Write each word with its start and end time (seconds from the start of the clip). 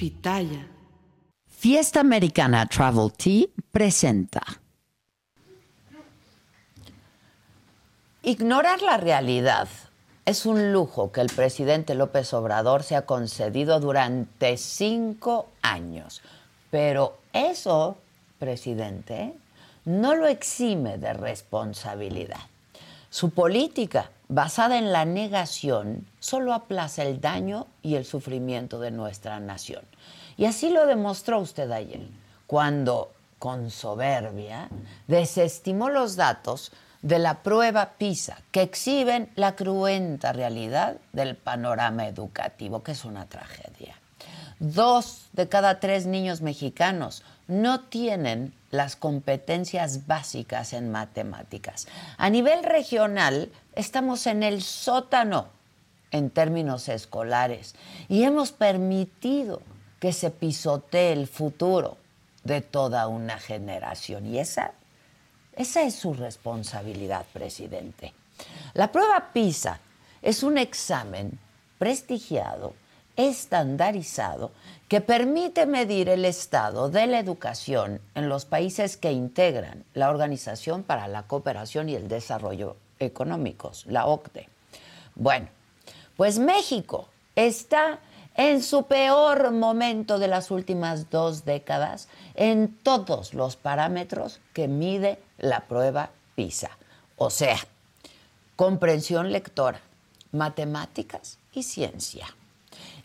Pitaya. 0.00 0.66
Fiesta 1.46 2.00
Americana 2.00 2.64
Travel 2.64 3.12
Tea 3.12 3.48
presenta. 3.70 4.40
Ignorar 8.22 8.80
la 8.80 8.96
realidad 8.96 9.68
es 10.24 10.46
un 10.46 10.72
lujo 10.72 11.12
que 11.12 11.20
el 11.20 11.26
presidente 11.26 11.94
López 11.94 12.32
Obrador 12.32 12.82
se 12.82 12.96
ha 12.96 13.04
concedido 13.04 13.78
durante 13.78 14.56
cinco 14.56 15.50
años. 15.60 16.22
Pero 16.70 17.18
eso, 17.34 17.98
presidente, 18.38 19.34
no 19.84 20.14
lo 20.14 20.28
exime 20.28 20.96
de 20.96 21.12
responsabilidad. 21.12 22.40
Su 23.10 23.28
política, 23.32 24.10
basada 24.30 24.78
en 24.78 24.92
la 24.92 25.04
negación, 25.04 26.06
solo 26.20 26.54
aplaza 26.54 27.02
el 27.02 27.20
daño 27.20 27.66
y 27.82 27.96
el 27.96 28.04
sufrimiento 28.04 28.78
de 28.78 28.92
nuestra 28.92 29.40
nación. 29.40 29.82
Y 30.36 30.44
así 30.44 30.70
lo 30.70 30.86
demostró 30.86 31.40
usted 31.40 31.68
ayer, 31.72 32.06
cuando, 32.46 33.12
con 33.40 33.70
soberbia, 33.70 34.70
desestimó 35.08 35.90
los 35.90 36.14
datos 36.14 36.70
de 37.02 37.18
la 37.18 37.42
prueba 37.42 37.94
PISA, 37.98 38.38
que 38.52 38.62
exhiben 38.62 39.32
la 39.34 39.56
cruenta 39.56 40.32
realidad 40.32 40.98
del 41.12 41.34
panorama 41.34 42.06
educativo, 42.06 42.84
que 42.84 42.92
es 42.92 43.04
una 43.04 43.26
tragedia. 43.26 43.99
Dos 44.60 45.30
de 45.32 45.48
cada 45.48 45.80
tres 45.80 46.04
niños 46.04 46.42
mexicanos 46.42 47.22
no 47.48 47.80
tienen 47.80 48.52
las 48.70 48.94
competencias 48.94 50.06
básicas 50.06 50.74
en 50.74 50.92
matemáticas. 50.92 51.88
A 52.18 52.28
nivel 52.28 52.62
regional, 52.62 53.50
estamos 53.74 54.26
en 54.26 54.42
el 54.42 54.62
sótano 54.62 55.48
en 56.10 56.28
términos 56.28 56.90
escolares 56.90 57.74
y 58.10 58.24
hemos 58.24 58.52
permitido 58.52 59.62
que 59.98 60.12
se 60.12 60.30
pisotee 60.30 61.12
el 61.14 61.26
futuro 61.26 61.96
de 62.44 62.60
toda 62.60 63.08
una 63.08 63.38
generación. 63.38 64.26
Y 64.26 64.40
esa, 64.40 64.72
esa 65.56 65.82
es 65.84 65.94
su 65.94 66.12
responsabilidad, 66.12 67.24
presidente. 67.32 68.12
La 68.74 68.92
prueba 68.92 69.30
PISA 69.32 69.80
es 70.20 70.42
un 70.42 70.58
examen 70.58 71.38
prestigiado 71.78 72.74
estandarizado 73.28 74.52
que 74.88 75.00
permite 75.00 75.66
medir 75.66 76.08
el 76.08 76.24
estado 76.24 76.88
de 76.90 77.06
la 77.06 77.20
educación 77.20 78.00
en 78.14 78.28
los 78.28 78.44
países 78.44 78.96
que 78.96 79.12
integran 79.12 79.84
la 79.94 80.10
Organización 80.10 80.82
para 80.82 81.06
la 81.06 81.22
Cooperación 81.24 81.88
y 81.88 81.94
el 81.94 82.08
Desarrollo 82.08 82.76
Económicos, 82.98 83.86
la 83.86 84.06
OCDE. 84.06 84.48
Bueno, 85.14 85.48
pues 86.16 86.38
México 86.38 87.08
está 87.36 88.00
en 88.34 88.62
su 88.62 88.84
peor 88.84 89.52
momento 89.52 90.18
de 90.18 90.28
las 90.28 90.50
últimas 90.50 91.10
dos 91.10 91.44
décadas 91.44 92.08
en 92.34 92.74
todos 92.82 93.34
los 93.34 93.56
parámetros 93.56 94.40
que 94.52 94.66
mide 94.66 95.18
la 95.38 95.60
prueba 95.60 96.10
PISA, 96.34 96.70
o 97.16 97.30
sea, 97.30 97.58
comprensión 98.56 99.30
lectora, 99.30 99.80
matemáticas 100.32 101.38
y 101.52 101.62
ciencia. 101.62 102.26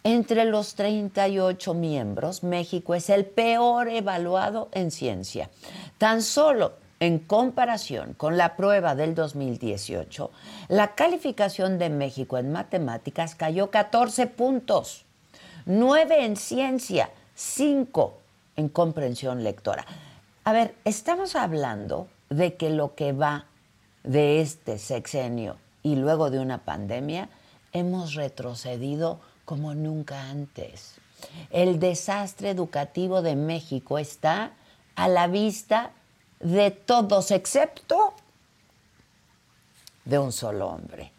Entre 0.06 0.46
los 0.46 0.76
38 0.76 1.74
miembros, 1.74 2.44
México 2.44 2.94
es 2.94 3.10
el 3.10 3.26
peor 3.26 3.88
evaluado 3.88 4.70
en 4.72 4.92
ciencia. 4.92 5.50
Tan 5.98 6.22
solo 6.22 6.74
en 7.00 7.18
comparación 7.18 8.14
con 8.14 8.38
la 8.38 8.56
prueba 8.56 8.94
del 8.94 9.16
2018, 9.16 10.30
la 10.68 10.94
calificación 10.94 11.80
de 11.80 11.90
México 11.90 12.38
en 12.38 12.52
matemáticas 12.52 13.34
cayó 13.34 13.72
14 13.72 14.28
puntos, 14.28 15.06
9 15.66 16.24
en 16.24 16.36
ciencia, 16.36 17.10
5 17.34 18.14
en 18.58 18.70
comprensión 18.70 19.44
lectora. 19.44 19.88
A 20.44 20.54
ver, 20.54 20.76
estamos 20.86 21.36
hablando 21.36 22.10
de 22.30 22.54
que 22.54 22.70
lo 22.70 22.94
que 22.94 23.12
va 23.12 23.46
de 24.04 24.42
este 24.42 24.78
sexenio 24.78 25.58
y 25.82 25.96
luego 25.96 26.30
de 26.30 26.38
una 26.38 26.60
pandemia, 26.60 27.28
hemos 27.74 28.14
retrocedido 28.14 29.20
como 29.46 29.74
nunca 29.74 30.30
antes. 30.30 30.96
El 31.52 31.80
desastre 31.80 32.50
educativo 32.50 33.22
de 33.22 33.36
México 33.36 33.98
está 33.98 34.54
a 34.96 35.08
la 35.08 35.28
vista 35.28 35.92
de 36.40 36.72
todos, 36.72 37.32
excepto 37.32 38.14
de 40.04 40.20
un 40.20 40.32
solo 40.32 40.68
hombre, 40.68 41.12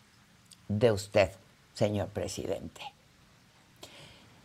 de 0.69 0.93
usted, 0.93 1.31
señor 1.75 2.09
presidente. 2.09 2.83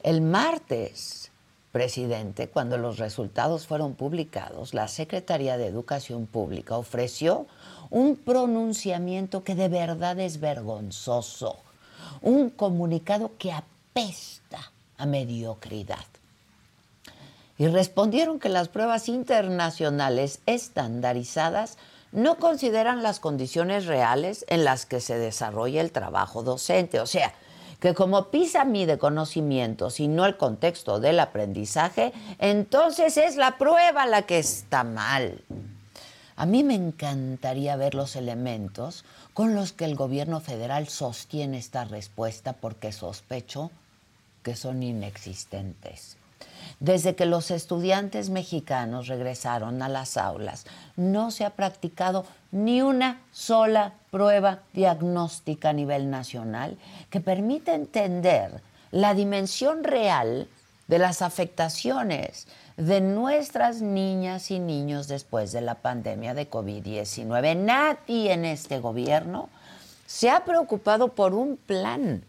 El 0.04 0.22
martes, 0.22 1.32
presidente, 1.72 2.48
cuando 2.48 2.78
los 2.78 2.98
resultados 2.98 3.68
fueron 3.68 3.94
publicados, 3.94 4.74
la 4.74 4.88
Secretaría 4.88 5.58
de 5.58 5.68
Educación 5.68 6.26
Pública 6.26 6.78
ofreció 6.78 7.46
un 7.92 8.16
pronunciamiento 8.16 9.44
que 9.44 9.54
de 9.54 9.70
verdad 9.70 10.20
es 10.20 10.40
vergonzoso, 10.40 11.60
un 12.22 12.50
comunicado 12.50 13.32
que 13.38 13.52
apesta 13.92 14.72
a 14.98 15.06
mediocridad. 15.06 16.06
Y 17.58 17.68
respondieron 17.68 18.40
que 18.40 18.50
las 18.50 18.70
pruebas 18.70 19.08
internacionales 19.10 20.40
estandarizadas 20.46 21.78
no 22.12 22.38
consideran 22.38 23.04
las 23.04 23.20
condiciones 23.20 23.86
reales 23.86 24.46
en 24.48 24.64
las 24.64 24.86
que 24.86 25.00
se 25.00 25.18
desarrolla 25.18 25.82
el 25.82 25.92
trabajo 25.92 26.42
docente. 26.44 27.00
O 27.00 27.06
sea, 27.06 27.34
que 27.80 27.94
como 27.94 28.30
PISA 28.30 28.66
mide 28.66 28.98
conocimientos 28.98 30.00
y 30.00 30.08
no 30.08 30.26
el 30.26 30.38
contexto 30.38 31.00
del 31.00 31.20
aprendizaje, 31.20 32.14
entonces 32.40 33.18
es 33.18 33.36
la 33.36 33.58
prueba 33.58 34.06
la 34.06 34.24
que 34.24 34.40
está 34.40 34.84
mal. 34.84 35.44
A 36.36 36.46
mí 36.46 36.64
me 36.64 36.76
encantaría 36.76 37.76
ver 37.76 37.94
los 37.94 38.16
elementos 38.16 39.06
con 39.34 39.54
los 39.56 39.74
que 39.74 39.86
el 39.86 39.96
gobierno 39.96 40.40
federal 40.40 40.88
sostiene 40.88 41.58
esta 41.58 41.86
respuesta 41.86 42.54
porque 42.54 42.92
sospecho 42.92 43.70
que 44.44 44.56
son 44.56 44.84
inexistentes. 44.84 46.18
Desde 46.80 47.16
que 47.16 47.26
los 47.26 47.52
estudiantes 47.52 48.30
mexicanos 48.30 49.08
regresaron 49.08 49.82
a 49.82 49.90
las 49.90 50.18
aulas, 50.18 50.66
no 50.96 51.30
se 51.30 51.46
ha 51.46 51.52
practicado 51.52 52.26
ni 52.52 52.82
una 52.82 53.22
sola 53.32 53.94
prueba 54.10 54.60
diagnóstica 54.74 55.70
a 55.70 55.74
nivel 55.74 56.10
nacional 56.10 56.78
que 57.10 57.20
permita 57.20 57.76
entender 57.76 58.62
la 58.92 59.14
dimensión 59.14 59.84
real 59.84 60.48
de 60.88 61.00
las 61.00 61.22
afectaciones 61.22 62.48
de 62.78 63.00
nuestras 63.00 63.82
niñas 63.82 64.50
y 64.52 64.60
niños 64.60 65.08
después 65.08 65.52
de 65.52 65.62
la 65.62 65.76
pandemia 65.76 66.34
de 66.34 66.50
COVID-19. 66.50 67.56
Nadie 67.58 68.34
en 68.34 68.44
este 68.44 68.80
gobierno 68.80 69.50
se 70.08 70.30
ha 70.30 70.44
preocupado 70.44 71.10
por 71.10 71.34
un 71.34 71.58
plan 71.58 72.26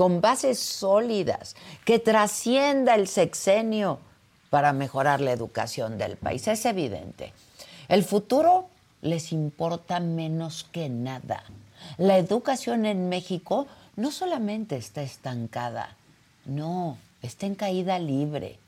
con 0.00 0.22
bases 0.22 0.58
sólidas, 0.58 1.54
que 1.84 1.98
trascienda 1.98 2.94
el 2.94 3.06
sexenio 3.06 3.98
para 4.48 4.72
mejorar 4.72 5.20
la 5.20 5.32
educación 5.32 5.98
del 5.98 6.16
país. 6.16 6.48
Es 6.48 6.64
evidente. 6.64 7.34
El 7.86 8.02
futuro 8.02 8.70
les 9.02 9.30
importa 9.30 10.00
menos 10.00 10.66
que 10.72 10.88
nada. 10.88 11.44
La 11.98 12.16
educación 12.16 12.86
en 12.86 13.10
México 13.10 13.66
no 13.96 14.10
solamente 14.10 14.78
está 14.78 15.02
estancada, 15.02 15.94
no, 16.46 16.96
está 17.20 17.44
en 17.44 17.54
caída 17.54 17.98
libre. 17.98 18.58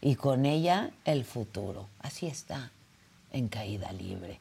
Y 0.00 0.16
con 0.16 0.46
ella 0.46 0.90
el 1.04 1.24
futuro. 1.24 1.86
Así 2.00 2.26
está, 2.26 2.72
en 3.32 3.46
caída 3.46 3.92
libre. 3.92 4.40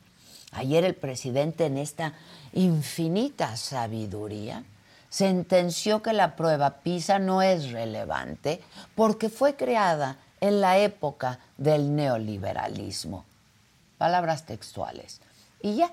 Ayer 0.53 0.85
el 0.85 0.95
presidente 0.95 1.67
en 1.67 1.77
esta 1.77 2.13
infinita 2.53 3.55
sabiduría 3.57 4.63
sentenció 5.09 6.01
que 6.01 6.13
la 6.13 6.35
prueba 6.35 6.81
PISA 6.81 7.19
no 7.19 7.41
es 7.41 7.71
relevante 7.71 8.61
porque 8.95 9.29
fue 9.29 9.55
creada 9.55 10.17
en 10.41 10.61
la 10.61 10.77
época 10.77 11.39
del 11.57 11.95
neoliberalismo. 11.95 13.25
Palabras 13.97 14.45
textuales. 14.45 15.19
Y 15.61 15.75
ya, 15.75 15.91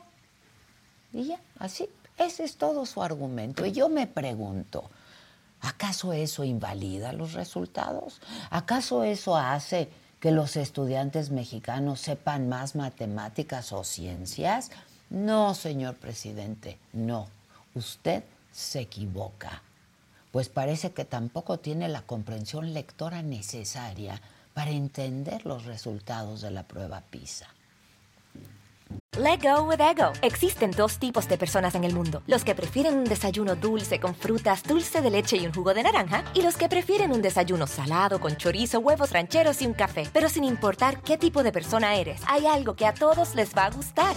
y 1.13 1.25
ya, 1.25 1.41
así. 1.59 1.89
Ese 2.19 2.45
es 2.45 2.57
todo 2.57 2.87
su 2.87 3.03
argumento. 3.03 3.67
Y 3.67 3.73
yo 3.73 3.89
me 3.89 4.07
pregunto, 4.07 4.89
¿acaso 5.61 6.13
eso 6.13 6.45
invalida 6.45 7.13
los 7.13 7.35
resultados? 7.35 8.21
¿Acaso 8.51 9.05
eso 9.05 9.37
hace 9.37 9.91
que 10.21 10.31
los 10.31 10.57
estudiantes 10.57 11.31
mexicanos 11.31 12.01
sepan 12.01 12.49
más 12.49 12.75
matemáticas 12.75 13.73
o 13.73 13.85
ciencias? 13.85 14.71
No, 15.11 15.55
señor 15.55 15.97
presidente, 15.97 16.79
no. 16.95 17.29
Usted 17.75 18.25
se 18.57 18.81
equivoca, 18.81 19.63
pues 20.33 20.49
parece 20.49 20.93
que 20.93 21.05
tampoco 21.05 21.59
tiene 21.59 21.89
la 21.89 22.03
comprensión 22.03 22.73
lectora 22.73 23.21
necesaria 23.21 24.21
para 24.55 24.71
entender 24.71 25.45
los 25.45 25.67
resultados 25.67 26.41
de 26.41 26.51
la 26.51 26.63
prueba 26.63 27.03
PISA. 27.03 27.49
Let 29.19 29.41
go 29.43 29.65
with 29.65 29.81
ego. 29.81 30.13
Existen 30.23 30.71
dos 30.71 30.99
tipos 30.99 31.29
de 31.29 31.37
personas 31.37 31.75
en 31.75 31.85
el 31.85 31.93
mundo: 31.93 32.23
los 32.27 32.45
que 32.45 32.55
prefieren 32.55 32.97
un 32.97 33.05
desayuno 33.05 33.57
dulce 33.57 34.01
con 34.01 34.15
frutas, 34.15 34.63
dulce 34.63 35.03
de 35.03 35.11
leche 35.11 35.37
y 35.37 35.47
un 35.47 35.53
jugo 35.53 35.75
de 35.75 35.83
naranja, 35.83 36.25
y 36.35 36.43
los 36.43 36.57
que 36.57 36.69
prefieren 36.69 37.13
un 37.13 37.21
desayuno 37.21 37.67
salado 37.67 38.21
con 38.21 38.37
chorizo, 38.37 38.79
huevos 38.79 39.11
rancheros 39.11 39.61
y 39.61 39.67
un 39.67 39.75
café. 39.75 40.09
Pero 40.13 40.29
sin 40.31 40.45
importar 40.45 41.03
qué 41.03 41.19
tipo 41.19 41.43
de 41.43 41.53
persona 41.53 41.97
eres, 41.97 42.23
hay 42.27 42.47
algo 42.47 42.75
que 42.75 42.87
a 42.87 42.95
todos 42.95 43.35
les 43.35 43.55
va 43.55 43.67
a 43.67 43.71
gustar. 43.71 44.17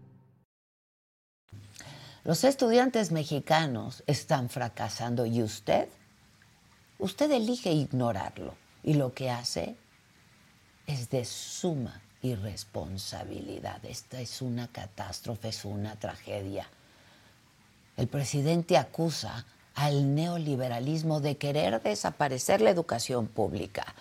Los 2.23 2.43
estudiantes 2.43 3.11
mexicanos 3.11 4.03
están 4.05 4.49
fracasando 4.49 5.25
y 5.25 5.41
usted, 5.41 5.89
usted 6.99 7.31
elige 7.31 7.71
ignorarlo 7.71 8.53
y 8.83 8.93
lo 8.93 9.13
que 9.13 9.31
hace 9.31 9.75
es 10.85 11.09
de 11.09 11.25
suma 11.25 11.99
irresponsabilidad. 12.21 13.83
Esta 13.85 14.21
es 14.21 14.43
una 14.43 14.67
catástrofe, 14.67 15.49
es 15.49 15.65
una 15.65 15.95
tragedia. 15.95 16.69
El 17.97 18.07
presidente 18.07 18.77
acusa 18.77 19.45
al 19.73 20.13
neoliberalismo 20.13 21.21
de 21.21 21.37
querer 21.37 21.81
desaparecer 21.81 22.61
la 22.61 22.69
educación 22.69 23.25
pública. 23.27 23.95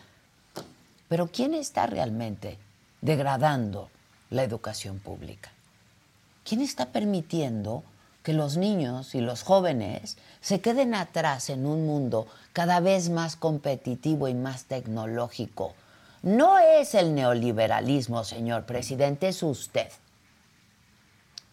Pero 1.08 1.28
¿quién 1.28 1.55
está 1.55 1.87
realmente 1.87 2.58
degradando 3.00 3.88
la 4.28 4.43
educación 4.43 4.99
pública? 4.99 5.50
¿Quién 6.44 6.61
está 6.61 6.93
permitiendo 6.93 7.82
que 8.22 8.32
los 8.32 8.56
niños 8.56 9.14
y 9.14 9.20
los 9.20 9.43
jóvenes 9.43 10.17
se 10.40 10.61
queden 10.61 10.94
atrás 10.94 11.50
en 11.50 11.67
un 11.67 11.87
mundo 11.87 12.26
cada 12.52 12.81
vez 12.81 13.08
más 13.08 13.37
competitivo 13.37 14.28
y 14.28 14.34
más 14.34 14.64
tecnológico. 14.64 15.75
No 16.22 16.58
es 16.58 16.94
el 16.94 17.14
neoliberalismo, 17.14 18.25
señor 18.25 18.67
presidente, 18.67 19.28
es 19.28 19.43
usted 19.43 19.88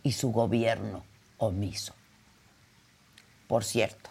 y 0.04 0.12
su 0.12 0.32
gobierno 0.32 1.04
omiso. 1.38 1.94
Por 3.48 3.64
cierto, 3.64 4.10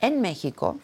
en 0.00 0.20
México, 0.20 0.78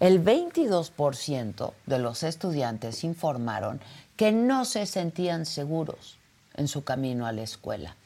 el 0.00 0.24
22% 0.24 1.72
de 1.86 1.98
los 1.98 2.22
estudiantes 2.22 3.04
informaron 3.04 3.80
que 4.16 4.32
no 4.32 4.64
se 4.64 4.86
sentían 4.86 5.44
seguros 5.44 6.16
en 6.54 6.68
su 6.68 6.82
camino 6.82 7.26
a 7.26 7.32
la 7.32 7.42
escuela. 7.42 7.96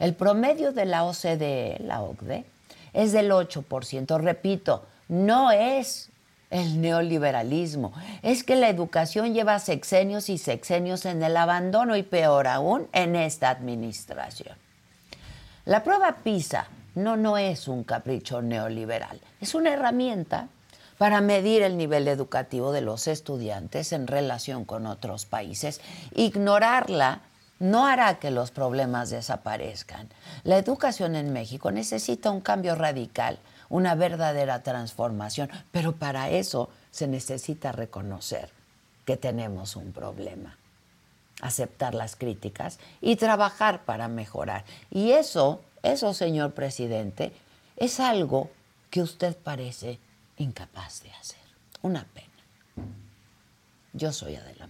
El 0.00 0.14
promedio 0.14 0.72
de 0.72 0.86
la 0.86 1.04
OCDE, 1.04 1.76
la 1.84 2.02
OCDE, 2.02 2.44
es 2.92 3.12
del 3.12 3.30
8%. 3.30 4.18
Repito, 4.20 4.86
no 5.08 5.52
es 5.52 6.08
el 6.50 6.80
neoliberalismo, 6.80 7.92
es 8.22 8.42
que 8.42 8.56
la 8.56 8.68
educación 8.68 9.34
lleva 9.34 9.58
sexenios 9.60 10.28
y 10.28 10.38
sexenios 10.38 11.04
en 11.04 11.22
el 11.22 11.36
abandono 11.36 11.96
y 11.96 12.02
peor 12.02 12.48
aún 12.48 12.88
en 12.92 13.14
esta 13.14 13.50
administración. 13.50 14.56
La 15.64 15.84
prueba 15.84 16.16
PISA 16.24 16.66
no, 16.96 17.16
no 17.16 17.38
es 17.38 17.68
un 17.68 17.84
capricho 17.84 18.42
neoliberal, 18.42 19.20
es 19.40 19.54
una 19.54 19.72
herramienta 19.74 20.48
para 20.98 21.20
medir 21.20 21.62
el 21.62 21.76
nivel 21.76 22.08
educativo 22.08 22.72
de 22.72 22.80
los 22.80 23.06
estudiantes 23.06 23.92
en 23.92 24.06
relación 24.06 24.64
con 24.64 24.86
otros 24.86 25.24
países. 25.26 25.80
Ignorarla 26.14 27.20
no 27.60 27.86
hará 27.86 28.18
que 28.18 28.30
los 28.30 28.50
problemas 28.50 29.10
desaparezcan. 29.10 30.08
La 30.42 30.56
educación 30.56 31.14
en 31.14 31.32
México 31.32 31.70
necesita 31.70 32.30
un 32.30 32.40
cambio 32.40 32.74
radical, 32.74 33.38
una 33.68 33.94
verdadera 33.94 34.62
transformación, 34.62 35.50
pero 35.70 35.94
para 35.94 36.30
eso 36.30 36.70
se 36.90 37.06
necesita 37.06 37.70
reconocer 37.70 38.50
que 39.04 39.16
tenemos 39.16 39.76
un 39.76 39.92
problema, 39.92 40.56
aceptar 41.42 41.94
las 41.94 42.16
críticas 42.16 42.80
y 43.00 43.16
trabajar 43.16 43.84
para 43.84 44.08
mejorar. 44.08 44.64
Y 44.90 45.12
eso, 45.12 45.60
eso, 45.82 46.14
señor 46.14 46.54
presidente, 46.54 47.32
es 47.76 48.00
algo 48.00 48.50
que 48.90 49.02
usted 49.02 49.36
parece 49.36 49.98
incapaz 50.38 51.02
de 51.02 51.12
hacer. 51.12 51.38
Una 51.82 52.04
pena. 52.04 52.26
Yo 53.92 54.12
soy 54.12 54.36
Adela 54.36 54.68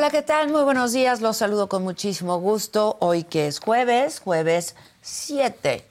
Hola, 0.00 0.08
¿qué 0.08 0.22
tal? 0.22 0.48
Muy 0.48 0.62
buenos 0.62 0.92
días. 0.92 1.20
Los 1.20 1.36
saludo 1.36 1.68
con 1.68 1.82
muchísimo 1.82 2.40
gusto. 2.40 2.96
Hoy 3.00 3.22
que 3.22 3.46
es 3.46 3.60
jueves, 3.60 4.18
jueves 4.20 4.74
7, 5.02 5.84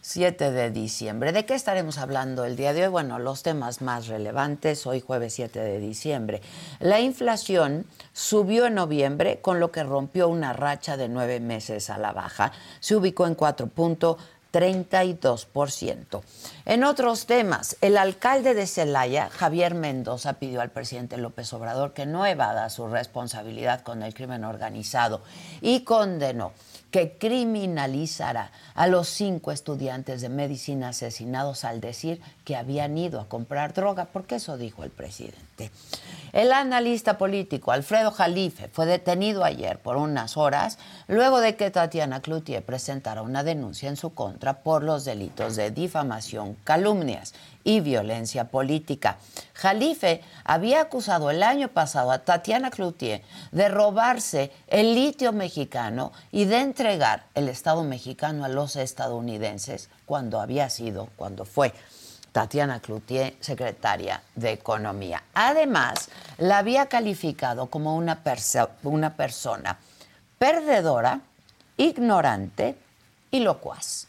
7 0.00 0.50
de 0.50 0.70
diciembre. 0.70 1.32
¿De 1.32 1.44
qué 1.44 1.52
estaremos 1.52 1.98
hablando 1.98 2.46
el 2.46 2.56
día 2.56 2.72
de 2.72 2.84
hoy? 2.84 2.88
Bueno, 2.88 3.18
los 3.18 3.42
temas 3.42 3.82
más 3.82 4.06
relevantes, 4.06 4.86
hoy 4.86 5.02
jueves 5.02 5.34
7 5.34 5.60
de 5.60 5.78
diciembre. 5.78 6.40
La 6.78 7.00
inflación 7.00 7.84
subió 8.14 8.64
en 8.64 8.76
noviembre, 8.76 9.40
con 9.42 9.60
lo 9.60 9.70
que 9.70 9.82
rompió 9.82 10.28
una 10.28 10.54
racha 10.54 10.96
de 10.96 11.10
nueve 11.10 11.38
meses 11.38 11.90
a 11.90 11.98
la 11.98 12.12
baja. 12.12 12.52
Se 12.80 12.96
ubicó 12.96 13.26
en 13.26 13.36
4.32%. 13.36 14.16
32%. 14.52 16.22
En 16.64 16.84
otros 16.84 17.26
temas, 17.26 17.76
el 17.80 17.96
alcalde 17.96 18.54
de 18.54 18.66
Celaya, 18.66 19.28
Javier 19.30 19.74
Mendoza, 19.74 20.34
pidió 20.34 20.60
al 20.60 20.70
presidente 20.70 21.16
López 21.16 21.52
Obrador 21.52 21.92
que 21.92 22.06
no 22.06 22.26
evada 22.26 22.68
su 22.70 22.88
responsabilidad 22.88 23.82
con 23.82 24.02
el 24.02 24.14
crimen 24.14 24.44
organizado 24.44 25.22
y 25.60 25.84
condenó 25.84 26.52
que 26.90 27.16
criminalizará 27.18 28.50
a 28.74 28.86
los 28.86 29.08
cinco 29.08 29.52
estudiantes 29.52 30.20
de 30.20 30.28
medicina 30.28 30.88
asesinados 30.88 31.64
al 31.64 31.80
decir 31.80 32.20
que 32.44 32.56
habían 32.56 32.98
ido 32.98 33.20
a 33.20 33.28
comprar 33.28 33.74
droga, 33.74 34.06
porque 34.06 34.36
eso 34.36 34.56
dijo 34.56 34.84
el 34.84 34.90
presidente. 34.90 35.70
El 36.32 36.52
analista 36.52 37.18
político 37.18 37.72
Alfredo 37.72 38.10
Jalife 38.12 38.68
fue 38.68 38.86
detenido 38.86 39.44
ayer 39.44 39.78
por 39.78 39.96
unas 39.96 40.36
horas 40.36 40.78
luego 41.08 41.40
de 41.40 41.56
que 41.56 41.70
Tatiana 41.70 42.22
Cloutier 42.22 42.64
presentara 42.64 43.22
una 43.22 43.42
denuncia 43.42 43.88
en 43.88 43.96
su 43.96 44.14
contra 44.14 44.62
por 44.62 44.82
los 44.82 45.04
delitos 45.04 45.56
de 45.56 45.70
difamación, 45.70 46.56
calumnias 46.64 47.34
y 47.64 47.80
violencia 47.80 48.44
política. 48.44 49.18
Jalife 49.54 50.22
había 50.44 50.80
acusado 50.80 51.30
el 51.30 51.42
año 51.42 51.68
pasado 51.68 52.10
a 52.10 52.20
Tatiana 52.20 52.70
Cloutier 52.70 53.22
de 53.52 53.68
robarse 53.68 54.52
el 54.68 54.94
litio 54.94 55.32
mexicano 55.32 56.12
y 56.32 56.44
de 56.46 56.60
entregar 56.60 57.24
el 57.34 57.48
Estado 57.48 57.84
mexicano 57.84 58.44
a 58.44 58.48
los 58.48 58.76
estadounidenses 58.76 59.90
cuando 60.06 60.40
había 60.40 60.70
sido, 60.70 61.08
cuando 61.16 61.44
fue 61.44 61.72
Tatiana 62.32 62.80
Cloutier, 62.80 63.34
secretaria 63.40 64.22
de 64.34 64.52
Economía. 64.52 65.22
Además, 65.34 66.08
la 66.38 66.58
había 66.58 66.86
calificado 66.86 67.66
como 67.66 67.96
una, 67.96 68.22
una 68.84 69.16
persona 69.16 69.78
perdedora, 70.38 71.20
ignorante 71.76 72.76
y 73.30 73.40
locuaz. 73.40 74.06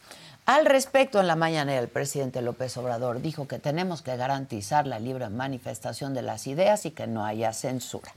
Al 0.51 0.65
respecto, 0.65 1.21
en 1.21 1.27
la 1.27 1.37
mañana 1.37 1.79
el 1.79 1.87
presidente 1.87 2.41
López 2.41 2.75
Obrador 2.75 3.21
dijo 3.21 3.47
que 3.47 3.57
tenemos 3.57 4.01
que 4.01 4.17
garantizar 4.17 4.85
la 4.85 4.99
libre 4.99 5.29
manifestación 5.29 6.13
de 6.13 6.23
las 6.23 6.45
ideas 6.45 6.85
y 6.85 6.91
que 6.91 7.07
no 7.07 7.23
haya 7.23 7.53
censura. 7.53 8.11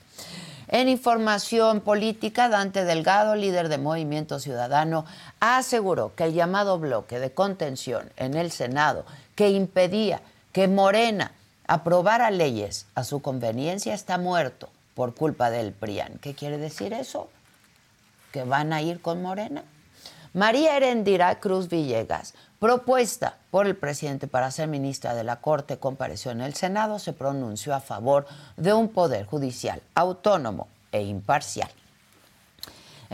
En 0.66 0.88
información 0.88 1.80
política, 1.80 2.48
Dante 2.48 2.84
Delgado, 2.84 3.36
líder 3.36 3.68
de 3.68 3.78
Movimiento 3.78 4.40
Ciudadano, 4.40 5.04
aseguró 5.38 6.12
que 6.16 6.24
el 6.24 6.34
llamado 6.34 6.80
bloque 6.80 7.20
de 7.20 7.30
contención 7.30 8.10
en 8.16 8.34
el 8.34 8.50
Senado 8.50 9.06
que 9.36 9.50
impedía 9.50 10.20
que 10.50 10.66
Morena 10.66 11.30
aprobara 11.68 12.32
leyes 12.32 12.86
a 12.96 13.04
su 13.04 13.22
conveniencia 13.22 13.94
está 13.94 14.18
muerto 14.18 14.70
por 14.96 15.14
culpa 15.14 15.50
del 15.50 15.70
PRIAN. 15.72 16.18
¿Qué 16.20 16.34
quiere 16.34 16.58
decir 16.58 16.94
eso? 16.94 17.28
¿Que 18.32 18.42
van 18.42 18.72
a 18.72 18.82
ir 18.82 19.00
con 19.00 19.22
Morena? 19.22 19.62
María 20.34 20.76
Herendira 20.76 21.38
Cruz 21.38 21.68
Villegas, 21.68 22.34
propuesta 22.58 23.36
por 23.52 23.68
el 23.68 23.76
presidente 23.76 24.26
para 24.26 24.50
ser 24.50 24.66
ministra 24.66 25.14
de 25.14 25.22
la 25.22 25.40
Corte, 25.40 25.78
compareció 25.78 26.32
en 26.32 26.40
el 26.40 26.54
Senado, 26.54 26.98
se 26.98 27.12
pronunció 27.12 27.72
a 27.72 27.78
favor 27.78 28.26
de 28.56 28.72
un 28.72 28.88
poder 28.88 29.26
judicial 29.26 29.80
autónomo 29.94 30.66
e 30.90 31.02
imparcial. 31.02 31.70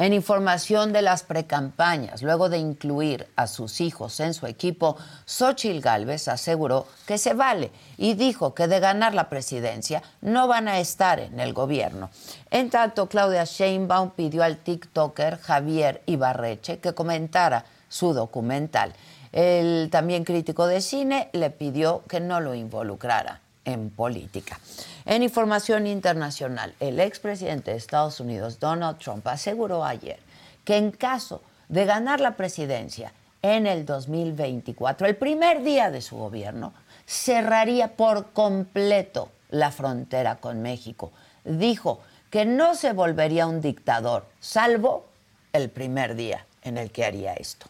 En 0.00 0.14
información 0.14 0.94
de 0.94 1.02
las 1.02 1.24
precampañas, 1.24 2.22
luego 2.22 2.48
de 2.48 2.56
incluir 2.56 3.28
a 3.36 3.46
sus 3.46 3.82
hijos 3.82 4.18
en 4.20 4.32
su 4.32 4.46
equipo, 4.46 4.96
Xochil 5.26 5.82
Gálvez 5.82 6.26
aseguró 6.28 6.86
que 7.06 7.18
se 7.18 7.34
vale 7.34 7.70
y 7.98 8.14
dijo 8.14 8.54
que 8.54 8.66
de 8.66 8.80
ganar 8.80 9.12
la 9.12 9.28
presidencia 9.28 10.02
no 10.22 10.48
van 10.48 10.68
a 10.68 10.80
estar 10.80 11.20
en 11.20 11.38
el 11.38 11.52
gobierno. 11.52 12.08
En 12.50 12.70
tanto, 12.70 13.10
Claudia 13.10 13.44
Sheinbaum 13.44 14.12
pidió 14.12 14.42
al 14.42 14.56
TikToker 14.56 15.36
Javier 15.36 16.02
Ibarreche 16.06 16.78
que 16.78 16.94
comentara 16.94 17.66
su 17.90 18.14
documental. 18.14 18.94
El 19.32 19.90
también 19.92 20.24
crítico 20.24 20.66
de 20.66 20.80
cine 20.80 21.28
le 21.34 21.50
pidió 21.50 22.04
que 22.08 22.20
no 22.20 22.40
lo 22.40 22.54
involucrara 22.54 23.42
en 23.66 23.90
política. 23.90 24.58
En 25.06 25.22
información 25.22 25.86
internacional, 25.86 26.74
el 26.80 27.00
expresidente 27.00 27.70
de 27.70 27.76
Estados 27.78 28.20
Unidos, 28.20 28.60
Donald 28.60 28.98
Trump, 28.98 29.26
aseguró 29.26 29.84
ayer 29.84 30.18
que 30.64 30.76
en 30.76 30.90
caso 30.90 31.42
de 31.68 31.86
ganar 31.86 32.20
la 32.20 32.36
presidencia 32.36 33.12
en 33.42 33.66
el 33.66 33.86
2024, 33.86 35.06
el 35.06 35.16
primer 35.16 35.62
día 35.62 35.90
de 35.90 36.02
su 36.02 36.16
gobierno, 36.16 36.74
cerraría 37.06 37.96
por 37.96 38.32
completo 38.32 39.30
la 39.50 39.70
frontera 39.70 40.36
con 40.36 40.60
México. 40.60 41.12
Dijo 41.44 42.00
que 42.28 42.44
no 42.44 42.74
se 42.74 42.92
volvería 42.92 43.46
un 43.46 43.60
dictador, 43.60 44.26
salvo 44.38 45.06
el 45.52 45.70
primer 45.70 46.14
día 46.14 46.46
en 46.62 46.76
el 46.76 46.90
que 46.90 47.04
haría 47.04 47.34
esto. 47.34 47.66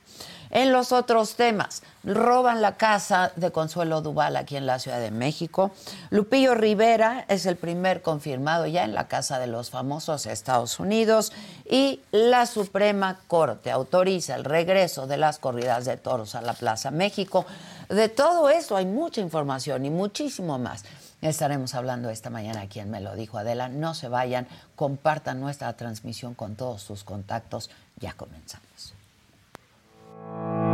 En 0.51 0.73
los 0.73 0.91
otros 0.91 1.37
temas, 1.37 1.83
roban 2.03 2.61
la 2.61 2.77
casa 2.77 3.31
de 3.37 3.53
Consuelo 3.53 4.03
Duval 4.03 4.37
aquí 4.37 4.57
en 4.57 4.67
la 4.67 4.81
Ciudad 4.81 4.99
de 4.99 5.13
México. 5.13 5.71
Lupillo 6.11 6.57
Rivera 6.57 7.25
es 7.29 7.47
el 7.47 7.55
primer 7.55 8.03
confirmado 8.03 8.67
ya 8.67 8.83
en 8.83 8.93
la 8.93 9.07
Casa 9.07 9.39
de 9.39 9.47
los 9.47 9.71
Famosos 9.71 10.27
Estados 10.27 10.81
Unidos 10.81 11.33
y 11.69 12.01
la 12.11 12.47
Suprema 12.47 13.21
Corte 13.29 13.71
autoriza 13.71 14.35
el 14.35 14.45
regreso 14.45 15.07
de 15.07 15.19
las 15.19 15.39
corridas 15.39 15.85
de 15.85 15.97
toros 15.97 16.35
a 16.35 16.43
la 16.43 16.55
Plaza 16.55 16.91
México. 16.91 17.47
De 17.89 18.09
todo 18.09 18.51
eso 18.51 18.77
hay 18.77 18.87
mucha 18.87 19.21
información 19.21 19.87
y 19.87 19.91
muchísimo 19.91 20.59
más. 20.59 20.85
Estaremos 21.23 21.75
hablando 21.75 22.09
esta 22.11 22.31
mañana 22.31 22.67
quien 22.67 22.91
Me 22.91 23.01
lo 23.01 23.15
dijo 23.15 23.39
Adela. 23.39 23.69
No 23.69 23.95
se 23.95 24.09
vayan, 24.09 24.49
compartan 24.75 25.39
nuestra 25.39 25.73
transmisión 25.77 26.35
con 26.35 26.57
todos 26.57 26.83
sus 26.83 27.05
contactos. 27.05 27.71
Ya 28.01 28.15
comenzamos. 28.15 28.70
Thank 30.23 30.65
you. 30.65 30.70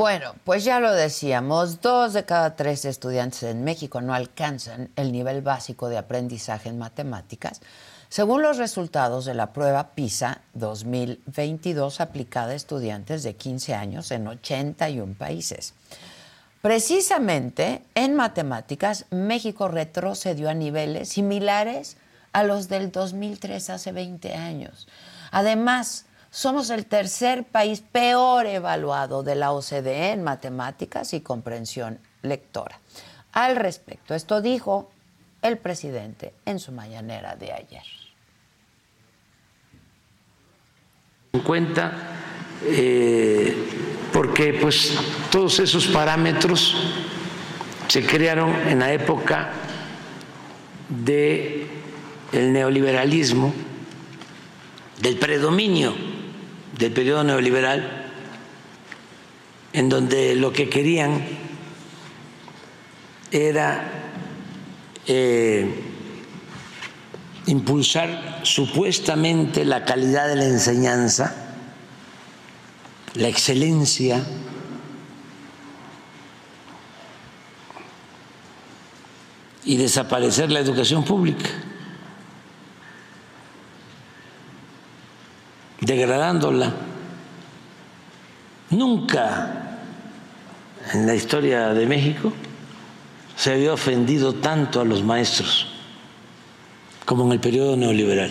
Bueno, 0.00 0.34
pues 0.44 0.64
ya 0.64 0.80
lo 0.80 0.94
decíamos, 0.94 1.82
dos 1.82 2.14
de 2.14 2.24
cada 2.24 2.56
tres 2.56 2.86
estudiantes 2.86 3.42
en 3.42 3.64
México 3.64 4.00
no 4.00 4.14
alcanzan 4.14 4.88
el 4.96 5.12
nivel 5.12 5.42
básico 5.42 5.90
de 5.90 5.98
aprendizaje 5.98 6.70
en 6.70 6.78
matemáticas, 6.78 7.60
según 8.08 8.40
los 8.40 8.56
resultados 8.56 9.26
de 9.26 9.34
la 9.34 9.52
prueba 9.52 9.88
PISA 9.88 10.40
2022 10.54 12.00
aplicada 12.00 12.52
a 12.52 12.54
estudiantes 12.54 13.22
de 13.22 13.36
15 13.36 13.74
años 13.74 14.10
en 14.10 14.26
81 14.26 15.16
países. 15.18 15.74
Precisamente 16.62 17.84
en 17.94 18.14
matemáticas, 18.14 19.04
México 19.10 19.68
retrocedió 19.68 20.48
a 20.48 20.54
niveles 20.54 21.10
similares 21.10 21.98
a 22.32 22.42
los 22.42 22.70
del 22.70 22.90
2003 22.90 23.68
hace 23.68 23.92
20 23.92 24.34
años. 24.34 24.88
Además, 25.30 26.06
somos 26.30 26.70
el 26.70 26.86
tercer 26.86 27.44
país 27.44 27.82
peor 27.92 28.46
evaluado 28.46 29.22
de 29.22 29.34
la 29.34 29.52
OCDE 29.52 30.12
en 30.12 30.22
matemáticas 30.22 31.12
y 31.12 31.20
comprensión 31.20 31.98
lectora. 32.22 32.80
Al 33.32 33.56
respecto, 33.56 34.14
esto 34.14 34.40
dijo 34.40 34.90
el 35.42 35.58
presidente 35.58 36.32
en 36.46 36.60
su 36.60 36.72
mañanera 36.72 37.34
de 37.34 37.52
ayer. 37.52 37.82
En 41.32 41.40
cuenta, 41.40 41.92
eh, 42.64 43.56
porque 44.12 44.54
pues 44.54 44.96
todos 45.30 45.58
esos 45.58 45.86
parámetros 45.88 46.76
se 47.88 48.04
crearon 48.06 48.54
en 48.68 48.78
la 48.80 48.92
época 48.92 49.50
del 50.88 51.68
neoliberalismo, 52.32 53.52
del 55.00 55.16
predominio 55.18 56.09
del 56.80 56.92
periodo 56.92 57.22
neoliberal, 57.22 58.06
en 59.72 59.88
donde 59.88 60.34
lo 60.34 60.52
que 60.52 60.68
querían 60.68 61.22
era 63.30 63.84
eh, 65.06 65.72
impulsar 67.46 68.40
supuestamente 68.42 69.64
la 69.64 69.84
calidad 69.84 70.26
de 70.26 70.36
la 70.36 70.46
enseñanza, 70.46 71.34
la 73.14 73.28
excelencia, 73.28 74.24
y 79.64 79.76
desaparecer 79.76 80.50
la 80.50 80.60
educación 80.60 81.04
pública. 81.04 81.48
Degradándola. 85.80 86.72
Nunca 88.70 89.78
en 90.92 91.06
la 91.06 91.14
historia 91.14 91.68
de 91.70 91.86
México 91.86 92.32
se 93.36 93.52
había 93.52 93.72
ofendido 93.72 94.34
tanto 94.34 94.80
a 94.80 94.84
los 94.84 95.02
maestros 95.02 95.66
como 97.04 97.24
en 97.26 97.32
el 97.32 97.40
periodo 97.40 97.76
neoliberal. 97.76 98.30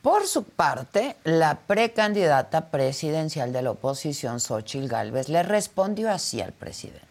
Por 0.00 0.26
su 0.26 0.44
parte, 0.44 1.16
la 1.24 1.58
precandidata 1.66 2.70
presidencial 2.70 3.52
de 3.52 3.62
la 3.62 3.72
oposición, 3.72 4.40
Xochil 4.40 4.88
Gálvez, 4.88 5.28
le 5.28 5.42
respondió 5.42 6.10
así 6.10 6.40
al 6.40 6.52
presidente. 6.52 7.06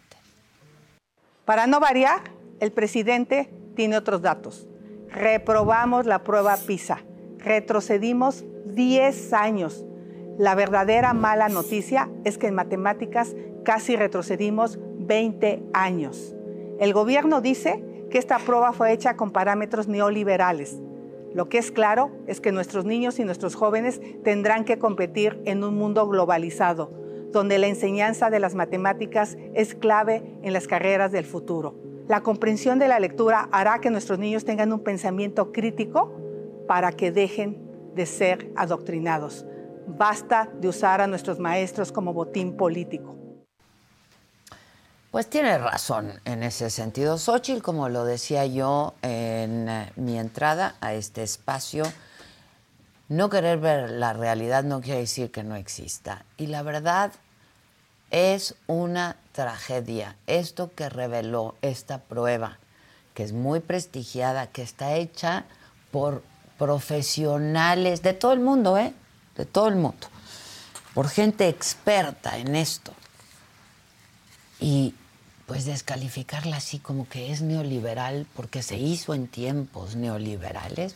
Para 1.44 1.66
no 1.66 1.78
variar, 1.78 2.22
el 2.60 2.72
presidente 2.72 3.50
tiene 3.76 3.96
otros 3.96 4.22
datos. 4.22 4.66
Reprobamos 5.10 6.06
la 6.06 6.24
prueba 6.24 6.56
PISA 6.56 7.02
retrocedimos 7.48 8.44
10 8.66 9.32
años. 9.32 9.86
La 10.36 10.54
verdadera 10.54 11.14
mala 11.14 11.48
noticia 11.48 12.10
es 12.24 12.36
que 12.36 12.46
en 12.46 12.54
matemáticas 12.54 13.34
casi 13.64 13.96
retrocedimos 13.96 14.78
20 14.98 15.62
años. 15.72 16.36
El 16.78 16.92
gobierno 16.92 17.40
dice 17.40 17.82
que 18.10 18.18
esta 18.18 18.38
prueba 18.38 18.72
fue 18.72 18.92
hecha 18.92 19.16
con 19.16 19.32
parámetros 19.32 19.88
neoliberales. 19.88 20.78
Lo 21.34 21.48
que 21.48 21.58
es 21.58 21.72
claro 21.72 22.10
es 22.26 22.40
que 22.40 22.52
nuestros 22.52 22.84
niños 22.84 23.18
y 23.18 23.24
nuestros 23.24 23.54
jóvenes 23.54 24.00
tendrán 24.22 24.64
que 24.64 24.78
competir 24.78 25.40
en 25.46 25.64
un 25.64 25.74
mundo 25.74 26.06
globalizado, 26.06 26.92
donde 27.32 27.58
la 27.58 27.66
enseñanza 27.66 28.28
de 28.28 28.40
las 28.40 28.54
matemáticas 28.54 29.38
es 29.54 29.74
clave 29.74 30.22
en 30.42 30.52
las 30.52 30.68
carreras 30.68 31.12
del 31.12 31.24
futuro. 31.24 31.74
La 32.08 32.22
comprensión 32.22 32.78
de 32.78 32.88
la 32.88 33.00
lectura 33.00 33.48
hará 33.52 33.80
que 33.80 33.90
nuestros 33.90 34.18
niños 34.18 34.44
tengan 34.44 34.72
un 34.72 34.80
pensamiento 34.80 35.50
crítico 35.52 36.27
para 36.68 36.92
que 36.92 37.10
dejen 37.10 37.92
de 37.96 38.06
ser 38.06 38.52
adoctrinados. 38.54 39.44
Basta 39.88 40.48
de 40.60 40.68
usar 40.68 41.00
a 41.00 41.08
nuestros 41.08 41.40
maestros 41.40 41.90
como 41.90 42.12
botín 42.12 42.56
político. 42.56 43.16
Pues 45.10 45.28
tiene 45.28 45.56
razón 45.56 46.20
en 46.26 46.42
ese 46.42 46.68
sentido. 46.68 47.16
Xochitl, 47.16 47.62
como 47.62 47.88
lo 47.88 48.04
decía 48.04 48.44
yo 48.44 48.94
en 49.00 49.68
eh, 49.68 49.90
mi 49.96 50.18
entrada 50.18 50.76
a 50.82 50.92
este 50.92 51.22
espacio, 51.22 51.84
no 53.08 53.30
querer 53.30 53.58
ver 53.58 53.90
la 53.90 54.12
realidad 54.12 54.64
no 54.64 54.82
quiere 54.82 55.00
decir 55.00 55.30
que 55.30 55.42
no 55.42 55.56
exista. 55.56 56.26
Y 56.36 56.48
la 56.48 56.62
verdad 56.62 57.12
es 58.10 58.54
una 58.66 59.16
tragedia. 59.32 60.16
Esto 60.26 60.70
que 60.74 60.90
reveló 60.90 61.54
esta 61.62 62.02
prueba, 62.02 62.58
que 63.14 63.22
es 63.22 63.32
muy 63.32 63.60
prestigiada, 63.60 64.48
que 64.48 64.60
está 64.60 64.94
hecha 64.96 65.46
por 65.90 66.22
profesionales 66.58 68.02
de 68.02 68.12
todo 68.12 68.32
el 68.32 68.40
mundo, 68.40 68.76
¿eh? 68.76 68.92
De 69.36 69.44
todo 69.44 69.68
el 69.68 69.76
mundo. 69.76 70.08
Por 70.94 71.08
gente 71.08 71.48
experta 71.48 72.38
en 72.38 72.56
esto 72.56 72.92
y 74.60 74.94
pues 75.46 75.64
descalificarla 75.64 76.56
así 76.56 76.78
como 76.78 77.08
que 77.08 77.32
es 77.32 77.40
neoliberal 77.40 78.26
porque 78.34 78.62
se 78.62 78.76
hizo 78.76 79.14
en 79.14 79.28
tiempos 79.28 79.96
neoliberales, 79.96 80.94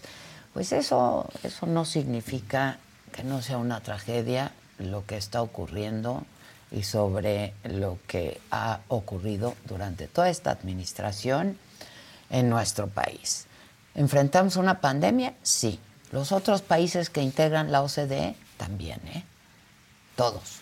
pues 0.53 0.73
eso, 0.73 1.31
eso 1.43 1.67
no 1.67 1.85
significa 1.85 2.79
que 3.13 3.25
no 3.25 3.41
sea 3.41 3.59
una 3.59 3.81
tragedia 3.81 4.53
lo 4.79 5.07
que 5.07 5.17
está 5.17 5.41
ocurriendo 5.41 6.25
y 6.71 6.83
sobre 6.83 7.55
lo 7.65 7.99
que 8.07 8.41
ha 8.51 8.81
ocurrido 8.89 9.55
durante 9.67 10.09
toda 10.09 10.29
esta 10.29 10.51
administración 10.51 11.57
en 12.31 12.51
nuestro 12.51 12.89
país. 12.89 13.47
¿Enfrentamos 13.95 14.57
una 14.57 14.81
pandemia? 14.81 15.35
Sí. 15.43 15.79
Los 16.11 16.33
otros 16.33 16.63
países 16.63 17.11
que 17.11 17.23
integran 17.23 17.73
la 17.73 17.83
OCDE 17.83 18.37
también, 18.57 19.01
¿eh? 19.07 19.25
Todos. 20.15 20.61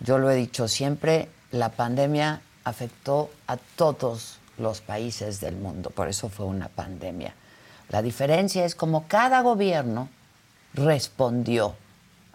Yo 0.00 0.18
lo 0.18 0.30
he 0.30 0.36
dicho 0.36 0.68
siempre, 0.68 1.28
la 1.50 1.70
pandemia 1.70 2.40
afectó 2.64 3.30
a 3.46 3.56
todos 3.56 4.38
los 4.58 4.80
países 4.80 5.40
del 5.40 5.56
mundo, 5.56 5.90
por 5.90 6.08
eso 6.08 6.28
fue 6.28 6.46
una 6.46 6.68
pandemia. 6.68 7.34
La 7.88 8.02
diferencia 8.02 8.64
es 8.64 8.74
como 8.74 9.08
cada 9.08 9.42
gobierno 9.42 10.08
respondió 10.74 11.74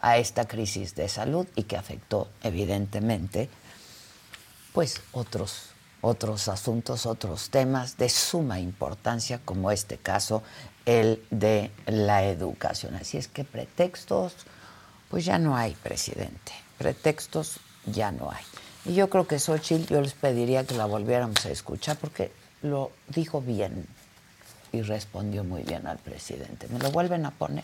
a 0.01 0.17
esta 0.17 0.45
crisis 0.45 0.95
de 0.95 1.07
salud 1.07 1.47
y 1.55 1.63
que 1.63 1.77
afectó 1.77 2.29
evidentemente 2.43 3.49
pues 4.73 5.01
otros 5.13 5.69
otros 6.05 6.47
asuntos, 6.49 7.07
otros 7.07 7.49
temas 7.49 7.97
de 7.97 8.09
suma 8.09 8.59
importancia 8.59 9.41
como 9.43 9.71
este 9.71 9.97
caso 9.97 10.43
el 10.85 11.25
de 11.31 11.71
la 11.87 12.25
educación. 12.25 12.93
Así 12.95 13.17
es 13.17 13.27
que 13.27 13.43
pretextos 13.43 14.35
pues 15.09 15.25
ya 15.25 15.39
no 15.39 15.57
hay, 15.57 15.73
presidente. 15.73 16.51
Pretextos 16.77 17.59
ya 17.87 18.11
no 18.11 18.29
hay. 18.29 18.43
Y 18.85 18.93
yo 18.93 19.09
creo 19.09 19.25
que 19.25 19.39
Xochitl, 19.39 19.91
yo 19.91 20.01
les 20.01 20.13
pediría 20.13 20.63
que 20.63 20.75
la 20.75 20.85
volviéramos 20.85 21.43
a 21.45 21.49
escuchar 21.49 21.97
porque 21.97 22.31
lo 22.61 22.91
dijo 23.07 23.41
bien 23.41 23.87
y 24.71 24.83
respondió 24.83 25.43
muy 25.43 25.63
bien 25.63 25.87
al 25.87 25.97
presidente. 25.97 26.67
¿Me 26.67 26.77
lo 26.77 26.91
vuelven 26.91 27.25
a 27.25 27.31
poner? 27.31 27.63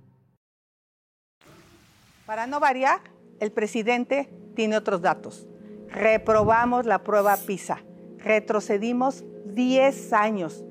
Para 2.31 2.47
no 2.47 2.61
variar, 2.61 3.01
el 3.41 3.51
presidente 3.51 4.29
tiene 4.55 4.77
otros 4.77 5.01
datos. 5.01 5.49
Reprobamos 5.89 6.85
la 6.85 7.03
prueba 7.03 7.35
PISA. 7.35 7.83
Retrocedimos 8.19 9.25
10 9.47 10.13
años. 10.13 10.63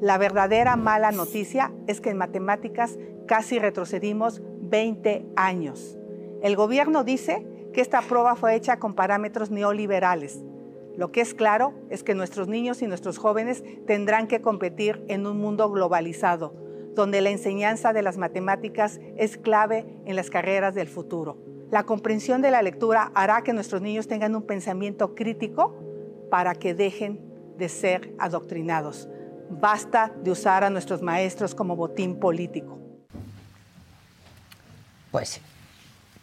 La 0.00 0.18
verdadera 0.18 0.74
mala 0.74 1.12
noticia 1.12 1.72
es 1.86 2.00
que 2.00 2.10
en 2.10 2.16
matemáticas 2.16 2.98
casi 3.28 3.60
retrocedimos 3.60 4.42
20 4.62 5.24
años. 5.36 5.96
El 6.42 6.56
gobierno 6.56 7.04
dice 7.04 7.46
que 7.72 7.80
esta 7.80 8.02
prueba 8.02 8.34
fue 8.34 8.56
hecha 8.56 8.80
con 8.80 8.94
parámetros 8.94 9.52
neoliberales. 9.52 10.42
Lo 10.96 11.12
que 11.12 11.20
es 11.20 11.32
claro 11.32 11.74
es 11.90 12.02
que 12.02 12.16
nuestros 12.16 12.48
niños 12.48 12.82
y 12.82 12.88
nuestros 12.88 13.18
jóvenes 13.18 13.62
tendrán 13.86 14.26
que 14.26 14.40
competir 14.40 15.04
en 15.06 15.28
un 15.28 15.38
mundo 15.38 15.70
globalizado 15.70 16.63
donde 16.94 17.20
la 17.20 17.30
enseñanza 17.30 17.92
de 17.92 18.02
las 18.02 18.16
matemáticas 18.16 19.00
es 19.16 19.36
clave 19.36 19.86
en 20.04 20.16
las 20.16 20.30
carreras 20.30 20.74
del 20.74 20.88
futuro. 20.88 21.38
La 21.70 21.84
comprensión 21.84 22.40
de 22.42 22.50
la 22.50 22.62
lectura 22.62 23.10
hará 23.14 23.42
que 23.42 23.52
nuestros 23.52 23.82
niños 23.82 24.06
tengan 24.06 24.34
un 24.36 24.42
pensamiento 24.42 25.14
crítico 25.14 25.74
para 26.30 26.54
que 26.54 26.74
dejen 26.74 27.20
de 27.58 27.68
ser 27.68 28.14
adoctrinados. 28.18 29.08
Basta 29.50 30.12
de 30.22 30.30
usar 30.30 30.64
a 30.64 30.70
nuestros 30.70 31.02
maestros 31.02 31.54
como 31.54 31.76
botín 31.76 32.18
político. 32.18 32.78
Pues 35.10 35.40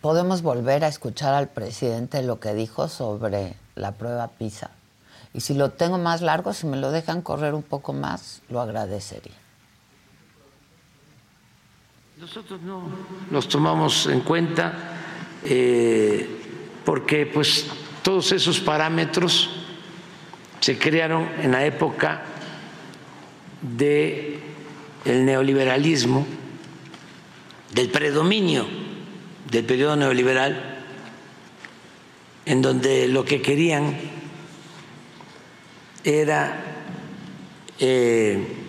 podemos 0.02 0.42
volver 0.42 0.84
a 0.84 0.88
escuchar 0.88 1.34
al 1.34 1.48
presidente 1.48 2.24
lo 2.24 2.40
que 2.40 2.54
dijo 2.54 2.88
sobre 2.88 3.56
la 3.76 3.94
prueba 3.94 4.28
PISA. 4.28 4.72
Y 5.34 5.42
si 5.42 5.54
lo 5.54 5.72
tengo 5.72 5.98
más 5.98 6.22
largo, 6.22 6.54
si 6.54 6.68
me 6.68 6.78
lo 6.78 6.92
dejan 6.92 7.22
correr 7.22 7.54
un 7.54 7.64
poco 7.64 7.94
más, 7.94 8.42
lo 8.50 8.60
agradecería. 8.60 9.41
Nosotros 12.22 12.62
no 12.62 12.84
los 13.32 13.48
tomamos 13.48 14.06
en 14.06 14.20
cuenta 14.20 14.74
eh, 15.44 16.30
porque 16.86 17.26
pues 17.26 17.66
todos 18.04 18.32
esos 18.32 18.60
parámetros 18.60 19.50
se 20.60 20.78
crearon 20.78 21.28
en 21.42 21.52
la 21.52 21.66
época 21.66 22.22
del 23.60 24.40
neoliberalismo, 25.04 26.28
del 27.74 27.90
predominio 27.90 28.68
del 29.50 29.66
periodo 29.66 29.96
neoliberal, 29.96 30.78
en 32.46 32.62
donde 32.62 33.08
lo 33.08 33.26
que 33.26 33.42
querían 33.42 33.98
era 36.04 36.86
eh, 37.80 38.61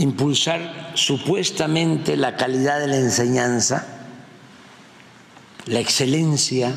impulsar 0.00 0.92
supuestamente 0.94 2.16
la 2.16 2.34
calidad 2.34 2.80
de 2.80 2.86
la 2.86 2.96
enseñanza, 2.96 3.86
la 5.66 5.78
excelencia, 5.78 6.74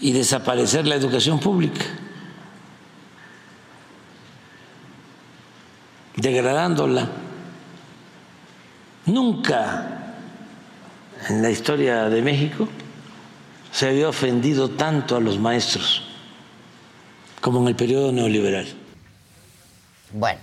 y 0.00 0.12
desaparecer 0.12 0.86
la 0.86 0.96
educación 0.96 1.40
pública, 1.40 1.84
degradándola. 6.16 7.08
Nunca 9.06 10.14
en 11.28 11.42
la 11.42 11.50
historia 11.50 12.10
de 12.10 12.22
México 12.22 12.68
se 13.72 13.88
había 13.88 14.08
ofendido 14.08 14.70
tanto 14.70 15.16
a 15.16 15.20
los 15.20 15.38
maestros 15.38 16.13
como 17.44 17.60
en 17.60 17.68
el 17.68 17.76
periodo 17.76 18.10
neoliberal. 18.10 18.66
Bueno, 20.14 20.40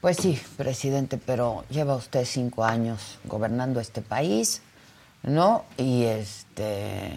pues 0.00 0.16
sí, 0.16 0.40
presidente, 0.56 1.18
pero 1.24 1.64
lleva 1.70 1.94
usted 1.94 2.24
cinco 2.24 2.64
años 2.64 3.20
gobernando 3.26 3.78
este 3.78 4.02
país, 4.02 4.60
¿no? 5.22 5.64
Y 5.76 6.02
este. 6.02 7.12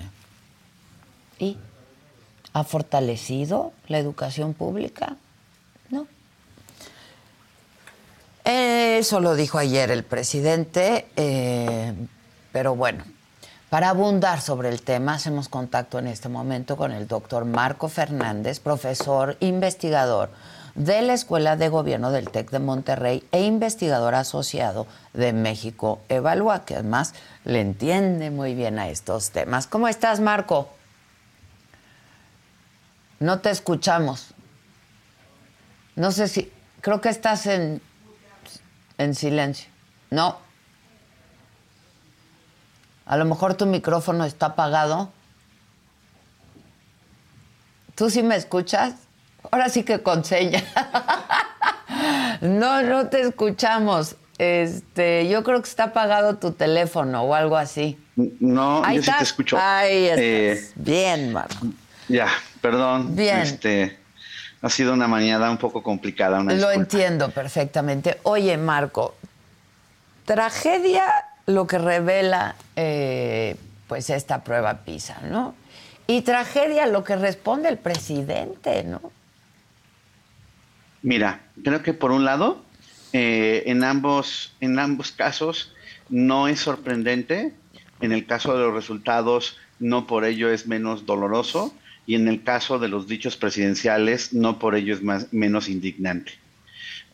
¿Y? 1.39 1.57
¿Ha 2.53 2.63
fortalecido 2.63 3.73
la 3.87 3.97
educación 3.97 4.53
pública? 4.53 5.17
No. 5.89 6.05
Eso 8.45 9.21
lo 9.21 9.33
dijo 9.33 9.57
ayer 9.57 9.89
el 9.89 10.03
presidente, 10.03 11.07
eh, 11.15 11.95
pero 12.51 12.75
bueno, 12.75 13.03
para 13.73 13.89
abundar 13.89 14.39
sobre 14.39 14.69
el 14.69 14.83
tema, 14.83 15.15
hacemos 15.15 15.49
contacto 15.49 15.97
en 15.97 16.05
este 16.05 16.29
momento 16.29 16.77
con 16.77 16.91
el 16.91 17.07
doctor 17.07 17.43
Marco 17.43 17.89
Fernández, 17.89 18.59
profesor 18.59 19.35
investigador 19.39 20.29
de 20.75 21.01
la 21.01 21.13
Escuela 21.13 21.55
de 21.55 21.69
Gobierno 21.69 22.11
del 22.11 22.29
TEC 22.29 22.51
de 22.51 22.59
Monterrey 22.59 23.27
e 23.31 23.41
investigador 23.41 24.13
asociado 24.13 24.85
de 25.13 25.33
México 25.33 26.01
Evalúa, 26.07 26.65
que 26.65 26.75
además 26.75 27.15
le 27.45 27.61
entiende 27.61 28.29
muy 28.29 28.53
bien 28.53 28.77
a 28.77 28.89
estos 28.89 29.31
temas. 29.31 29.65
¿Cómo 29.65 29.87
estás, 29.87 30.19
Marco? 30.19 30.69
No 33.19 33.39
te 33.39 33.49
escuchamos. 33.49 34.35
No 35.95 36.11
sé 36.11 36.27
si, 36.27 36.51
creo 36.81 37.01
que 37.01 37.09
estás 37.09 37.47
en, 37.47 37.81
en 38.99 39.15
silencio. 39.15 39.67
No. 40.11 40.52
A 43.05 43.17
lo 43.17 43.25
mejor 43.25 43.55
tu 43.55 43.65
micrófono 43.65 44.25
está 44.25 44.47
apagado. 44.47 45.11
¿Tú 47.95 48.09
sí 48.09 48.23
me 48.23 48.35
escuchas? 48.35 48.95
Ahora 49.51 49.69
sí 49.69 49.83
que 49.83 50.01
con 50.01 50.23
señas. 50.23 50.63
no, 52.41 52.81
no 52.81 53.07
te 53.07 53.21
escuchamos. 53.21 54.15
Este, 54.37 55.27
yo 55.29 55.43
creo 55.43 55.61
que 55.61 55.69
está 55.69 55.85
apagado 55.85 56.37
tu 56.37 56.51
teléfono 56.51 57.21
o 57.23 57.35
algo 57.35 57.57
así. 57.57 57.99
No, 58.15 58.89
yo 58.91 59.03
sí 59.03 59.11
te 59.17 59.23
escucho. 59.23 59.57
Ahí 59.59 60.05
estás. 60.05 60.19
Eh, 60.19 60.71
Bien, 60.75 61.33
Marco. 61.33 61.67
Ya, 62.07 62.27
perdón. 62.61 63.15
Bien. 63.15 63.39
Este, 63.39 63.99
ha 64.61 64.69
sido 64.69 64.93
una 64.93 65.07
mañana 65.07 65.51
un 65.51 65.57
poco 65.57 65.83
complicada. 65.83 66.41
Lo 66.41 66.71
entiendo 66.71 67.29
perfectamente. 67.29 68.19
Oye, 68.23 68.57
Marco, 68.57 69.13
tragedia 70.25 71.03
lo 71.45 71.67
que 71.67 71.77
revela 71.77 72.55
eh, 72.75 73.55
pues 73.87 74.09
esta 74.09 74.43
prueba 74.43 74.79
PISA, 74.85 75.21
¿no? 75.29 75.55
Y 76.07 76.21
tragedia 76.21 76.87
lo 76.87 77.03
que 77.03 77.15
responde 77.15 77.69
el 77.69 77.77
presidente, 77.77 78.83
¿no? 78.83 79.01
Mira, 81.01 81.41
creo 81.63 81.83
que 81.83 81.93
por 81.93 82.11
un 82.11 82.25
lado, 82.25 82.63
eh, 83.11 83.63
en, 83.67 83.83
ambos, 83.83 84.53
en 84.61 84.79
ambos 84.79 85.11
casos 85.11 85.73
no 86.09 86.47
es 86.47 86.59
sorprendente. 86.59 87.53
En 88.01 88.11
el 88.11 88.25
caso 88.25 88.53
de 88.53 88.65
los 88.65 88.73
resultados, 88.73 89.57
no 89.79 90.07
por 90.07 90.25
ello 90.25 90.49
es 90.49 90.67
menos 90.67 91.05
doloroso. 91.05 91.73
Y 92.05 92.15
en 92.15 92.27
el 92.27 92.43
caso 92.43 92.79
de 92.79 92.89
los 92.89 93.07
dichos 93.07 93.37
presidenciales, 93.37 94.33
no 94.33 94.59
por 94.59 94.75
ello 94.75 94.93
es 94.93 95.01
más, 95.01 95.31
menos 95.31 95.69
indignante. 95.69 96.33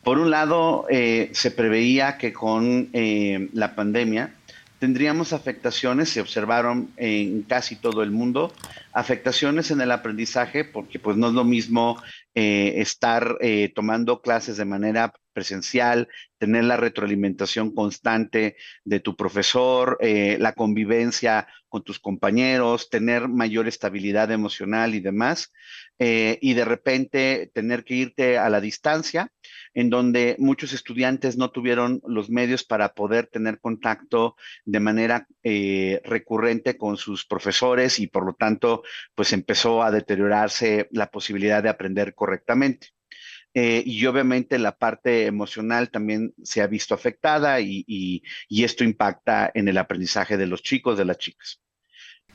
Por 0.02 0.18
un 0.18 0.30
lado, 0.30 0.86
eh, 0.88 1.30
se 1.34 1.50
preveía 1.50 2.16
que 2.16 2.32
con 2.32 2.88
eh, 2.94 3.50
la 3.52 3.74
pandemia 3.74 4.34
tendríamos 4.78 5.34
afectaciones, 5.34 6.08
se 6.08 6.22
observaron 6.22 6.90
en 6.96 7.42
casi 7.42 7.76
todo 7.76 8.02
el 8.02 8.10
mundo, 8.10 8.50
afectaciones 8.94 9.70
en 9.70 9.82
el 9.82 9.92
aprendizaje, 9.92 10.64
porque 10.64 10.98
pues 10.98 11.18
no 11.18 11.28
es 11.28 11.34
lo 11.34 11.44
mismo 11.44 12.02
eh, 12.34 12.76
estar 12.76 13.36
tomando 13.74 14.22
clases 14.22 14.56
de 14.56 14.64
manera 14.64 15.12
presencial, 15.34 16.08
tener 16.38 16.64
la 16.64 16.78
retroalimentación 16.78 17.74
constante 17.74 18.56
de 18.84 19.00
tu 19.00 19.16
profesor, 19.16 19.98
la 20.00 20.54
convivencia 20.54 21.46
con 21.68 21.84
tus 21.84 22.00
compañeros, 22.00 22.88
tener 22.88 23.28
mayor 23.28 23.68
estabilidad 23.68 24.32
emocional 24.32 24.94
y 24.94 25.00
demás, 25.00 25.52
y 25.98 26.54
de 26.54 26.64
repente 26.64 27.50
tener 27.52 27.84
que 27.84 27.96
irte 27.96 28.38
a 28.38 28.48
la 28.48 28.62
distancia 28.62 29.30
en 29.74 29.90
donde 29.90 30.36
muchos 30.38 30.72
estudiantes 30.72 31.36
no 31.36 31.50
tuvieron 31.50 32.00
los 32.06 32.30
medios 32.30 32.64
para 32.64 32.94
poder 32.94 33.26
tener 33.26 33.60
contacto 33.60 34.36
de 34.64 34.80
manera 34.80 35.26
eh, 35.42 36.00
recurrente 36.04 36.76
con 36.76 36.96
sus 36.96 37.24
profesores 37.26 37.98
y 37.98 38.06
por 38.06 38.24
lo 38.26 38.34
tanto, 38.34 38.82
pues 39.14 39.32
empezó 39.32 39.82
a 39.82 39.90
deteriorarse 39.90 40.88
la 40.92 41.10
posibilidad 41.10 41.62
de 41.62 41.68
aprender 41.68 42.14
correctamente. 42.14 42.88
Eh, 43.52 43.82
y 43.84 44.06
obviamente 44.06 44.58
la 44.58 44.76
parte 44.76 45.26
emocional 45.26 45.90
también 45.90 46.32
se 46.42 46.62
ha 46.62 46.68
visto 46.68 46.94
afectada 46.94 47.60
y, 47.60 48.22
esto 48.48 48.84
impacta 48.84 49.50
en 49.54 49.68
el 49.68 49.78
aprendizaje 49.78 50.36
de 50.36 50.46
los 50.46 50.62
chicos, 50.62 50.96
de 50.96 51.04
las 51.04 51.18
chicas. 51.18 51.60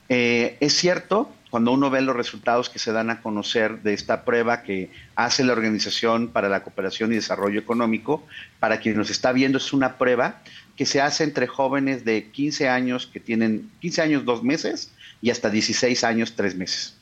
Eh, 0.10 0.58
es 0.60 0.74
cierto 0.74 1.32
cuando 1.56 1.72
uno 1.72 1.90
ve 1.90 2.02
los 2.02 2.18
resultados 2.18 2.70
que 2.70 2.80
se 2.80 2.92
dan 2.92 3.10
a 3.10 3.22
conocer 3.22 3.82
de 3.82 3.94
esta 3.94 4.26
prueba 4.26 4.62
que 4.62 4.90
hace 5.16 5.42
la 5.46 5.54
Organización 5.54 6.28
para 6.28 6.50
la 6.50 6.64
Cooperación 6.64 7.14
y 7.14 7.16
Desarrollo 7.16 7.62
Económico, 7.62 8.28
para 8.60 8.82
quien 8.82 8.98
nos 8.98 9.10
está 9.10 9.32
viendo, 9.32 9.58
es 9.58 9.72
una 9.72 9.98
prueba 9.98 10.42
que 10.76 10.86
se 10.86 11.00
hace 11.00 11.24
entre 11.24 11.48
jóvenes 11.48 12.04
de 12.04 12.30
15 12.30 12.68
años 12.68 13.08
que 13.08 13.22
tienen 13.22 13.72
15 13.80 14.02
años, 14.02 14.26
dos 14.26 14.44
meses 14.44 14.92
y 15.22 15.30
hasta 15.30 15.50
16 15.50 16.04
años, 16.04 16.34
tres 16.36 16.56
meses. 16.56 16.98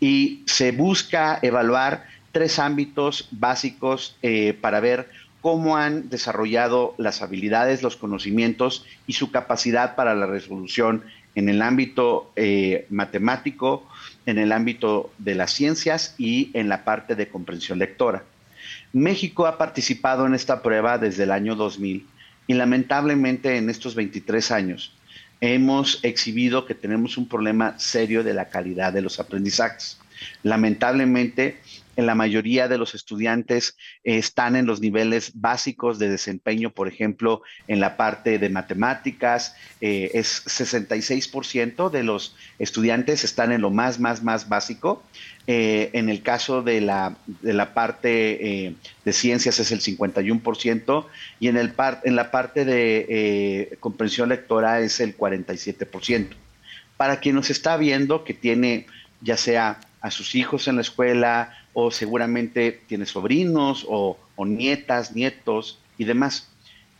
Y 0.00 0.42
se 0.44 0.72
busca 0.72 1.38
evaluar 1.40 2.06
tres 2.32 2.58
ámbitos 2.58 3.28
básicos 3.30 4.18
eh, 4.20 4.52
para 4.60 4.80
ver 4.80 5.08
cómo 5.40 5.76
han 5.76 6.10
desarrollado 6.10 6.94
las 6.98 7.22
habilidades, 7.22 7.82
los 7.82 7.96
conocimientos 7.96 8.84
y 9.06 9.14
su 9.14 9.30
capacidad 9.30 9.94
para 9.94 10.14
la 10.14 10.26
resolución 10.26 11.04
en 11.34 11.48
el 11.48 11.62
ámbito 11.62 12.32
eh, 12.36 12.86
matemático, 12.90 13.88
en 14.26 14.38
el 14.38 14.52
ámbito 14.52 15.12
de 15.18 15.34
las 15.34 15.52
ciencias 15.52 16.14
y 16.18 16.50
en 16.54 16.68
la 16.68 16.84
parte 16.84 17.14
de 17.14 17.28
comprensión 17.28 17.78
lectora. 17.78 18.24
México 18.92 19.46
ha 19.46 19.58
participado 19.58 20.26
en 20.26 20.34
esta 20.34 20.62
prueba 20.62 20.98
desde 20.98 21.24
el 21.24 21.32
año 21.32 21.54
2000 21.54 22.06
y 22.46 22.54
lamentablemente 22.54 23.56
en 23.56 23.70
estos 23.70 23.94
23 23.94 24.50
años 24.50 24.94
hemos 25.40 26.00
exhibido 26.02 26.64
que 26.64 26.74
tenemos 26.74 27.18
un 27.18 27.28
problema 27.28 27.78
serio 27.78 28.22
de 28.22 28.34
la 28.34 28.48
calidad 28.48 28.92
de 28.92 29.02
los 29.02 29.20
aprendizajes. 29.20 29.98
Lamentablemente, 30.42 31.60
en 31.96 32.06
la 32.06 32.14
mayoría 32.14 32.68
de 32.68 32.78
los 32.78 32.94
estudiantes 32.94 33.76
eh, 34.02 34.18
están 34.18 34.56
en 34.56 34.66
los 34.66 34.80
niveles 34.80 35.32
básicos 35.34 35.98
de 35.98 36.08
desempeño, 36.08 36.70
por 36.70 36.88
ejemplo, 36.88 37.42
en 37.68 37.80
la 37.80 37.96
parte 37.96 38.38
de 38.38 38.48
matemáticas, 38.48 39.56
eh, 39.80 40.10
es 40.14 40.44
66% 40.46 41.90
de 41.90 42.02
los 42.02 42.36
estudiantes 42.58 43.24
están 43.24 43.52
en 43.52 43.60
lo 43.60 43.70
más, 43.70 44.00
más, 44.00 44.22
más 44.22 44.48
básico. 44.48 45.02
Eh, 45.46 45.90
en 45.92 46.08
el 46.08 46.22
caso 46.22 46.62
de 46.62 46.80
la, 46.80 47.16
de 47.26 47.52
la 47.52 47.74
parte 47.74 48.74
de 49.04 49.12
ciencias 49.12 49.58
es 49.58 49.72
el 49.72 49.80
51% 49.80 51.06
y 51.38 51.48
en, 51.48 51.58
el 51.58 51.74
en 52.04 52.16
la 52.16 52.30
parte 52.30 52.64
de 52.64 53.76
comprensión 53.78 54.30
lectora 54.30 54.80
es 54.80 55.00
el 55.00 55.16
47%. 55.16 56.28
Para 56.96 57.20
quien 57.20 57.34
nos 57.34 57.50
está 57.50 57.76
viendo 57.76 58.24
que 58.24 58.32
tiene 58.32 58.86
ya 59.20 59.36
sea 59.36 59.80
a 60.04 60.10
sus 60.10 60.34
hijos 60.34 60.68
en 60.68 60.76
la 60.76 60.82
escuela 60.82 61.56
o 61.72 61.90
seguramente 61.90 62.82
tiene 62.86 63.06
sobrinos 63.06 63.86
o, 63.88 64.18
nietas, 64.36 65.16
nietos 65.16 65.78
y 65.96 66.04
demás. 66.04 66.50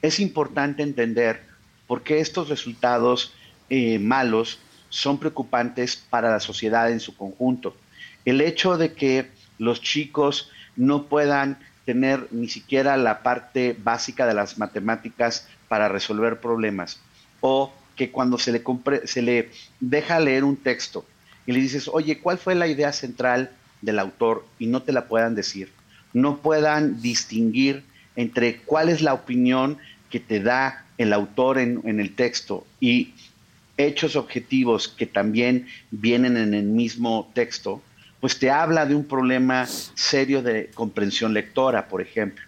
Es 0.00 0.20
importante 0.20 0.82
entender 0.82 1.42
por 1.86 2.02
qué 2.02 2.20
estos 2.20 2.48
resultados 2.48 3.34
eh, 3.68 3.98
malos 3.98 4.58
son 4.88 5.18
preocupantes 5.18 5.96
para 5.96 6.30
la 6.30 6.40
sociedad 6.40 6.90
en 6.90 6.98
su 6.98 7.14
conjunto. 7.14 7.76
El 8.24 8.40
hecho 8.40 8.78
de 8.78 8.94
que 8.94 9.28
los 9.58 9.82
chicos 9.82 10.50
no 10.74 11.02
puedan 11.02 11.58
tener 11.84 12.28
ni 12.30 12.48
siquiera 12.48 12.96
la 12.96 13.22
parte 13.22 13.76
básica 13.84 14.26
de 14.26 14.32
las 14.32 14.56
matemáticas 14.56 15.46
para 15.68 15.90
resolver 15.90 16.40
problemas 16.40 17.00
o 17.42 17.70
que 17.96 18.10
cuando 18.10 18.38
se 18.38 18.50
le, 18.50 18.62
se 19.04 19.20
le 19.20 19.50
deja 19.78 20.18
leer 20.20 20.42
un 20.42 20.56
texto 20.56 21.04
y 21.46 21.52
le 21.52 21.60
dices, 21.60 21.88
oye, 21.92 22.18
¿cuál 22.18 22.38
fue 22.38 22.54
la 22.54 22.66
idea 22.66 22.92
central 22.92 23.50
del 23.82 23.98
autor? 23.98 24.46
Y 24.58 24.66
no 24.66 24.82
te 24.82 24.92
la 24.92 25.06
puedan 25.06 25.34
decir. 25.34 25.70
No 26.12 26.38
puedan 26.38 27.02
distinguir 27.02 27.84
entre 28.16 28.58
cuál 28.58 28.88
es 28.88 29.00
la 29.02 29.14
opinión 29.14 29.78
que 30.10 30.20
te 30.20 30.40
da 30.40 30.84
el 30.96 31.12
autor 31.12 31.58
en, 31.58 31.80
en 31.84 31.98
el 32.00 32.14
texto 32.14 32.66
y 32.80 33.14
hechos 33.76 34.14
objetivos 34.14 34.86
que 34.86 35.06
también 35.06 35.66
vienen 35.90 36.36
en 36.36 36.54
el 36.54 36.64
mismo 36.64 37.30
texto, 37.34 37.82
pues 38.20 38.38
te 38.38 38.50
habla 38.50 38.86
de 38.86 38.94
un 38.94 39.04
problema 39.04 39.66
serio 39.66 40.40
de 40.42 40.70
comprensión 40.74 41.34
lectora, 41.34 41.88
por 41.88 42.00
ejemplo. 42.00 42.44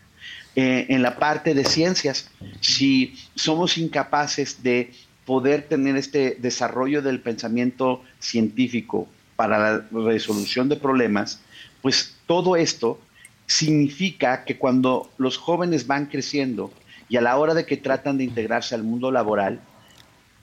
eh, 0.57 0.87
en 0.89 1.03
la 1.03 1.17
parte 1.17 1.55
de 1.55 1.65
ciencias. 1.65 2.31
Si 2.61 3.15
somos 3.35 3.77
incapaces 3.77 4.63
de 4.63 4.91
poder 5.27 5.63
tener 5.69 5.97
este 5.97 6.39
desarrollo 6.41 7.03
del 7.03 7.21
pensamiento 7.21 8.03
científico 8.21 9.09
para 9.35 9.59
la 9.59 9.87
resolución 9.93 10.69
de 10.71 10.77
problemas, 10.77 11.41
pues 11.83 12.15
todo 12.27 12.57
esto 12.57 12.99
significa 13.47 14.45
que 14.45 14.57
cuando 14.57 15.11
los 15.19 15.37
jóvenes 15.37 15.87
van 15.87 16.07
creciendo 16.07 16.73
y 17.09 17.17
a 17.17 17.21
la 17.21 17.37
hora 17.37 17.55
de 17.55 17.67
que 17.67 17.77
tratan 17.77 18.19
de 18.19 18.25
integrarse 18.25 18.75
al 18.75 18.83
mundo 18.83 19.11
laboral, 19.11 19.61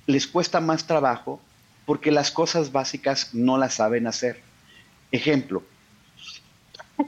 les 0.05 0.27
cuesta 0.27 0.59
más 0.59 0.85
trabajo 0.85 1.41
porque 1.85 2.11
las 2.11 2.31
cosas 2.31 2.71
básicas 2.71 3.33
no 3.33 3.57
las 3.57 3.75
saben 3.75 4.05
hacer. 4.07 4.41
Ejemplo, 5.11 5.63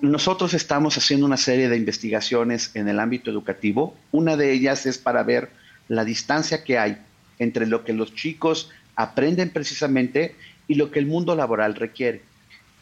nosotros 0.02 0.54
estamos 0.54 0.98
haciendo 0.98 1.26
una 1.26 1.38
serie 1.38 1.70
de 1.70 1.78
investigaciones 1.78 2.72
en 2.74 2.88
el 2.88 3.00
ámbito 3.00 3.32
educativo. 3.32 3.96
Una 4.12 4.36
de 4.36 4.52
ellas 4.52 4.86
es 4.86 4.98
para 4.98 5.24
ver 5.24 5.52
la 5.88 6.04
distancia 6.04 6.64
que 6.64 6.78
hay 6.78 6.98
entre 7.40 7.66
lo 7.66 7.84
que 7.84 7.94
los 7.94 8.14
chicos 8.16 8.72
aprenden 8.96 9.50
precisamente 9.50 10.36
y 10.68 10.76
lo 10.76 10.92
que 10.92 11.00
el 11.00 11.06
mundo 11.06 11.36
laboral 11.36 11.76
requiere. 11.76 12.22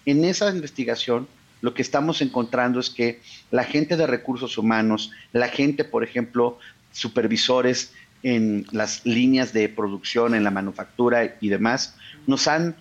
En 0.05 0.25
esa 0.25 0.49
investigación 0.49 1.27
lo 1.61 1.73
que 1.73 1.81
estamos 1.81 2.21
encontrando 2.21 2.81
es 2.81 2.89
que 2.89 3.21
la 3.49 3.63
gente 3.63 3.95
de 3.95 4.05
recursos 4.05 4.57
humanos, 4.57 5.11
la 5.31 5.47
gente, 5.47 5.85
por 5.85 6.03
ejemplo, 6.03 6.59
supervisores 6.91 7.93
en 8.21 8.65
las 8.71 9.05
líneas 9.05 9.53
de 9.53 9.69
producción, 9.69 10.35
en 10.35 10.43
la 10.43 10.51
manufactura 10.51 11.37
y 11.39 11.47
demás, 11.47 11.95
nos 12.27 12.49
han 12.49 12.75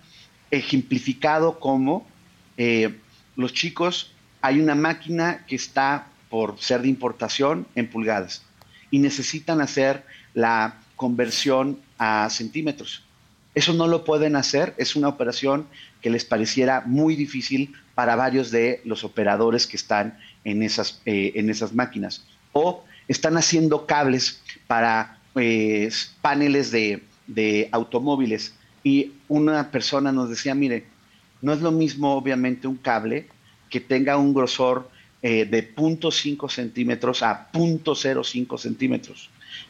ejemplificado 0.51 1.59
cómo 1.59 2.05
eh, 2.57 2.93
los 3.37 3.53
chicos, 3.53 4.11
hay 4.41 4.59
una 4.59 4.75
máquina 4.75 5.45
que 5.47 5.55
está 5.55 6.07
por 6.29 6.59
ser 6.59 6.81
de 6.81 6.89
importación 6.89 7.65
en 7.75 7.87
pulgadas 7.87 8.43
y 8.91 8.99
necesitan 8.99 9.61
hacer 9.61 10.03
la 10.33 10.82
conversión 10.95 11.79
a 11.97 12.29
centímetros. 12.29 13.03
Eso 13.55 13.73
no 13.73 13.87
lo 13.87 14.03
pueden 14.03 14.35
hacer, 14.35 14.73
es 14.77 14.95
una 14.95 15.07
operación 15.07 15.67
que 16.01 16.09
les 16.09 16.25
pareciera 16.25 16.83
muy 16.85 17.15
difícil 17.15 17.73
para 17.93 18.15
varios 18.15 18.49
de 18.49 18.81
los 18.83 19.03
operadores 19.03 19.67
que 19.67 19.77
están 19.77 20.17
en 20.43 20.63
esas, 20.63 21.01
eh, 21.05 21.33
en 21.35 21.49
esas 21.49 21.73
máquinas. 21.73 22.25
O 22.51 22.83
están 23.07 23.37
haciendo 23.37 23.85
cables 23.85 24.41
para 24.65 25.19
pues, 25.33 26.15
paneles 26.21 26.71
de, 26.71 27.03
de 27.27 27.69
automóviles 27.71 28.55
y 28.83 29.13
una 29.27 29.71
persona 29.71 30.11
nos 30.11 30.29
decía, 30.29 30.55
mire, 30.55 30.85
no 31.41 31.53
es 31.53 31.61
lo 31.61 31.71
mismo 31.71 32.15
obviamente 32.15 32.67
un 32.67 32.77
cable 32.77 33.27
que 33.69 33.79
tenga 33.79 34.17
un 34.17 34.33
grosor 34.33 34.89
eh, 35.21 35.45
de 35.45 35.73
0.5 35.75 36.49
centímetros 36.49 37.23
a 37.23 37.49
0.05 37.53 38.57
centímetros. 38.57 39.29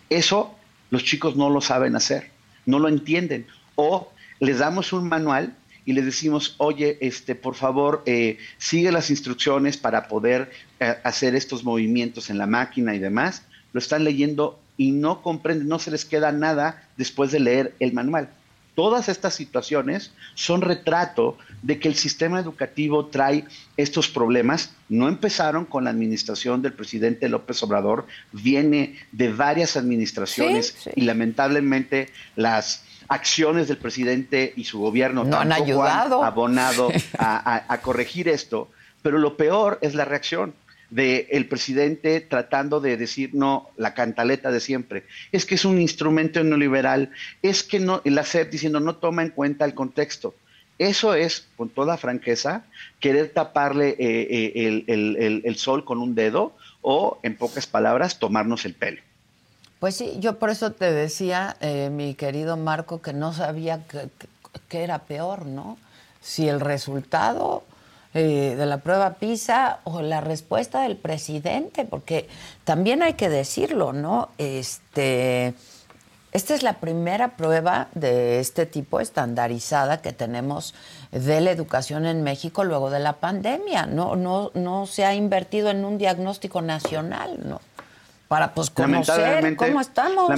Eso 0.10 0.56
los 0.94 1.04
chicos 1.04 1.36
no 1.36 1.50
lo 1.50 1.60
saben 1.60 1.96
hacer, 1.96 2.30
no 2.68 2.78
lo 2.78 2.88
entienden. 2.88 3.48
O 3.74 4.12
les 4.40 4.60
damos 4.60 4.94
un 4.94 5.10
manual 5.10 5.56
y 5.86 5.94
les 5.94 6.06
decimos, 6.06 6.54
oye, 6.60 7.00
este, 7.02 7.34
por 7.34 7.56
favor, 7.56 8.04
eh, 8.06 8.38
sigue 8.60 8.92
las 8.92 9.10
instrucciones 9.10 9.76
para 9.76 10.08
poder 10.08 10.52
eh, 10.80 10.94
hacer 11.04 11.34
estos 11.34 11.64
movimientos 11.64 12.30
en 12.30 12.38
la 12.38 12.46
máquina 12.46 12.94
y 12.94 13.00
demás. 13.00 13.42
Lo 13.72 13.80
están 13.80 14.04
leyendo 14.04 14.60
y 14.78 14.92
no 14.92 15.24
comprenden, 15.24 15.68
no 15.68 15.80
se 15.80 15.90
les 15.90 16.06
queda 16.06 16.32
nada 16.32 16.88
después 16.96 17.32
de 17.32 17.40
leer 17.40 17.74
el 17.80 17.94
manual. 17.94 18.30
Todas 18.76 19.08
estas 19.08 19.36
situaciones 19.36 20.12
son 20.34 20.62
retrato 20.62 21.38
de 21.62 21.80
que 21.80 21.88
el 21.88 21.96
sistema 21.96 22.40
educativo 22.40 23.06
trae 23.06 23.46
estos 23.78 24.10
problemas. 24.10 24.72
No 24.90 25.08
empezaron 25.08 25.66
con 25.66 25.84
la 25.84 25.92
administración 25.92 26.62
del 26.62 26.74
presidente 26.74 27.30
López 27.30 27.62
Obrador, 27.62 28.08
viene 28.32 28.98
de 29.12 29.32
varias 29.32 29.78
administraciones 29.78 30.76
y 30.96 31.02
lamentablemente 31.02 32.10
las 32.36 32.84
acciones 33.10 33.68
del 33.68 33.78
presidente 33.78 34.54
y 34.56 34.64
su 34.64 34.80
gobierno 34.80 35.24
no 35.24 35.38
han 35.38 35.52
ayudado 35.52 36.24
han 36.24 36.28
abonado 36.28 36.90
a 37.20 37.80
corregir 37.82 38.28
esto. 38.28 38.70
Pero 39.04 39.20
lo 39.20 39.36
peor 39.38 39.78
es 39.82 39.94
la 39.96 40.06
reacción 40.06 40.54
del 40.94 41.48
presidente 41.48 42.22
tratando 42.22 42.80
de 42.80 42.98
decir 42.98 43.32
no, 43.34 43.70
la 43.78 43.96
cantaleta 43.96 44.52
de 44.52 44.60
siempre. 44.60 45.06
Es 45.32 45.46
que 45.46 45.56
es 45.56 45.66
un 45.66 45.82
instrumento 45.82 46.44
neoliberal, 46.44 47.10
es 47.42 47.64
que 47.64 47.80
no, 47.80 48.02
la 48.06 48.24
SEP 48.24 48.52
diciendo 48.52 48.80
no 48.80 48.98
toma 48.98 49.24
en 49.24 49.30
cuenta 49.30 49.66
el 49.66 49.74
contexto. 49.74 50.36
Eso 50.78 51.16
es, 51.16 51.48
con 51.58 51.70
toda 51.70 51.98
franqueza, 51.98 52.66
querer 53.00 53.30
taparle 53.34 53.90
eh, 53.90 54.54
eh, 54.56 55.42
el, 55.44 55.56
sol 55.56 55.84
con 55.84 56.00
un 56.00 56.14
dedo 56.14 56.56
o, 56.82 57.20
en 57.24 57.38
pocas 57.38 57.66
palabras, 57.66 58.20
tomarnos 58.20 58.66
el 58.66 58.76
pelo. 58.76 59.02
Pues 59.80 59.96
sí, 59.96 60.14
yo 60.20 60.38
por 60.38 60.50
eso 60.50 60.72
te 60.72 60.92
decía, 60.92 61.58
eh, 61.60 61.90
mi 61.92 62.14
querido 62.14 62.56
Marco, 62.56 63.02
que 63.02 63.14
no 63.14 63.34
sabía 63.34 63.82
qué 64.70 64.84
era 64.84 65.00
peor, 65.00 65.46
¿no? 65.46 65.78
Si 66.22 66.48
el 66.48 66.60
resultado 66.60 67.64
eh, 68.16 68.54
de 68.56 68.66
la 68.68 68.78
prueba 68.78 69.16
PISA 69.16 69.80
o 69.86 70.04
la 70.04 70.22
respuesta 70.22 70.84
del 70.84 70.98
presidente, 70.98 71.84
porque 71.84 72.28
también 72.64 73.02
hay 73.02 73.14
que 73.14 73.28
decirlo, 73.28 73.92
¿no? 73.92 74.30
Este, 74.38 75.56
esta 76.32 76.54
es 76.54 76.62
la 76.62 76.74
primera 76.74 77.30
prueba 77.30 77.88
de 77.96 78.40
este 78.40 78.68
tipo 78.68 79.00
estandarizada 79.00 80.04
que 80.04 80.14
tenemos 80.14 80.76
de 81.12 81.42
la 81.42 81.50
educación 81.50 82.06
en 82.06 82.22
México 82.22 82.64
luego 82.64 82.92
de 82.92 83.00
la 83.00 83.14
pandemia. 83.14 83.88
No, 83.88 84.16
no, 84.16 84.52
no 84.54 84.86
se 84.86 85.06
ha 85.06 85.16
invertido 85.16 85.72
en 85.72 85.84
un 85.84 85.98
diagnóstico 85.98 86.62
nacional, 86.62 87.40
¿no? 87.44 87.62
Para 88.28 88.54
pues 88.54 88.70
conocer 88.70 89.56
cómo 89.56 89.82
estamos. 89.82 90.30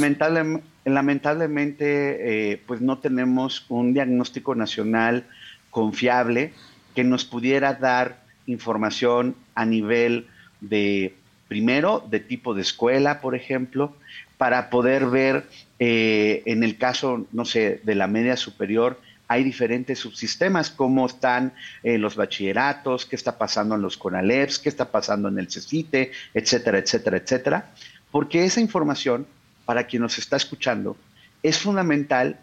lamentablemente, 0.86 2.54
eh, 2.54 2.64
pues 2.66 2.80
no 2.80 3.00
tenemos 3.00 3.66
un 3.68 3.94
diagnóstico 3.94 4.56
nacional 4.56 5.28
confiable 5.72 6.54
que 6.96 7.04
nos 7.04 7.26
pudiera 7.26 7.74
dar 7.74 8.24
información 8.48 9.36
a 9.54 9.66
nivel 9.66 10.28
de, 10.62 11.16
primero, 11.48 12.04
de 12.10 12.20
tipo 12.20 12.54
de 12.54 12.62
escuela, 12.62 13.22
por 13.22 13.36
ejemplo, 13.36 13.96
para 14.38 14.70
poder 14.70 15.06
ver, 15.06 15.48
eh, 15.80 16.44
en 16.46 16.64
el 16.64 16.78
caso, 16.78 17.28
no 17.32 17.46
sé, 17.46 17.82
de 17.84 17.96
la 17.96 18.08
media 18.08 18.38
superior, 18.38 19.00
hay 19.28 19.44
diferentes 19.44 20.00
subsistemas, 20.00 20.70
cómo 20.70 21.06
están 21.06 21.54
eh, 21.84 21.98
los 21.98 22.16
bachilleratos, 22.16 23.06
qué 23.06 23.16
está 23.16 23.38
pasando 23.38 23.76
en 23.76 23.82
los 23.82 23.98
CONALEPS, 23.98 24.60
qué 24.60 24.70
está 24.70 24.92
pasando 24.92 25.30
en 25.30 25.40
el 25.40 25.50
CECITE, 25.52 26.12
etcétera, 26.34 26.78
etcétera, 26.78 27.18
etcétera. 27.18 27.72
Porque 28.12 28.46
esa 28.46 28.62
información, 28.62 29.26
para 29.66 29.86
quien 29.88 30.04
nos 30.04 30.20
está 30.20 30.38
escuchando, 30.38 30.96
es 31.42 31.58
fundamental 31.58 32.40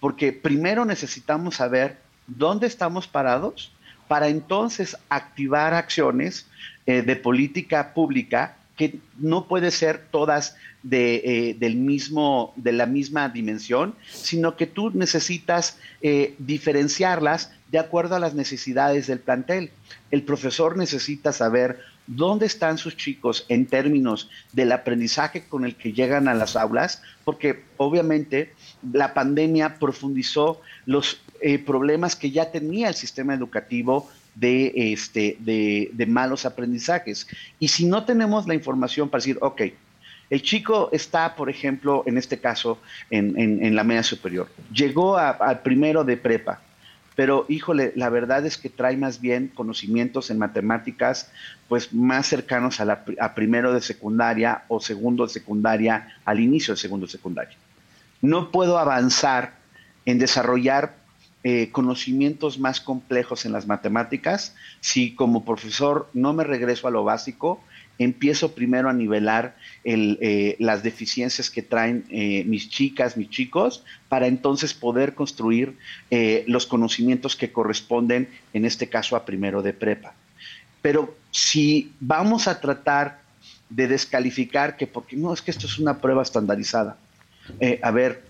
porque 0.00 0.32
primero 0.32 0.84
necesitamos 0.84 1.56
saber 1.56 1.98
dónde 2.26 2.66
estamos 2.66 3.06
parados 3.06 3.72
para 4.08 4.28
entonces 4.28 4.96
activar 5.08 5.74
acciones 5.74 6.46
eh, 6.86 7.02
de 7.02 7.16
política 7.16 7.94
pública 7.94 8.56
que 8.76 8.98
no 9.18 9.46
puede 9.46 9.70
ser 9.70 10.06
todas 10.10 10.56
de, 10.82 11.22
eh, 11.24 11.56
del 11.58 11.76
mismo, 11.76 12.52
de 12.56 12.72
la 12.72 12.86
misma 12.86 13.28
dimensión, 13.28 13.94
sino 14.12 14.56
que 14.56 14.66
tú 14.66 14.90
necesitas 14.90 15.78
eh, 16.02 16.34
diferenciarlas 16.38 17.52
de 17.70 17.78
acuerdo 17.78 18.16
a 18.16 18.20
las 18.20 18.34
necesidades 18.34 19.06
del 19.06 19.20
plantel. 19.20 19.70
El 20.10 20.22
profesor 20.22 20.76
necesita 20.76 21.32
saber 21.32 21.80
dónde 22.06 22.46
están 22.46 22.76
sus 22.78 22.96
chicos 22.96 23.46
en 23.48 23.66
términos 23.66 24.28
del 24.52 24.72
aprendizaje 24.72 25.44
con 25.48 25.64
el 25.64 25.74
que 25.74 25.92
llegan 25.92 26.28
a 26.28 26.34
las 26.34 26.54
aulas, 26.54 27.02
porque 27.24 27.64
obviamente 27.78 28.52
la 28.92 29.14
pandemia 29.14 29.78
profundizó 29.78 30.60
los 30.84 31.20
eh, 31.40 31.58
problemas 31.58 32.16
que 32.16 32.30
ya 32.30 32.50
tenía 32.50 32.88
el 32.88 32.94
sistema 32.94 33.34
educativo 33.34 34.10
de, 34.34 34.92
este, 34.92 35.36
de, 35.40 36.06
malos 36.06 36.44
aprendizajes. 36.44 37.26
Y 37.58 37.68
si 37.68 37.86
no 37.86 38.04
tenemos 38.04 38.46
la 38.46 38.54
información 38.54 39.08
para 39.08 39.20
decir, 39.20 39.38
ok, 39.40 39.62
el 40.30 40.42
chico 40.42 40.88
está, 40.92 41.36
por 41.36 41.50
ejemplo, 41.50 42.02
en 42.06 42.18
este 42.18 42.38
caso, 42.38 42.78
en, 43.10 43.76
la 43.76 43.84
media 43.84 44.02
superior, 44.02 44.48
llegó 44.72 45.16
al 45.16 45.60
primero 45.60 46.02
de 46.02 46.16
prepa, 46.16 46.60
pero 47.14 47.46
híjole, 47.48 47.92
la 47.94 48.08
verdad 48.08 48.44
es 48.44 48.56
que 48.56 48.68
trae 48.68 48.96
más 48.96 49.20
bien 49.20 49.48
conocimientos 49.54 50.30
en 50.30 50.38
matemáticas, 50.38 51.30
pues 51.68 51.92
más 51.92 52.26
cercanos 52.26 52.80
a, 52.80 52.84
la, 52.84 53.04
a 53.20 53.34
primero 53.34 53.72
de 53.72 53.80
secundaria 53.80 54.64
o 54.68 54.80
segundo 54.80 55.24
de 55.26 55.32
secundaria 55.32 56.16
al 56.24 56.40
inicio 56.40 56.74
de 56.74 56.80
segundo 56.80 57.06
de 57.06 57.12
secundaria. 57.12 57.56
No 58.20 58.50
puedo 58.50 58.78
avanzar 58.78 59.54
en 60.06 60.18
desarrollar 60.18 61.03
eh, 61.46 61.68
conocimientos 61.72 62.58
más 62.58 62.80
complejos 62.80 63.44
en 63.44 63.52
las 63.52 63.66
matemáticas 63.66 64.56
si 64.80 65.14
como 65.14 65.44
profesor 65.44 66.08
no 66.14 66.32
me 66.32 66.42
regreso 66.42 66.88
a 66.88 66.90
lo 66.90 67.04
básico, 67.04 67.62
empiezo 67.98 68.54
primero 68.54 68.88
a 68.88 68.94
nivelar 68.94 69.54
eh, 69.84 70.56
las 70.58 70.82
deficiencias 70.82 71.50
que 71.50 71.60
traen 71.60 72.06
eh, 72.08 72.44
mis 72.46 72.70
chicas, 72.70 73.18
mis 73.18 73.28
chicos, 73.28 73.84
para 74.08 74.26
entonces 74.26 74.72
poder 74.72 75.14
construir 75.14 75.76
los 76.46 76.64
conocimientos 76.64 77.36
que 77.36 77.52
corresponden, 77.52 78.30
en 78.54 78.64
este 78.64 78.88
caso, 78.88 79.14
a 79.14 79.26
primero 79.26 79.60
de 79.60 79.74
prepa. 79.74 80.14
Pero 80.80 81.14
si 81.30 81.92
vamos 82.00 82.48
a 82.48 82.58
tratar 82.58 83.20
de 83.68 83.86
descalificar 83.86 84.78
que 84.78 84.86
porque 84.86 85.14
no, 85.14 85.34
es 85.34 85.42
que 85.42 85.50
esto 85.50 85.66
es 85.66 85.78
una 85.78 85.98
prueba 85.98 86.22
estandarizada. 86.22 86.96
A 87.82 87.90
ver, 87.90 88.22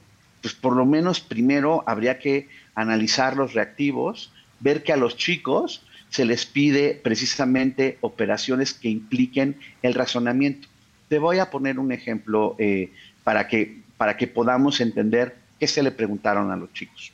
pues 0.42 0.52
por 0.52 0.76
lo 0.76 0.84
menos 0.84 1.20
primero 1.20 1.84
habría 1.86 2.18
que 2.18 2.48
analizar 2.74 3.36
los 3.36 3.54
reactivos, 3.54 4.32
ver 4.60 4.82
que 4.82 4.92
a 4.92 4.96
los 4.96 5.16
chicos 5.16 5.82
se 6.10 6.24
les 6.24 6.46
pide 6.46 7.00
precisamente 7.02 7.98
operaciones 8.00 8.72
que 8.72 8.88
impliquen 8.88 9.56
el 9.82 9.94
razonamiento. 9.94 10.68
Te 11.08 11.18
voy 11.18 11.38
a 11.38 11.50
poner 11.50 11.78
un 11.78 11.90
ejemplo 11.90 12.54
eh, 12.58 12.92
para, 13.24 13.48
que, 13.48 13.80
para 13.96 14.16
que 14.16 14.26
podamos 14.26 14.80
entender 14.80 15.34
qué 15.58 15.66
se 15.66 15.82
le 15.82 15.90
preguntaron 15.90 16.50
a 16.52 16.56
los 16.56 16.72
chicos. 16.72 17.13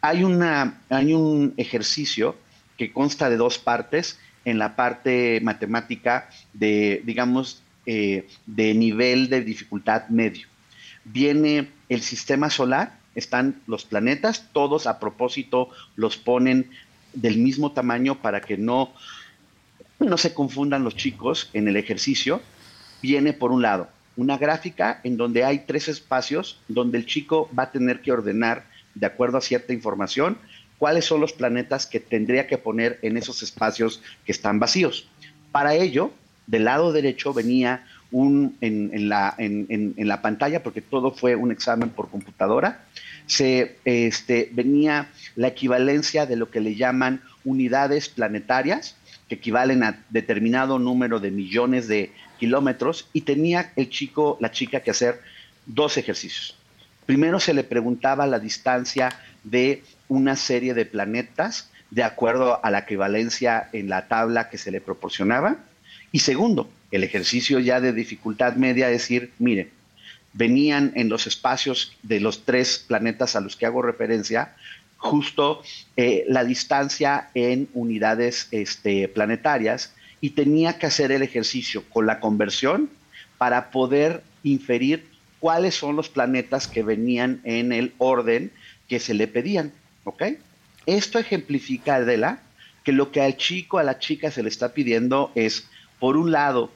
hay, 0.00 0.24
una, 0.24 0.80
hay 0.88 1.12
un 1.14 1.54
ejercicio 1.56 2.36
que 2.76 2.92
consta 2.92 3.28
de 3.30 3.36
dos 3.36 3.58
partes. 3.58 4.18
En 4.44 4.58
la 4.58 4.76
parte 4.76 5.40
matemática 5.42 6.30
de, 6.54 7.02
digamos, 7.04 7.60
eh, 7.84 8.28
de 8.46 8.72
nivel 8.72 9.28
de 9.28 9.42
dificultad 9.42 10.08
medio. 10.08 10.46
Viene 11.04 11.68
el 11.88 12.00
sistema 12.00 12.48
solar, 12.48 12.98
están 13.14 13.60
los 13.66 13.84
planetas, 13.84 14.48
todos 14.52 14.86
a 14.86 15.00
propósito 15.00 15.70
los 15.96 16.16
ponen 16.16 16.70
del 17.12 17.38
mismo 17.38 17.72
tamaño 17.72 18.22
para 18.22 18.40
que 18.40 18.56
no, 18.56 18.92
no 19.98 20.16
se 20.16 20.32
confundan 20.32 20.84
los 20.84 20.96
chicos 20.96 21.50
en 21.52 21.68
el 21.68 21.76
ejercicio. 21.76 22.40
Viene 23.02 23.32
por 23.32 23.52
un 23.52 23.60
lado 23.60 23.88
una 24.16 24.36
gráfica 24.36 25.00
en 25.04 25.16
donde 25.16 25.44
hay 25.44 25.60
tres 25.60 25.88
espacios 25.88 26.58
donde 26.68 26.98
el 26.98 27.06
chico 27.06 27.50
va 27.58 27.64
a 27.64 27.70
tener 27.70 28.02
que 28.02 28.12
ordenar 28.12 28.66
de 28.98 29.06
acuerdo 29.06 29.38
a 29.38 29.40
cierta 29.40 29.72
información, 29.72 30.38
cuáles 30.78 31.04
son 31.04 31.20
los 31.20 31.32
planetas 31.32 31.86
que 31.86 32.00
tendría 32.00 32.46
que 32.46 32.58
poner 32.58 32.98
en 33.02 33.16
esos 33.16 33.42
espacios 33.42 34.02
que 34.24 34.32
están 34.32 34.58
vacíos. 34.58 35.08
Para 35.52 35.74
ello, 35.74 36.12
del 36.46 36.64
lado 36.64 36.92
derecho 36.92 37.34
venía 37.34 37.84
un, 38.10 38.56
en, 38.60 39.08
la, 39.08 39.34
en, 39.38 39.94
la, 39.96 40.22
pantalla, 40.22 40.62
porque 40.62 40.80
todo 40.80 41.10
fue 41.10 41.36
un 41.36 41.52
examen 41.52 41.90
por 41.90 42.08
computadora, 42.08 42.84
se, 43.26 43.76
este, 43.84 44.48
venía 44.52 45.10
la 45.36 45.48
equivalencia 45.48 46.24
de 46.24 46.36
lo 46.36 46.50
que 46.50 46.60
le 46.60 46.74
llaman 46.74 47.20
unidades 47.44 48.08
planetarias, 48.08 48.96
que 49.28 49.34
equivalen 49.34 49.82
a 49.82 50.02
determinado 50.08 50.78
número 50.78 51.20
de 51.20 51.30
millones 51.30 51.86
de 51.86 52.12
kilómetros, 52.38 53.08
y 53.12 53.22
tenía 53.22 53.72
el 53.76 53.90
chico, 53.90 54.38
la 54.40 54.50
chica 54.50 54.80
que 54.80 54.90
hacer 54.90 55.20
dos 55.66 55.98
ejercicios. 55.98 56.57
Primero 57.08 57.40
se 57.40 57.54
le 57.54 57.64
preguntaba 57.64 58.26
la 58.26 58.38
distancia 58.38 59.08
de 59.42 59.82
una 60.08 60.36
serie 60.36 60.74
de 60.74 60.84
planetas 60.84 61.70
de 61.90 62.02
acuerdo 62.02 62.62
a 62.62 62.70
la 62.70 62.80
equivalencia 62.80 63.70
en 63.72 63.88
la 63.88 64.08
tabla 64.08 64.50
que 64.50 64.58
se 64.58 64.70
le 64.70 64.82
proporcionaba. 64.82 65.56
Y 66.12 66.18
segundo, 66.18 66.68
el 66.90 67.04
ejercicio 67.04 67.60
ya 67.60 67.80
de 67.80 67.94
dificultad 67.94 68.56
media, 68.56 68.88
decir, 68.88 69.32
mire, 69.38 69.70
venían 70.34 70.92
en 70.96 71.08
los 71.08 71.26
espacios 71.26 71.96
de 72.02 72.20
los 72.20 72.44
tres 72.44 72.84
planetas 72.86 73.36
a 73.36 73.40
los 73.40 73.56
que 73.56 73.64
hago 73.64 73.80
referencia, 73.80 74.54
justo 74.98 75.62
eh, 75.96 76.26
la 76.28 76.44
distancia 76.44 77.30
en 77.32 77.70
unidades 77.72 78.48
este, 78.50 79.08
planetarias 79.08 79.94
y 80.20 80.30
tenía 80.30 80.78
que 80.78 80.84
hacer 80.84 81.10
el 81.10 81.22
ejercicio 81.22 81.84
con 81.88 82.04
la 82.04 82.20
conversión 82.20 82.90
para 83.38 83.70
poder 83.70 84.22
inferir 84.42 85.06
cuáles 85.40 85.74
son 85.74 85.96
los 85.96 86.08
planetas 86.08 86.66
que 86.66 86.82
venían 86.82 87.40
en 87.44 87.72
el 87.72 87.92
orden 87.98 88.50
que 88.88 89.00
se 89.00 89.14
le 89.14 89.28
pedían. 89.28 89.72
¿Ok? 90.04 90.22
Esto 90.86 91.18
ejemplifica, 91.18 91.96
Adela, 91.96 92.40
que 92.84 92.92
lo 92.92 93.12
que 93.12 93.20
al 93.20 93.36
chico, 93.36 93.78
a 93.78 93.82
la 93.82 93.98
chica 93.98 94.30
se 94.30 94.42
le 94.42 94.48
está 94.48 94.72
pidiendo 94.72 95.30
es, 95.34 95.66
por 95.98 96.16
un 96.16 96.32
lado, 96.32 96.72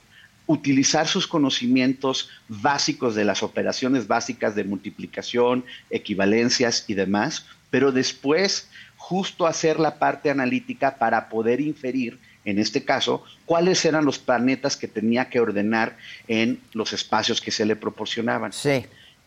utilizar 0.46 1.08
sus 1.08 1.26
conocimientos 1.26 2.28
básicos 2.48 3.14
de 3.14 3.24
las 3.24 3.42
operaciones 3.42 4.06
básicas 4.06 4.54
de 4.54 4.64
multiplicación, 4.64 5.64
equivalencias 5.88 6.84
y 6.88 6.94
demás, 6.94 7.46
pero 7.70 7.92
después 7.92 8.68
justo 8.96 9.46
hacer 9.46 9.80
la 9.80 9.98
parte 9.98 10.30
analítica 10.30 10.96
para 10.96 11.28
poder 11.28 11.60
inferir 11.60 12.18
en 12.44 12.58
este 12.58 12.84
caso, 12.84 13.24
cuáles 13.46 13.84
eran 13.84 14.04
los 14.04 14.18
planetas 14.18 14.76
que 14.76 14.88
tenía 14.88 15.28
que 15.28 15.40
ordenar 15.40 15.96
en 16.28 16.60
los 16.72 16.92
espacios 16.92 17.40
que 17.40 17.50
se 17.50 17.64
le 17.64 17.76
proporcionaban. 17.76 18.52
Sí. 18.52 18.84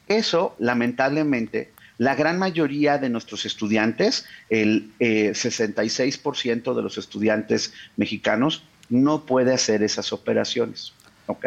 Eso, 0.08 0.56
lamentablemente, 0.60 1.72
la 1.98 2.16
gran 2.16 2.38
mayoría 2.38 2.98
de 2.98 3.10
nuestros 3.10 3.46
estudiantes, 3.46 4.26
el 4.50 4.92
66% 5.00 6.72
eh, 6.72 6.76
de 6.76 6.82
los 6.82 6.98
estudiantes 6.98 7.74
mexicanos, 7.96 8.64
no 8.90 9.26
puede 9.26 9.54
hacer 9.54 9.82
esas 9.82 10.12
operaciones. 10.12 10.94
¿Ok? 11.28 11.46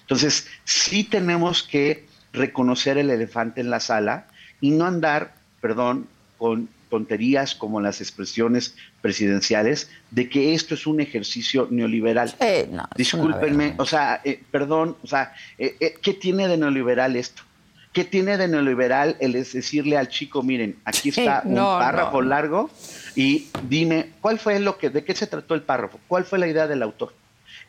Entonces, 0.00 0.48
sí 0.64 1.04
tenemos 1.04 1.62
que 1.62 2.06
reconocer 2.32 2.98
el 2.98 3.10
elefante 3.10 3.60
en 3.60 3.70
la 3.70 3.80
sala 3.80 4.28
y 4.60 4.70
no 4.70 4.86
andar, 4.86 5.34
perdón, 5.60 6.08
con 6.38 6.68
tonterías 6.88 7.54
como 7.54 7.80
las 7.80 8.00
expresiones 8.00 8.74
presidenciales 9.00 9.90
de 10.10 10.28
que 10.28 10.54
esto 10.54 10.74
es 10.74 10.86
un 10.86 11.00
ejercicio 11.00 11.68
neoliberal. 11.70 12.34
Discúlpenme, 12.96 13.74
o 13.78 13.86
sea, 13.86 14.20
eh, 14.24 14.42
perdón, 14.50 14.96
o 15.02 15.06
sea, 15.06 15.34
eh, 15.58 15.76
eh, 15.80 15.94
¿qué 16.00 16.14
tiene 16.14 16.48
de 16.48 16.56
neoliberal 16.56 17.16
esto? 17.16 17.42
¿Qué 17.92 18.04
tiene 18.04 18.36
de 18.36 18.46
neoliberal 18.46 19.16
el 19.20 19.36
es 19.36 19.54
decirle 19.54 19.96
al 19.96 20.08
chico, 20.08 20.42
miren, 20.42 20.76
aquí 20.84 21.08
está 21.08 21.42
un 21.44 21.54
párrafo 21.54 22.20
largo 22.20 22.70
y 23.14 23.48
dime, 23.68 24.10
¿cuál 24.20 24.38
fue 24.38 24.60
lo 24.60 24.76
que, 24.76 24.90
de 24.90 25.02
qué 25.02 25.14
se 25.14 25.26
trató 25.26 25.54
el 25.54 25.62
párrafo? 25.62 25.98
¿Cuál 26.06 26.24
fue 26.24 26.38
la 26.38 26.46
idea 26.46 26.66
del 26.66 26.82
autor? 26.82 27.14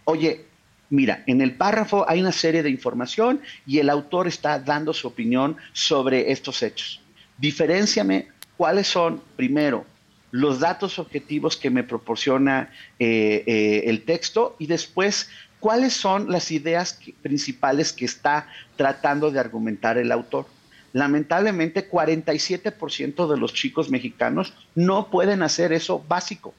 Oye, 0.03 0.45
mira, 0.89 1.23
en 1.27 1.41
el 1.41 1.55
párrafo 1.55 2.05
hay 2.09 2.19
una 2.19 2.33
serie 2.33 2.61
de 2.61 2.69
información 2.69 3.39
y 3.65 3.79
el 3.79 3.89
autor 3.89 4.27
está 4.27 4.59
dando 4.59 4.93
su 4.93 5.07
opinión 5.07 5.55
sobre 5.71 6.29
estos 6.31 6.61
hechos. 6.61 7.01
Diferenciame 7.37 8.27
cuáles 8.57 8.87
son, 8.87 9.21
primero, 9.35 9.85
los 10.31 10.59
datos 10.59 10.99
objetivos 10.99 11.55
que 11.55 11.69
me 11.69 11.83
proporciona 11.83 12.71
eh, 12.99 13.43
eh, 13.45 13.83
el 13.85 14.03
texto 14.03 14.55
y 14.59 14.67
después 14.67 15.29
cuáles 15.59 15.93
son 15.93 16.29
las 16.31 16.51
ideas 16.51 16.99
principales 17.21 17.93
que 17.93 18.05
está 18.05 18.47
tratando 18.75 19.31
de 19.31 19.39
argumentar 19.39 19.97
el 19.97 20.11
autor. 20.11 20.45
Lamentablemente, 20.93 21.89
47% 21.89 23.27
de 23.31 23.37
los 23.37 23.53
chicos 23.53 23.89
mexicanos 23.89 24.53
no 24.75 25.09
pueden 25.09 25.43
hacer 25.43 25.71
eso 25.71 26.03
básico. 26.07 26.53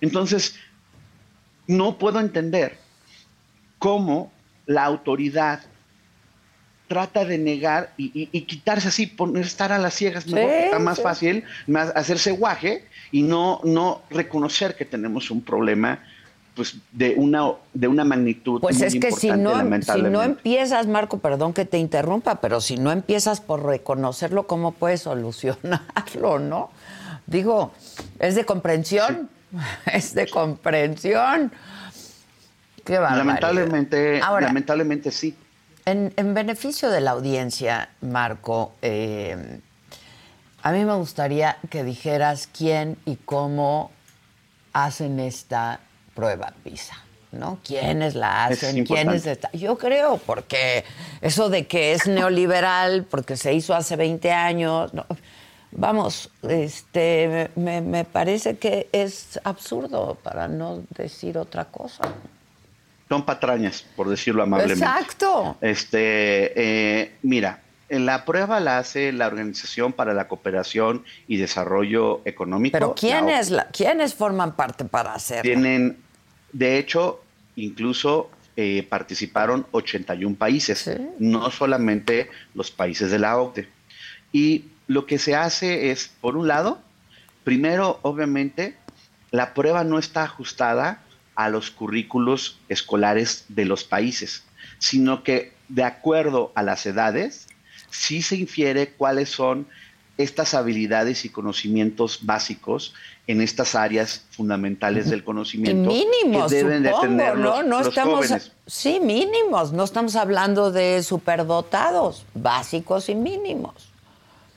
Entonces, 0.00 0.56
no 1.66 1.98
puedo 1.98 2.20
entender 2.20 2.78
cómo 3.78 4.32
la 4.66 4.84
autoridad 4.84 5.62
trata 6.88 7.24
de 7.24 7.38
negar 7.38 7.92
y, 7.96 8.26
quitarse 8.42 8.88
así, 8.88 9.06
poner, 9.06 9.44
estar 9.44 9.72
a 9.72 9.78
las 9.78 9.94
ciegas, 9.94 10.26
está 10.26 10.78
más 10.78 11.00
fácil 11.00 11.44
más 11.66 11.92
hacerse 11.94 12.32
guaje 12.32 12.84
y 13.10 13.22
no, 13.22 13.60
no 13.64 14.02
reconocer 14.10 14.76
que 14.76 14.84
tenemos 14.84 15.30
un 15.30 15.42
problema 15.42 16.00
pues 16.54 16.76
de 16.92 17.14
una 17.18 17.52
de 17.74 17.86
una 17.86 18.04
magnitud 18.04 18.62
pues 18.62 18.80
es 18.80 18.94
que 18.94 19.12
si 19.12 19.30
no 19.30 19.52
si 19.82 20.02
no 20.02 20.22
empiezas 20.22 20.86
Marco 20.86 21.18
perdón 21.18 21.52
que 21.52 21.66
te 21.66 21.76
interrumpa 21.76 22.40
pero 22.40 22.62
si 22.62 22.78
no 22.78 22.92
empiezas 22.92 23.42
por 23.42 23.62
reconocerlo 23.66 24.46
cómo 24.46 24.72
puedes 24.72 25.02
solucionarlo 25.02 26.38
no 26.38 26.70
digo 27.26 27.72
es 28.20 28.36
de 28.36 28.46
comprensión 28.46 29.28
es 29.92 30.14
de 30.14 30.28
comprensión. 30.28 31.52
Qué 32.84 32.94
lamentablemente, 32.94 34.20
lamentablemente 34.20 35.10
sí. 35.10 35.36
En, 35.86 36.34
beneficio 36.34 36.90
de 36.90 37.00
la 37.00 37.12
audiencia, 37.12 37.90
Marco, 38.00 38.74
eh, 38.82 39.60
a 40.62 40.72
mí 40.72 40.84
me 40.84 40.94
gustaría 40.94 41.58
que 41.70 41.84
dijeras 41.84 42.48
quién 42.48 42.98
y 43.06 43.14
cómo 43.14 43.92
hacen 44.72 45.20
esta 45.20 45.78
prueba 46.12 46.52
PISA. 46.64 46.96
¿no? 47.30 47.60
¿Quiénes 47.62 48.16
la 48.16 48.46
hacen? 48.46 48.84
¿Quiénes 48.84 49.26
está? 49.26 49.48
Yo 49.52 49.78
creo, 49.78 50.18
porque 50.18 50.84
eso 51.20 51.48
de 51.50 51.68
que 51.68 51.92
es 51.92 52.08
neoliberal, 52.08 53.04
porque 53.04 53.36
se 53.36 53.54
hizo 53.54 53.72
hace 53.72 53.94
20 53.94 54.32
años, 54.32 54.90
vamos, 55.70 56.30
este, 56.42 57.50
me, 57.54 58.04
parece 58.04 58.56
que 58.56 58.88
es 58.90 59.38
absurdo, 59.44 60.18
para 60.20 60.48
no 60.48 60.82
decir 60.96 61.38
otra 61.38 61.66
cosa. 61.66 62.02
Son 63.08 63.24
patrañas, 63.24 63.84
por 63.94 64.08
decirlo 64.08 64.42
amablemente. 64.42 64.84
Exacto. 64.84 65.56
Este, 65.60 66.52
eh, 66.56 67.12
mira, 67.22 67.62
la 67.88 68.24
prueba 68.24 68.58
la 68.58 68.78
hace 68.78 69.12
la 69.12 69.28
Organización 69.28 69.92
para 69.92 70.12
la 70.12 70.26
Cooperación 70.26 71.04
y 71.28 71.36
Desarrollo 71.36 72.22
Económico. 72.24 72.72
Pero 72.72 72.94
¿quiénes, 72.94 73.52
¿quiénes 73.72 74.14
forman 74.14 74.56
parte 74.56 74.84
para 74.84 75.14
hacerlo? 75.14 75.42
Tienen, 75.42 75.98
de 76.52 76.78
hecho, 76.78 77.22
incluso 77.54 78.30
eh, 78.56 78.84
participaron 78.88 79.66
81 79.70 80.34
países, 80.36 80.90
no 81.18 81.50
solamente 81.50 82.28
los 82.54 82.70
países 82.70 83.10
de 83.10 83.18
la 83.20 83.38
OCDE. 83.38 83.68
Y 84.32 84.64
lo 84.88 85.06
que 85.06 85.18
se 85.18 85.36
hace 85.36 85.90
es, 85.90 86.10
por 86.20 86.36
un 86.36 86.48
lado, 86.48 86.80
primero, 87.44 88.00
obviamente, 88.02 88.76
la 89.30 89.54
prueba 89.54 89.84
no 89.84 89.98
está 89.98 90.24
ajustada 90.24 91.02
a 91.36 91.48
los 91.48 91.70
currículos 91.70 92.58
escolares 92.68 93.44
de 93.48 93.64
los 93.64 93.84
países, 93.84 94.44
sino 94.78 95.22
que 95.22 95.52
de 95.68 95.84
acuerdo 95.84 96.52
a 96.54 96.62
las 96.62 96.86
edades, 96.86 97.46
sí 97.90 98.22
se 98.22 98.36
infiere 98.36 98.88
cuáles 98.88 99.28
son 99.28 99.66
estas 100.18 100.54
habilidades 100.54 101.24
y 101.24 101.28
conocimientos 101.28 102.20
básicos 102.22 102.94
en 103.26 103.42
estas 103.42 103.74
áreas 103.74 104.24
fundamentales 104.30 105.10
del 105.10 105.24
conocimiento 105.24 105.90
mínimos, 105.90 106.50
que 106.50 106.56
deben 106.56 106.82
de 106.82 106.92
tener 107.00 107.36
¿no? 107.36 107.62
no 107.62 107.80
estamos, 107.80 108.50
Sí, 108.66 108.98
mínimos. 109.00 109.72
No 109.72 109.84
estamos 109.84 110.16
hablando 110.16 110.72
de 110.72 111.02
superdotados, 111.02 112.24
básicos 112.34 113.08
y 113.08 113.14
mínimos. 113.14 113.90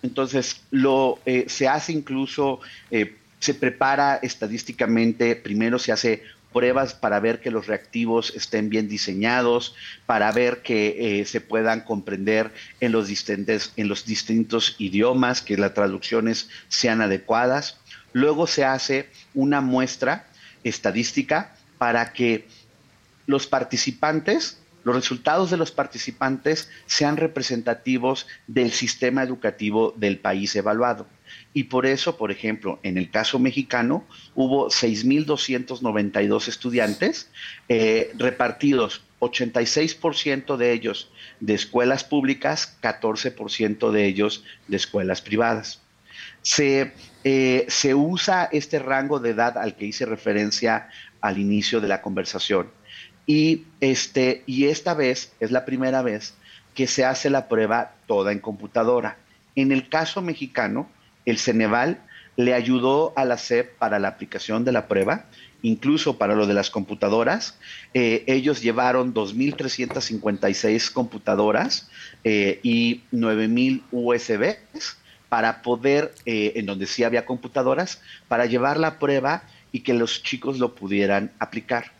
Entonces, 0.01 0.61
lo 0.71 1.19
eh, 1.25 1.45
se 1.49 1.67
hace 1.67 1.91
incluso, 1.91 2.61
eh, 2.89 3.17
se 3.39 3.53
prepara 3.53 4.15
estadísticamente, 4.21 5.35
primero 5.35 5.77
se 5.77 5.91
hace 5.91 6.23
pruebas 6.51 6.93
para 6.93 7.19
ver 7.19 7.41
que 7.41 7.51
los 7.51 7.67
reactivos 7.67 8.33
estén 8.35 8.69
bien 8.69 8.87
diseñados, 8.87 9.75
para 10.05 10.31
ver 10.31 10.61
que 10.61 11.19
eh, 11.21 11.25
se 11.25 11.41
puedan 11.41 11.81
comprender 11.81 12.51
en 12.79 12.91
los, 12.91 13.07
distintos, 13.07 13.73
en 13.75 13.87
los 13.87 14.05
distintos 14.05 14.75
idiomas, 14.79 15.41
que 15.41 15.57
las 15.57 15.73
traducciones 15.73 16.49
sean 16.67 17.01
adecuadas. 17.01 17.77
Luego 18.13 18.47
se 18.47 18.65
hace 18.65 19.09
una 19.33 19.61
muestra 19.61 20.27
estadística 20.63 21.55
para 21.77 22.11
que 22.13 22.47
los 23.27 23.47
participantes, 23.47 24.57
los 24.83 24.95
resultados 24.95 25.51
de 25.51 25.57
los 25.57 25.71
participantes 25.71 26.69
sean 26.87 27.17
representativos 27.17 28.25
del 28.47 28.71
sistema 28.71 29.23
educativo 29.23 29.93
del 29.97 30.17
país 30.17 30.55
evaluado. 30.55 31.05
Y 31.53 31.63
por 31.63 31.85
eso, 31.85 32.17
por 32.17 32.31
ejemplo, 32.31 32.79
en 32.83 32.97
el 32.97 33.09
caso 33.09 33.39
mexicano, 33.39 34.05
hubo 34.35 34.67
6.292 34.69 36.47
estudiantes 36.47 37.29
eh, 37.67 38.11
repartidos, 38.17 39.01
86% 39.19 40.57
de 40.57 40.71
ellos 40.73 41.11
de 41.39 41.55
escuelas 41.55 42.03
públicas, 42.03 42.77
14% 42.81 43.91
de 43.91 44.05
ellos 44.05 44.43
de 44.67 44.77
escuelas 44.77 45.21
privadas. 45.21 45.81
Se, 46.41 46.93
eh, 47.23 47.65
se 47.67 47.95
usa 47.95 48.47
este 48.51 48.79
rango 48.79 49.19
de 49.19 49.31
edad 49.31 49.57
al 49.57 49.75
que 49.75 49.85
hice 49.85 50.05
referencia 50.05 50.89
al 51.19 51.37
inicio 51.37 51.81
de 51.81 51.87
la 51.87 52.01
conversación. 52.01 52.69
Y, 53.25 53.65
este, 53.79 54.43
y 54.45 54.65
esta 54.65 54.93
vez 54.93 55.33
es 55.39 55.51
la 55.51 55.65
primera 55.65 56.01
vez 56.01 56.35
que 56.73 56.87
se 56.87 57.05
hace 57.05 57.29
la 57.29 57.47
prueba 57.47 57.93
toda 58.07 58.31
en 58.31 58.39
computadora. 58.39 59.17
En 59.55 59.71
el 59.71 59.89
caso 59.89 60.21
mexicano, 60.21 60.89
el 61.29 61.37
Ceneval 61.37 62.01
le 62.35 62.53
ayudó 62.53 63.11
a 63.17 63.25
la 63.25 63.37
SEP 63.37 63.77
para 63.77 63.99
la 63.99 64.07
aplicación 64.07 64.63
de 64.63 64.71
la 64.71 64.87
prueba, 64.87 65.25
incluso 65.61 66.17
para 66.17 66.35
lo 66.35 66.47
de 66.47 66.53
las 66.53 66.69
computadoras. 66.69 67.57
Eh, 67.93 68.23
ellos 68.27 68.61
llevaron 68.61 69.13
2.356 69.13 70.91
computadoras 70.93 71.89
eh, 72.23 72.61
y 72.63 73.01
9.000 73.11 73.81
USBs 73.91 74.97
para 75.27 75.61
poder, 75.61 76.13
eh, 76.25 76.53
en 76.55 76.65
donde 76.65 76.85
sí 76.85 77.03
había 77.03 77.25
computadoras, 77.25 78.01
para 78.29 78.45
llevar 78.45 78.79
la 78.79 78.99
prueba 78.99 79.43
y 79.71 79.81
que 79.81 79.93
los 79.93 80.23
chicos 80.23 80.59
lo 80.59 80.75
pudieran 80.75 81.31
aplicar. 81.39 81.91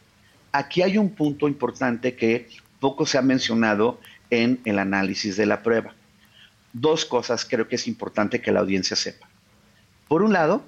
Aquí 0.53 0.82
hay 0.82 0.97
un 0.97 1.09
punto 1.09 1.47
importante 1.47 2.15
que 2.15 2.47
poco 2.80 3.05
se 3.05 3.17
ha 3.17 3.21
mencionado 3.21 3.99
en 4.30 4.61
el 4.63 4.80
análisis 4.80 5.36
de 5.36 5.45
la 5.45 5.61
prueba 5.61 5.93
dos 6.74 7.05
cosas 7.05 7.45
creo 7.45 7.67
que 7.67 7.76
es 7.76 7.88
importante 7.88 8.41
que 8.41 8.51
la 8.51 8.59
audiencia 8.59 8.95
sepa. 8.95 9.28
Por 10.07 10.22
un 10.24 10.34
lado, 10.34 10.63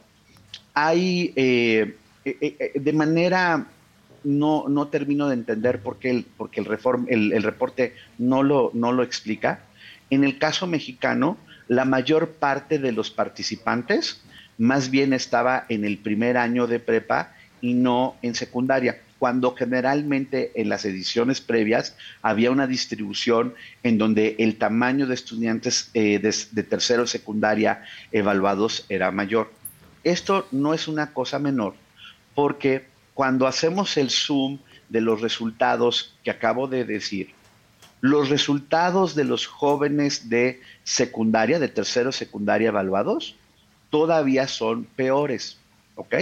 hay 0.73 1.33
eh, 1.35 1.97
eh, 2.25 2.37
eh, 2.41 2.71
de 2.79 2.93
manera 2.93 3.67
no, 4.23 4.65
no 4.69 4.87
termino 4.87 5.27
de 5.27 5.33
entender 5.33 5.81
por 5.81 5.97
qué 5.97 6.11
el, 6.11 6.25
porque 6.37 6.59
el, 6.59 6.65
reform, 6.65 7.05
el, 7.09 7.41
reporte 7.43 7.95
no 8.17 8.43
lo, 8.43 8.71
no 8.73 8.91
lo 8.91 9.03
explica. 9.03 9.63
En 10.09 10.23
el 10.23 10.37
caso 10.37 10.67
mexicano, 10.67 11.37
la 11.67 11.85
mayor 11.85 12.31
parte 12.31 12.77
de 12.77 12.91
los 12.91 13.09
participantes 13.09 14.21
más 14.57 14.91
bien 14.91 15.13
estaba 15.13 15.65
en 15.69 15.85
el 15.85 15.97
primer 15.97 16.37
año 16.37 16.67
de 16.67 16.79
prepa 16.79 17.33
y 17.61 17.73
no 17.73 18.15
en 18.21 18.35
secundaria 18.35 19.01
cuando 19.21 19.53
generalmente 19.53 20.51
en 20.55 20.67
las 20.67 20.83
ediciones 20.83 21.41
previas 21.41 21.95
había 22.23 22.49
una 22.49 22.65
distribución 22.65 23.53
en 23.83 23.99
donde 23.99 24.35
el 24.39 24.57
tamaño 24.57 25.05
de 25.05 25.13
estudiantes 25.13 25.91
eh, 25.93 26.17
de, 26.17 26.63
tercero 26.63 27.05
secundaria 27.05 27.83
evaluados 28.11 28.83
era 28.89 29.11
mayor. 29.11 29.51
Esto 30.03 30.47
no 30.49 30.73
es 30.73 30.87
una 30.87 31.13
cosa 31.13 31.37
menor, 31.37 31.75
porque 32.33 32.87
cuando 33.13 33.45
hacemos 33.45 33.95
el 33.95 34.09
zoom 34.09 34.57
de 34.89 35.01
los 35.01 35.21
resultados 35.21 36.15
que 36.23 36.31
acabo 36.31 36.67
de 36.67 36.83
decir, 36.83 37.29
los 37.99 38.29
resultados 38.29 39.13
de 39.13 39.25
los 39.25 39.45
jóvenes 39.45 40.29
de 40.29 40.61
secundaria, 40.83 41.59
de 41.59 41.67
tercero 41.67 42.11
secundaria 42.11 42.69
evaluados, 42.69 43.35
todavía 43.91 44.47
son 44.47 44.85
peores, 44.85 45.59
¿ok? 45.93 46.15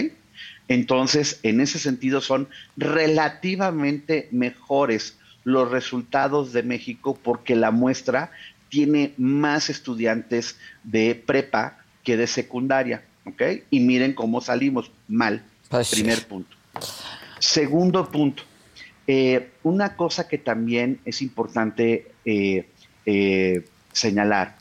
Entonces, 0.69 1.39
en 1.43 1.59
ese 1.59 1.79
sentido, 1.79 2.21
son 2.21 2.47
relativamente 2.77 4.29
mejores 4.31 5.17
los 5.43 5.69
resultados 5.69 6.53
de 6.53 6.63
México 6.63 7.17
porque 7.21 7.55
la 7.55 7.71
muestra 7.71 8.31
tiene 8.69 9.13
más 9.17 9.69
estudiantes 9.69 10.57
de 10.83 11.15
prepa 11.15 11.79
que 12.03 12.17
de 12.17 12.27
secundaria, 12.27 13.03
¿ok? 13.25 13.41
Y 13.71 13.79
miren 13.79 14.13
cómo 14.13 14.41
salimos 14.41 14.91
mal. 15.07 15.43
Pues 15.69 15.89
primer 15.89 16.25
punto. 16.27 16.55
Segundo 17.39 18.09
punto, 18.09 18.43
eh, 19.07 19.51
una 19.63 19.95
cosa 19.95 20.27
que 20.27 20.37
también 20.37 20.99
es 21.03 21.23
importante 21.23 22.11
eh, 22.25 22.69
eh, 23.07 23.65
señalar 23.91 24.55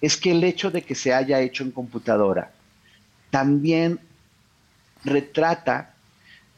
es 0.00 0.16
que 0.16 0.32
el 0.32 0.42
hecho 0.44 0.70
de 0.70 0.80
que 0.80 0.94
se 0.94 1.12
haya 1.12 1.40
hecho 1.40 1.62
en 1.62 1.72
computadora 1.72 2.52
también 3.30 4.00
retrata 5.04 5.94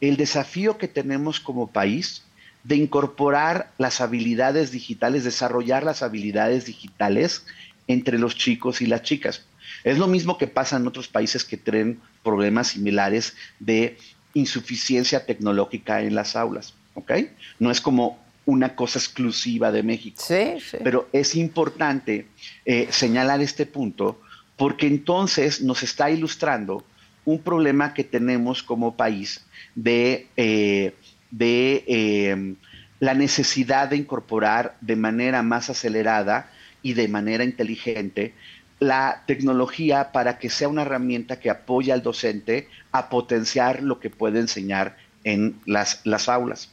el 0.00 0.16
desafío 0.16 0.78
que 0.78 0.88
tenemos 0.88 1.40
como 1.40 1.70
país 1.70 2.22
de 2.64 2.76
incorporar 2.76 3.70
las 3.78 4.00
habilidades 4.00 4.70
digitales, 4.70 5.24
desarrollar 5.24 5.84
las 5.84 6.02
habilidades 6.02 6.64
digitales 6.64 7.44
entre 7.86 8.18
los 8.18 8.36
chicos 8.36 8.80
y 8.80 8.86
las 8.86 9.02
chicas. 9.02 9.44
Es 9.84 9.98
lo 9.98 10.06
mismo 10.06 10.38
que 10.38 10.46
pasa 10.46 10.76
en 10.76 10.86
otros 10.86 11.08
países 11.08 11.44
que 11.44 11.58
tienen 11.58 12.00
problemas 12.22 12.68
similares 12.68 13.34
de 13.60 13.98
insuficiencia 14.32 15.26
tecnológica 15.26 16.02
en 16.02 16.14
las 16.14 16.36
aulas, 16.36 16.74
¿ok? 16.94 17.12
No 17.58 17.70
es 17.70 17.80
como 17.80 18.18
una 18.46 18.74
cosa 18.74 18.98
exclusiva 18.98 19.70
de 19.70 19.82
México. 19.82 20.22
Sí, 20.26 20.58
sí. 20.60 20.78
Pero 20.82 21.08
es 21.12 21.34
importante 21.34 22.26
eh, 22.64 22.88
señalar 22.90 23.40
este 23.40 23.66
punto 23.66 24.20
porque 24.56 24.86
entonces 24.86 25.60
nos 25.62 25.82
está 25.82 26.10
ilustrando 26.10 26.84
un 27.24 27.38
problema 27.38 27.94
que 27.94 28.04
tenemos 28.04 28.62
como 28.62 28.96
país 28.96 29.44
de, 29.74 30.28
eh, 30.36 30.94
de 31.30 31.84
eh, 31.86 32.54
la 33.00 33.14
necesidad 33.14 33.88
de 33.88 33.96
incorporar 33.96 34.76
de 34.80 34.96
manera 34.96 35.42
más 35.42 35.70
acelerada 35.70 36.50
y 36.82 36.94
de 36.94 37.08
manera 37.08 37.44
inteligente 37.44 38.34
la 38.78 39.22
tecnología 39.26 40.12
para 40.12 40.38
que 40.38 40.50
sea 40.50 40.68
una 40.68 40.82
herramienta 40.82 41.40
que 41.40 41.50
apoye 41.50 41.92
al 41.92 42.02
docente 42.02 42.68
a 42.92 43.08
potenciar 43.08 43.82
lo 43.82 44.00
que 44.00 44.10
puede 44.10 44.40
enseñar 44.40 44.96
en 45.22 45.58
las, 45.64 46.00
las 46.04 46.28
aulas. 46.28 46.70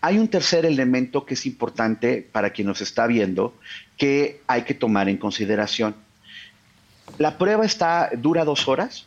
Hay 0.00 0.18
un 0.18 0.28
tercer 0.28 0.66
elemento 0.66 1.24
que 1.24 1.34
es 1.34 1.46
importante 1.46 2.26
para 2.32 2.50
quien 2.50 2.66
nos 2.66 2.80
está 2.80 3.06
viendo 3.06 3.54
que 3.96 4.40
hay 4.46 4.62
que 4.62 4.74
tomar 4.74 5.08
en 5.08 5.16
consideración. 5.16 5.94
La 7.18 7.38
prueba 7.38 7.64
está, 7.64 8.10
dura 8.16 8.44
dos 8.44 8.68
horas 8.68 9.05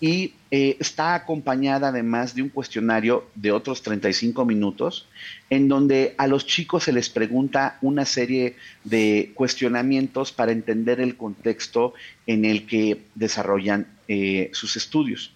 y 0.00 0.34
eh, 0.50 0.76
está 0.78 1.14
acompañada 1.14 1.88
además 1.88 2.34
de 2.34 2.42
un 2.42 2.50
cuestionario 2.50 3.28
de 3.34 3.52
otros 3.52 3.82
35 3.82 4.44
minutos, 4.44 5.08
en 5.48 5.68
donde 5.68 6.14
a 6.18 6.26
los 6.26 6.46
chicos 6.46 6.84
se 6.84 6.92
les 6.92 7.08
pregunta 7.08 7.78
una 7.80 8.04
serie 8.04 8.56
de 8.84 9.32
cuestionamientos 9.34 10.32
para 10.32 10.52
entender 10.52 11.00
el 11.00 11.16
contexto 11.16 11.94
en 12.26 12.44
el 12.44 12.66
que 12.66 13.02
desarrollan 13.14 13.86
eh, 14.08 14.50
sus 14.52 14.76
estudios. 14.76 15.32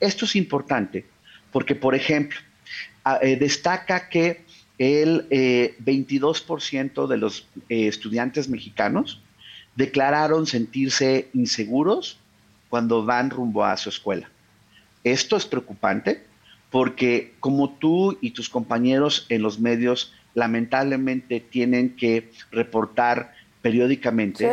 Esto 0.00 0.24
es 0.24 0.34
importante 0.34 1.04
porque, 1.52 1.74
por 1.74 1.94
ejemplo, 1.94 2.38
eh, 3.22 3.36
destaca 3.36 4.08
que 4.08 4.44
el 4.78 5.28
22% 5.28 7.06
de 7.06 7.16
los 7.18 7.46
estudiantes 7.68 8.48
mexicanos 8.48 9.20
declararon 9.76 10.46
sentirse 10.46 11.28
inseguros 11.34 12.18
cuando 12.70 13.04
van 13.04 13.28
rumbo 13.28 13.64
a 13.64 13.76
su 13.76 13.90
escuela. 13.90 14.30
Esto 15.04 15.36
es 15.36 15.44
preocupante 15.44 16.24
porque 16.70 17.34
como 17.40 17.70
tú 17.70 18.16
y 18.20 18.30
tus 18.30 18.48
compañeros 18.48 19.26
en 19.28 19.42
los 19.42 19.58
medios 19.58 20.14
lamentablemente 20.34 21.40
tienen 21.40 21.96
que 21.96 22.30
reportar 22.52 23.34
periódicamente, 23.60 24.48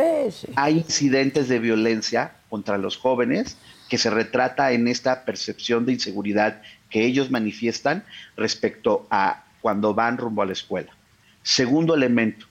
hay 0.55 0.78
incidentes 0.80 1.47
de 1.47 1.59
violencia 1.59 2.34
contra 2.49 2.78
los 2.78 2.97
jóvenes 2.97 3.57
que 3.88 3.97
se 3.97 4.09
retrata 4.09 4.72
en 4.74 4.88
esta 4.88 5.24
percepción 5.24 5.86
de 5.86 5.93
inseguridad 5.93 6.61
que 6.89 7.05
ellos 7.05 7.30
manifiestan 7.32 8.03
respecto 8.36 9.07
a 9.09 9.45
cuando 9.61 9.93
van 9.93 10.18
rumbo 10.18 10.41
a 10.41 10.45
la 10.45 10.53
escuela. 10.53 10.91
Segundo 11.43 11.95
elemento, 11.95 12.47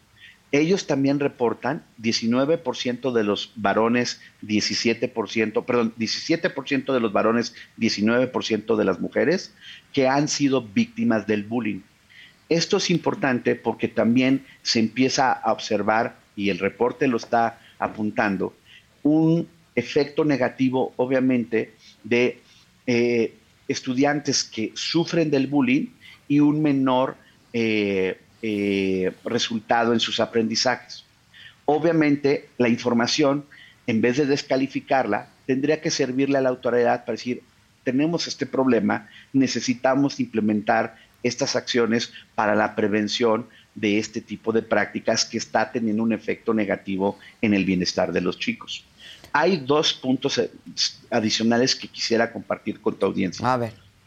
ellos 0.52 0.86
también 0.86 1.18
reportan 1.18 1.84
19% 2.00 3.12
de 3.12 3.24
los 3.24 3.52
varones, 3.56 4.20
17%, 4.42 5.64
perdón, 5.64 5.92
17% 5.98 6.92
de 6.92 7.00
los 7.00 7.12
varones, 7.12 7.54
19% 7.78 8.76
de 8.76 8.84
las 8.84 9.00
mujeres 9.00 9.52
que 9.92 10.08
han 10.08 10.28
sido 10.28 10.62
víctimas 10.62 11.26
del 11.26 11.42
bullying. 11.44 11.80
Esto 12.48 12.76
es 12.76 12.90
importante 12.90 13.56
porque 13.56 13.88
también 13.88 14.46
se 14.62 14.78
empieza 14.78 15.32
a 15.32 15.52
observar, 15.52 16.16
y 16.36 16.50
el 16.50 16.58
reporte 16.58 17.08
lo 17.08 17.16
está 17.16 17.58
apuntando, 17.78 18.54
un 19.02 19.48
efecto 19.74 20.24
negativo, 20.24 20.92
obviamente, 20.96 21.74
de 22.04 22.40
eh, 22.86 23.34
estudiantes 23.66 24.44
que 24.44 24.70
sufren 24.74 25.30
del 25.30 25.48
bullying 25.48 25.88
y 26.28 26.40
un 26.40 26.62
menor 26.62 27.16
eh, 27.52 28.18
eh, 28.42 29.12
resultado 29.24 29.92
en 29.92 30.00
sus 30.00 30.20
aprendizajes. 30.20 31.04
Obviamente, 31.64 32.48
la 32.58 32.68
información, 32.68 33.44
en 33.86 34.00
vez 34.00 34.16
de 34.16 34.26
descalificarla, 34.26 35.28
tendría 35.46 35.80
que 35.80 35.90
servirle 35.90 36.38
a 36.38 36.40
la 36.40 36.48
autoridad 36.48 37.04
para 37.04 37.16
decir, 37.16 37.42
tenemos 37.84 38.26
este 38.26 38.46
problema, 38.46 39.08
necesitamos 39.32 40.20
implementar 40.20 40.96
estas 41.22 41.56
acciones 41.56 42.12
para 42.34 42.54
la 42.54 42.74
prevención 42.74 43.46
de 43.74 43.98
este 43.98 44.20
tipo 44.20 44.52
de 44.52 44.62
prácticas 44.62 45.24
que 45.24 45.38
está 45.38 45.70
teniendo 45.70 46.02
un 46.02 46.12
efecto 46.12 46.54
negativo 46.54 47.18
en 47.40 47.54
el 47.54 47.64
bienestar 47.64 48.12
de 48.12 48.20
los 48.20 48.38
chicos. 48.38 48.84
Hay 49.32 49.58
dos 49.58 49.92
puntos 49.92 50.38
eh, 50.38 50.50
adicionales 51.10 51.76
que 51.76 51.88
quisiera 51.88 52.32
compartir 52.32 52.80
con 52.80 52.96
tu 52.96 53.06
audiencia. 53.06 53.52
A 53.52 53.56
ver. 53.56 53.85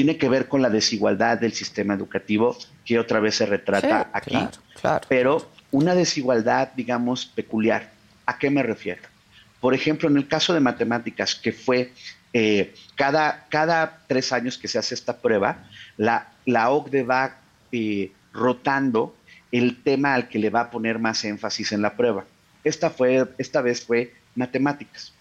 tiene 0.00 0.16
que 0.16 0.30
ver 0.30 0.48
con 0.48 0.62
la 0.62 0.70
desigualdad 0.70 1.36
del 1.36 1.52
sistema 1.52 1.92
educativo 1.92 2.56
que 2.86 2.98
otra 2.98 3.20
vez 3.20 3.34
se 3.34 3.44
retrata 3.44 4.08
aquí, 4.14 4.38
pero 5.10 5.50
una 5.72 5.94
desigualdad, 5.94 6.70
digamos, 6.74 7.26
peculiar. 7.26 7.90
¿A 8.24 8.38
qué 8.38 8.48
me 8.48 8.62
refiero? 8.62 9.02
Por 9.60 9.74
ejemplo, 9.74 10.08
en 10.08 10.16
el 10.16 10.26
caso 10.26 10.54
de 10.54 10.60
matemáticas, 10.60 11.34
que 11.34 11.52
fue 11.52 11.92
eh, 12.32 12.74
cada, 12.94 13.44
cada 13.50 13.98
tres 14.06 14.32
años 14.32 14.56
que 14.56 14.68
se 14.68 14.78
hace 14.78 14.94
esta 14.94 15.18
prueba, 15.18 15.68
la, 15.98 16.28
la 16.46 16.70
OCDE 16.70 17.02
va 17.02 17.36
eh, 17.70 18.10
rotando 18.32 19.14
el 19.52 19.82
tema 19.82 20.14
al 20.14 20.28
que 20.28 20.38
le 20.38 20.48
va 20.48 20.60
a 20.62 20.70
poner 20.70 20.98
más 20.98 21.26
énfasis 21.26 21.72
en 21.72 21.82
la 21.82 21.94
prueba. 21.94 22.24
Esta, 22.64 22.88
fue, 22.88 23.28
esta 23.36 23.60
vez 23.60 23.84
fue 23.84 24.14
matemáticas. 24.34 25.12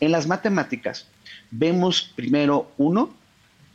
En 0.00 0.12
las 0.12 0.26
matemáticas 0.26 1.08
vemos 1.50 2.10
primero, 2.16 2.72
uno, 2.78 3.14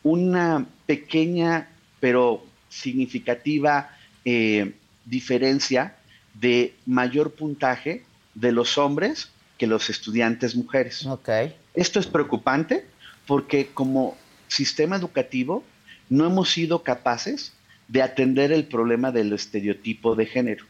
una 0.04 0.66
pequeña 0.86 1.70
pero 2.00 2.46
significativa 2.70 3.90
eh, 4.26 4.74
diferencia 5.06 5.96
de 6.34 6.74
mayor 6.86 7.32
puntaje 7.32 8.04
de 8.36 8.52
los 8.52 8.78
hombres 8.78 9.30
que 9.58 9.68
los 9.68 9.90
estudiantes 9.90 10.56
mujeres. 10.56 11.06
Okay. 11.06 11.56
Esto 11.74 12.00
es 12.00 12.08
preocupante 12.08 12.86
porque 13.28 13.68
como 13.74 14.18
sistema 14.48 14.96
educativo 14.96 15.64
no 16.10 16.26
hemos 16.26 16.50
sido 16.50 16.84
capaces 16.84 17.54
de 17.88 18.02
atender 18.02 18.52
el 18.52 18.66
problema 18.66 19.12
del 19.12 19.34
estereotipo 19.34 20.16
de 20.16 20.26
género. 20.26 20.66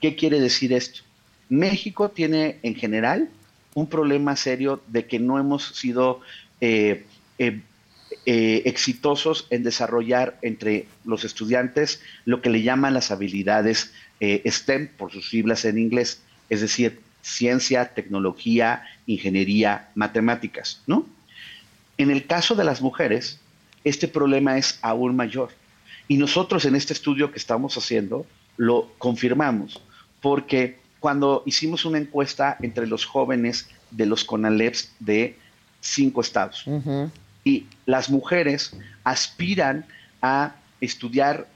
¿Qué 0.00 0.16
quiere 0.16 0.40
decir 0.40 0.72
esto? 0.72 1.02
México 1.48 2.08
tiene 2.10 2.58
en 2.62 2.74
general 2.74 3.28
un 3.74 3.86
problema 3.86 4.36
serio 4.36 4.82
de 4.88 5.06
que 5.06 5.18
no 5.18 5.38
hemos 5.38 5.74
sido 5.76 6.20
eh, 6.60 7.06
eh, 7.38 7.60
eh, 8.26 8.62
exitosos 8.64 9.46
en 9.50 9.62
desarrollar 9.62 10.38
entre 10.42 10.86
los 11.04 11.24
estudiantes 11.24 12.00
lo 12.24 12.40
que 12.40 12.50
le 12.50 12.62
llaman 12.62 12.94
las 12.94 13.10
habilidades 13.10 13.92
eh, 14.20 14.42
STEM, 14.46 14.88
por 14.96 15.12
sus 15.12 15.28
siglas 15.28 15.64
en 15.64 15.78
inglés, 15.78 16.22
es 16.48 16.60
decir, 16.60 17.00
ciencia, 17.22 17.94
tecnología, 17.94 18.82
ingeniería, 19.06 19.90
matemáticas, 19.94 20.82
¿no? 20.86 21.06
En 21.98 22.10
el 22.10 22.26
caso 22.26 22.54
de 22.54 22.64
las 22.64 22.82
mujeres, 22.82 23.38
este 23.84 24.08
problema 24.08 24.58
es 24.58 24.78
aún 24.82 25.16
mayor. 25.16 25.50
Y 26.08 26.16
nosotros 26.16 26.64
en 26.64 26.74
este 26.74 26.92
estudio 26.92 27.30
que 27.30 27.38
estamos 27.38 27.76
haciendo 27.76 28.26
lo 28.56 28.92
confirmamos, 28.98 29.80
porque 30.20 30.78
cuando 31.00 31.42
hicimos 31.46 31.84
una 31.84 31.98
encuesta 31.98 32.56
entre 32.62 32.86
los 32.86 33.04
jóvenes 33.04 33.68
de 33.90 34.06
los 34.06 34.24
CONALEPS 34.24 34.92
de 35.00 35.36
cinco 35.80 36.20
estados, 36.20 36.64
y 37.44 37.66
las 37.86 38.10
mujeres 38.10 38.76
aspiran 39.04 39.86
a 40.20 40.54
estudiar 40.80 41.48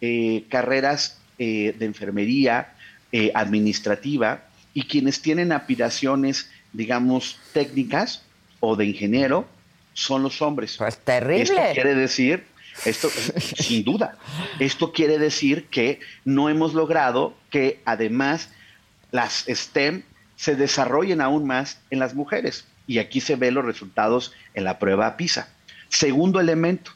eh, 0.00 0.44
carreras 0.48 1.18
eh, 1.38 1.74
de 1.78 1.86
enfermería, 1.86 2.74
eh, 3.10 3.30
administrativa, 3.34 4.44
y 4.74 4.84
quienes 4.84 5.20
tienen 5.20 5.52
aspiraciones, 5.52 6.50
digamos, 6.72 7.38
técnicas 7.52 8.22
o 8.60 8.76
de 8.76 8.86
ingeniero, 8.86 9.46
son 9.92 10.22
los 10.22 10.40
hombres. 10.40 10.76
Pues 10.78 10.98
terrible. 10.98 11.42
Esto 11.42 11.56
quiere 11.74 11.94
decir 11.94 12.44
Esto, 12.86 13.10
sin 13.38 13.84
duda, 13.84 14.16
esto 14.58 14.92
quiere 14.92 15.18
decir 15.18 15.66
que 15.66 16.00
no 16.24 16.48
hemos 16.48 16.72
logrado 16.72 17.34
que 17.50 17.80
además 17.84 18.48
las 19.10 19.44
STEM 19.46 20.04
se 20.36 20.56
desarrollen 20.56 21.20
aún 21.20 21.46
más 21.46 21.80
en 21.90 21.98
las 21.98 22.14
mujeres. 22.14 22.64
Y 22.86 22.98
aquí 22.98 23.20
se 23.20 23.36
ven 23.36 23.54
los 23.54 23.64
resultados 23.64 24.32
en 24.54 24.64
la 24.64 24.78
prueba 24.78 25.16
PISA. 25.16 25.48
Segundo 25.88 26.40
elemento, 26.40 26.92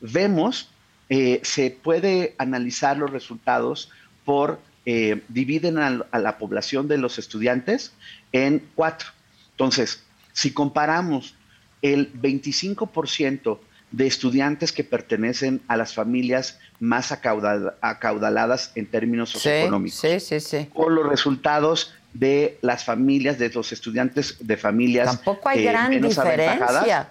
vemos, 0.00 0.68
eh, 1.08 1.40
se 1.42 1.70
puede 1.70 2.34
analizar 2.38 2.96
los 2.96 3.10
resultados 3.10 3.90
por, 4.24 4.60
eh, 4.86 5.22
dividen 5.28 5.78
a 5.78 6.18
la 6.18 6.38
población 6.38 6.88
de 6.88 6.98
los 6.98 7.18
estudiantes 7.18 7.92
en 8.32 8.66
cuatro. 8.74 9.08
Entonces, 9.52 10.02
si 10.32 10.52
comparamos 10.52 11.34
el 11.82 12.12
25% 12.12 13.58
de 13.92 14.06
estudiantes 14.06 14.72
que 14.72 14.84
pertenecen 14.84 15.62
a 15.68 15.76
las 15.76 15.94
familias 15.94 16.58
más 16.80 17.12
acaudaladas 17.12 18.72
en 18.74 18.86
términos 18.86 19.30
socioeconómicos. 19.30 19.98
Sí, 19.98 20.20
sí, 20.20 20.40
sí, 20.40 20.68
Con 20.74 20.94
los 20.94 21.08
resultados 21.08 21.94
de 22.18 22.58
las 22.62 22.84
familias, 22.84 23.38
de 23.38 23.50
los 23.50 23.72
estudiantes 23.72 24.36
de 24.40 24.56
familias. 24.56 25.06
Tampoco 25.16 25.48
hay 25.48 25.60
eh, 25.60 25.70
gran 25.70 25.90
diferencia. 26.00 27.10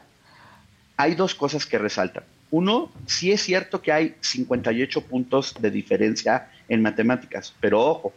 Hay 0.98 1.16
dos 1.16 1.36
cosas 1.36 1.66
que 1.66 1.78
resaltan. 1.78 2.24
Uno, 2.52 2.92
sí 3.06 3.32
es 3.32 3.42
cierto 3.42 3.82
que 3.82 3.92
hay 3.92 4.16
58 4.22 5.02
puntos 5.02 5.56
de 5.60 5.72
diferencia 5.72 6.50
en 6.70 6.82
matemáticas, 6.82 7.54
pero 7.60 7.82
ojo, 7.82 8.14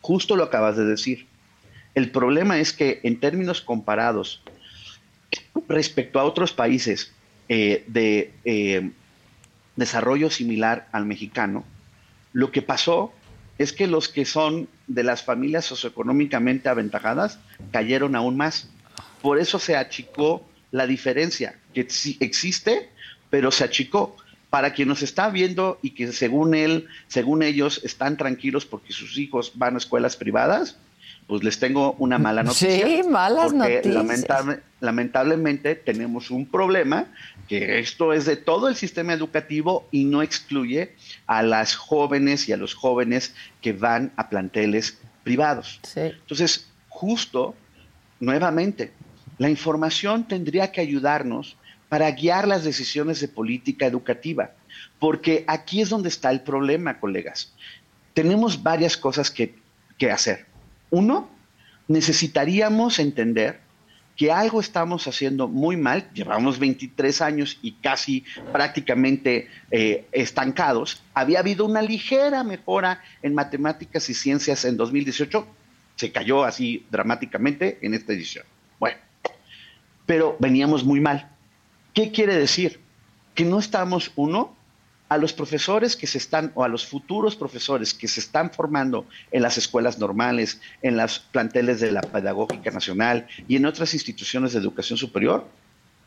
justo 0.00 0.36
lo 0.36 0.44
acabas 0.44 0.76
de 0.76 0.84
decir. 0.84 1.26
El 1.94 2.10
problema 2.10 2.58
es 2.58 2.72
que 2.72 3.00
en 3.02 3.18
términos 3.18 3.60
comparados 3.60 4.42
respecto 5.68 6.20
a 6.20 6.24
otros 6.24 6.52
países 6.52 7.12
eh, 7.48 7.84
de 7.86 8.32
eh, 8.44 8.90
desarrollo 9.76 10.30
similar 10.30 10.88
al 10.92 11.06
mexicano, 11.06 11.64
lo 12.32 12.52
que 12.52 12.62
pasó 12.62 13.12
es 13.56 13.72
que 13.72 13.86
los 13.86 14.08
que 14.08 14.24
son 14.24 14.68
de 14.88 15.04
las 15.04 15.22
familias 15.22 15.66
socioeconómicamente 15.66 16.68
aventajadas 16.68 17.38
cayeron 17.70 18.16
aún 18.16 18.36
más. 18.36 18.68
Por 19.22 19.38
eso 19.38 19.58
se 19.58 19.76
achicó 19.76 20.44
la 20.70 20.86
diferencia, 20.86 21.56
que 21.74 21.80
existe, 21.80 22.90
pero 23.30 23.50
se 23.50 23.64
achicó. 23.64 24.16
Para 24.50 24.72
quien 24.72 24.88
nos 24.88 25.02
está 25.02 25.28
viendo 25.28 25.78
y 25.82 25.90
que 25.90 26.10
según 26.10 26.54
él, 26.54 26.88
según 27.06 27.42
ellos, 27.42 27.82
están 27.84 28.16
tranquilos 28.16 28.64
porque 28.64 28.94
sus 28.94 29.18
hijos 29.18 29.52
van 29.56 29.74
a 29.74 29.78
escuelas 29.78 30.16
privadas, 30.16 30.78
pues 31.26 31.44
les 31.44 31.58
tengo 31.58 31.92
una 31.98 32.18
mala 32.18 32.42
noticia. 32.42 32.86
Sí, 32.86 33.02
malas 33.06 33.52
noticias. 33.52 34.56
lamentablemente 34.80 35.74
tenemos 35.74 36.30
un 36.30 36.46
problema, 36.46 37.06
que 37.48 37.78
esto 37.78 38.12
es 38.12 38.26
de 38.26 38.36
todo 38.36 38.68
el 38.68 38.76
sistema 38.76 39.14
educativo 39.14 39.88
y 39.90 40.04
no 40.04 40.22
excluye 40.22 40.94
a 41.26 41.42
las 41.42 41.74
jóvenes 41.74 42.48
y 42.48 42.52
a 42.52 42.56
los 42.56 42.74
jóvenes 42.74 43.34
que 43.62 43.72
van 43.72 44.12
a 44.16 44.28
planteles 44.28 44.98
privados. 45.24 45.80
Entonces, 45.96 46.68
justo, 46.88 47.54
nuevamente, 48.20 48.92
la 49.38 49.48
información 49.48 50.28
tendría 50.28 50.70
que 50.70 50.82
ayudarnos 50.82 51.56
para 51.88 52.10
guiar 52.10 52.46
las 52.46 52.64
decisiones 52.64 53.20
de 53.20 53.28
política 53.28 53.86
educativa, 53.86 54.52
porque 54.98 55.44
aquí 55.46 55.80
es 55.80 55.88
donde 55.88 56.10
está 56.10 56.30
el 56.30 56.42
problema, 56.42 57.00
colegas. 57.00 57.54
Tenemos 58.12 58.62
varias 58.62 58.96
cosas 58.96 59.30
que, 59.30 59.54
que 59.96 60.10
hacer. 60.10 60.44
Uno, 60.90 61.30
necesitaríamos 61.86 62.98
entender 62.98 63.60
que 64.18 64.32
algo 64.32 64.60
estamos 64.60 65.06
haciendo 65.06 65.46
muy 65.46 65.76
mal, 65.76 66.10
llevamos 66.12 66.58
23 66.58 67.22
años 67.22 67.56
y 67.62 67.74
casi 67.74 68.24
prácticamente 68.52 69.48
eh, 69.70 70.08
estancados, 70.10 71.04
había 71.14 71.38
habido 71.38 71.64
una 71.64 71.82
ligera 71.82 72.42
mejora 72.42 73.00
en 73.22 73.32
matemáticas 73.32 74.10
y 74.10 74.14
ciencias 74.14 74.64
en 74.64 74.76
2018, 74.76 75.46
se 75.94 76.10
cayó 76.10 76.42
así 76.42 76.84
dramáticamente 76.90 77.78
en 77.80 77.94
esta 77.94 78.12
edición. 78.12 78.44
Bueno, 78.80 78.98
pero 80.04 80.36
veníamos 80.40 80.82
muy 80.82 80.98
mal. 80.98 81.30
¿Qué 81.94 82.10
quiere 82.10 82.34
decir? 82.34 82.80
Que 83.36 83.44
no 83.44 83.60
estamos, 83.60 84.10
uno, 84.16 84.56
a 85.08 85.16
los 85.16 85.32
profesores 85.32 85.96
que 85.96 86.06
se 86.06 86.18
están, 86.18 86.52
o 86.54 86.64
a 86.64 86.68
los 86.68 86.86
futuros 86.86 87.34
profesores 87.34 87.94
que 87.94 88.08
se 88.08 88.20
están 88.20 88.50
formando 88.50 89.06
en 89.30 89.42
las 89.42 89.56
escuelas 89.56 89.98
normales, 89.98 90.60
en 90.82 90.96
las 90.96 91.18
planteles 91.18 91.80
de 91.80 91.92
la 91.92 92.02
Pedagógica 92.02 92.70
Nacional 92.70 93.26
y 93.46 93.56
en 93.56 93.66
otras 93.66 93.94
instituciones 93.94 94.52
de 94.52 94.58
educación 94.58 94.98
superior, 94.98 95.46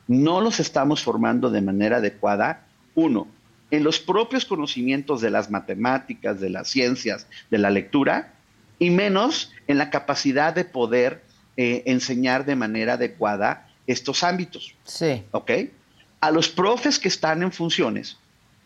no 0.08 0.42
los 0.42 0.60
estamos 0.60 1.04
formando 1.04 1.50
de 1.50 1.62
manera 1.62 1.98
adecuada, 1.98 2.68
uno, 2.96 3.28
en 3.72 3.84
los 3.84 4.00
propios 4.00 4.46
conocimientos 4.46 5.22
de 5.22 5.30
las 5.30 5.50
matemáticas, 5.50 6.40
de 6.40 6.50
las 6.50 6.68
ciencias, 6.68 7.26
de 7.50 7.58
la 7.58 7.70
lectura, 7.70 8.34
y 8.78 8.90
menos 8.90 9.52
en 9.68 9.78
la 9.78 9.90
capacidad 9.90 10.54
de 10.54 10.66
poder 10.66 11.24
eh, 11.56 11.84
enseñar 11.86 12.46
de 12.46 12.56
manera 12.56 12.94
adecuada 12.94 13.68
estos 13.88 14.24
ámbitos. 14.24 14.76
Sí. 14.84 15.24
¿Ok? 15.32 15.52
A 16.20 16.32
los 16.32 16.50
profes 16.50 17.00
que 17.00 17.08
están 17.08 17.44
en 17.44 17.52
funciones, 17.52 18.18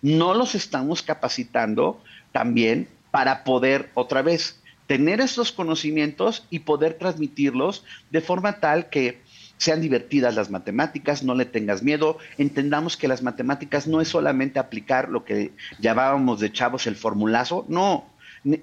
no 0.05 0.35
los 0.35 0.53
estamos 0.53 1.01
capacitando 1.01 1.99
también 2.31 2.87
para 3.09 3.43
poder 3.43 3.89
otra 3.95 4.21
vez 4.21 4.61
tener 4.85 5.19
estos 5.19 5.51
conocimientos 5.51 6.45
y 6.51 6.59
poder 6.59 6.93
transmitirlos 6.93 7.83
de 8.11 8.21
forma 8.21 8.59
tal 8.59 8.89
que 8.89 9.23
sean 9.57 9.81
divertidas 9.81 10.35
las 10.35 10.51
matemáticas, 10.51 11.23
no 11.23 11.33
le 11.33 11.45
tengas 11.45 11.81
miedo, 11.81 12.19
entendamos 12.37 12.97
que 12.97 13.07
las 13.07 13.23
matemáticas 13.23 13.87
no 13.87 13.99
es 13.99 14.09
solamente 14.09 14.59
aplicar 14.59 15.09
lo 15.09 15.25
que 15.25 15.53
llamábamos 15.79 16.39
de 16.39 16.51
chavos 16.51 16.85
el 16.85 16.95
formulazo, 16.95 17.65
no, 17.67 18.05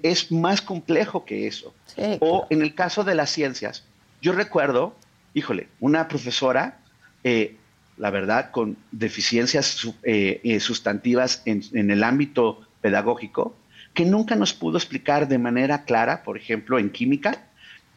es 0.01 0.31
más 0.31 0.61
complejo 0.61 1.25
que 1.25 1.45
eso. 1.45 1.73
o 2.21 2.47
en 2.51 2.61
el 2.61 2.73
caso 2.73 3.03
de 3.03 3.15
las 3.15 3.31
ciencias, 3.31 3.83
yo 4.21 4.31
recuerdo, 4.31 4.95
híjole, 5.33 5.67
una 5.81 6.07
profesora 6.07 6.77
eh, 7.25 7.57
la 7.97 8.09
verdad, 8.09 8.51
con 8.51 8.77
deficiencias 8.91 9.87
eh, 10.03 10.41
eh, 10.43 10.59
sustantivas 10.59 11.41
en, 11.45 11.89
el 11.89 12.03
ámbito 12.03 12.61
pedagógico, 12.81 13.55
que 13.93 14.05
nunca 14.05 14.35
nos 14.35 14.53
pudo 14.53 14.77
explicar 14.77 15.27
de 15.27 15.37
manera 15.37 15.83
clara, 15.83 16.23
por 16.23 16.37
ejemplo, 16.37 16.79
en 16.79 16.89
química, 16.89 17.45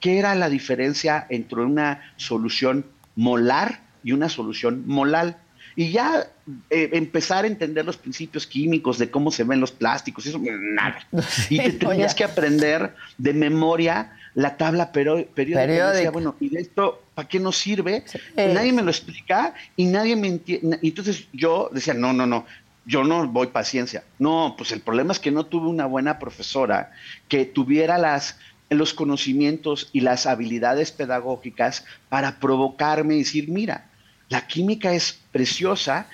qué 0.01 0.18
era 0.18 0.34
la 0.34 0.49
diferencia 0.51 1.26
entre 1.30 1.61
una 1.62 2.12
solución 2.16 2.86
molar 3.14 3.80
y 4.05 4.12
una 4.12 4.28
solución 4.28 4.84
molal. 4.86 5.38
Y 5.76 5.90
ya 5.92 6.26
eh, 6.70 6.90
empezar 6.94 7.44
a 7.44 7.46
entender 7.46 7.84
los 7.84 7.98
principios 7.98 8.46
químicos 8.46 8.98
de 8.98 9.10
cómo 9.10 9.30
se 9.30 9.44
ven 9.44 9.60
los 9.60 9.72
plásticos, 9.72 10.24
eso, 10.26 10.40
nada. 10.42 11.06
Y 11.50 11.58
te 11.58 11.72
tenías 11.72 12.14
que 12.14 12.24
aprender 12.24 12.94
de 13.18 13.34
memoria 13.34 14.12
la 14.34 14.56
tabla 14.56 14.90
periódica. 14.90 16.10
bueno, 16.10 16.34
¿y 16.40 16.48
de 16.48 16.60
esto 16.60 17.02
para 17.14 17.28
qué 17.28 17.38
nos 17.38 17.56
sirve? 17.56 18.04
Nadie 18.36 18.72
me 18.72 18.82
lo 18.82 18.90
explica 18.90 19.54
y 19.76 19.84
nadie 19.84 20.16
me 20.16 20.28
entiende. 20.28 20.78
Entonces 20.82 21.26
yo 21.32 21.70
decía, 21.72 21.94
no, 21.94 22.12
no, 22.12 22.26
no, 22.26 22.46
yo 22.86 23.04
no 23.04 23.26
voy 23.28 23.48
paciencia. 23.48 24.02
No, 24.18 24.54
pues 24.56 24.72
el 24.72 24.80
problema 24.80 25.12
es 25.12 25.18
que 25.18 25.30
no 25.30 25.44
tuve 25.44 25.68
una 25.68 25.86
buena 25.86 26.18
profesora 26.18 26.92
que 27.28 27.44
tuviera 27.44 27.98
las 27.98 28.38
los 28.68 28.94
conocimientos 28.94 29.90
y 29.92 30.00
las 30.00 30.26
habilidades 30.26 30.90
pedagógicas 30.90 31.84
para 32.08 32.40
provocarme 32.40 33.14
y 33.14 33.18
decir, 33.18 33.48
mira, 33.48 33.86
la 34.28 34.46
química 34.46 34.92
es 34.92 35.20
preciosa, 35.37 36.07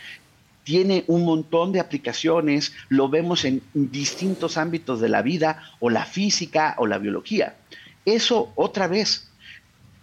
tiene 0.65 1.05
un 1.07 1.25
montón 1.25 1.71
de 1.71 1.79
aplicaciones, 1.79 2.73
lo 2.89 3.09
vemos 3.09 3.45
en 3.45 3.63
distintos 3.73 4.57
ámbitos 4.57 5.01
de 5.01 5.09
la 5.09 5.23
vida, 5.23 5.63
o 5.79 5.91
la 5.91 6.05
física, 6.05 6.75
o 6.79 6.89
la 6.89 6.99
biología. 6.99 7.55
Eso 8.05 8.53
otra 8.57 8.89
vez 8.89 9.29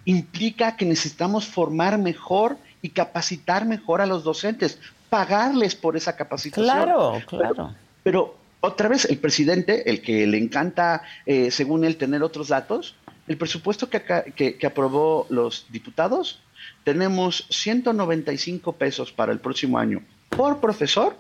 implica 0.05 0.77
que 0.77 0.85
necesitamos 0.85 1.47
formar 1.47 1.97
mejor 1.97 2.55
y 2.81 2.89
capacitar 2.89 3.65
mejor 3.65 3.99
a 3.99 4.05
los 4.05 4.23
docentes, 4.23 4.79
pagarles 5.09 5.75
por 5.75 5.97
esa 5.97 6.15
capacitación. 6.15 6.65
Claro, 6.65 7.21
claro. 7.27 7.75
Pero, 8.03 8.37
otra 8.61 8.87
vez, 8.87 9.03
el 9.03 9.17
presidente, 9.17 9.89
el 9.89 10.01
que 10.01 10.25
le 10.27 10.37
encanta, 10.37 11.03
eh, 11.25 11.51
según 11.51 11.83
él, 11.83 11.97
tener 11.97 12.23
otros 12.23 12.47
datos, 12.47 12.95
el 13.27 13.37
presupuesto 13.37 13.89
que, 13.89 14.01
que, 14.59 14.67
aprobó 14.67 15.27
los 15.29 15.65
diputados, 15.69 16.39
tenemos 16.83 17.45
195 17.49 18.73
pesos 18.73 19.11
para 19.11 19.31
el 19.31 19.39
próximo 19.39 19.77
año 19.77 20.01
por 20.29 20.59
profesor 20.59 21.15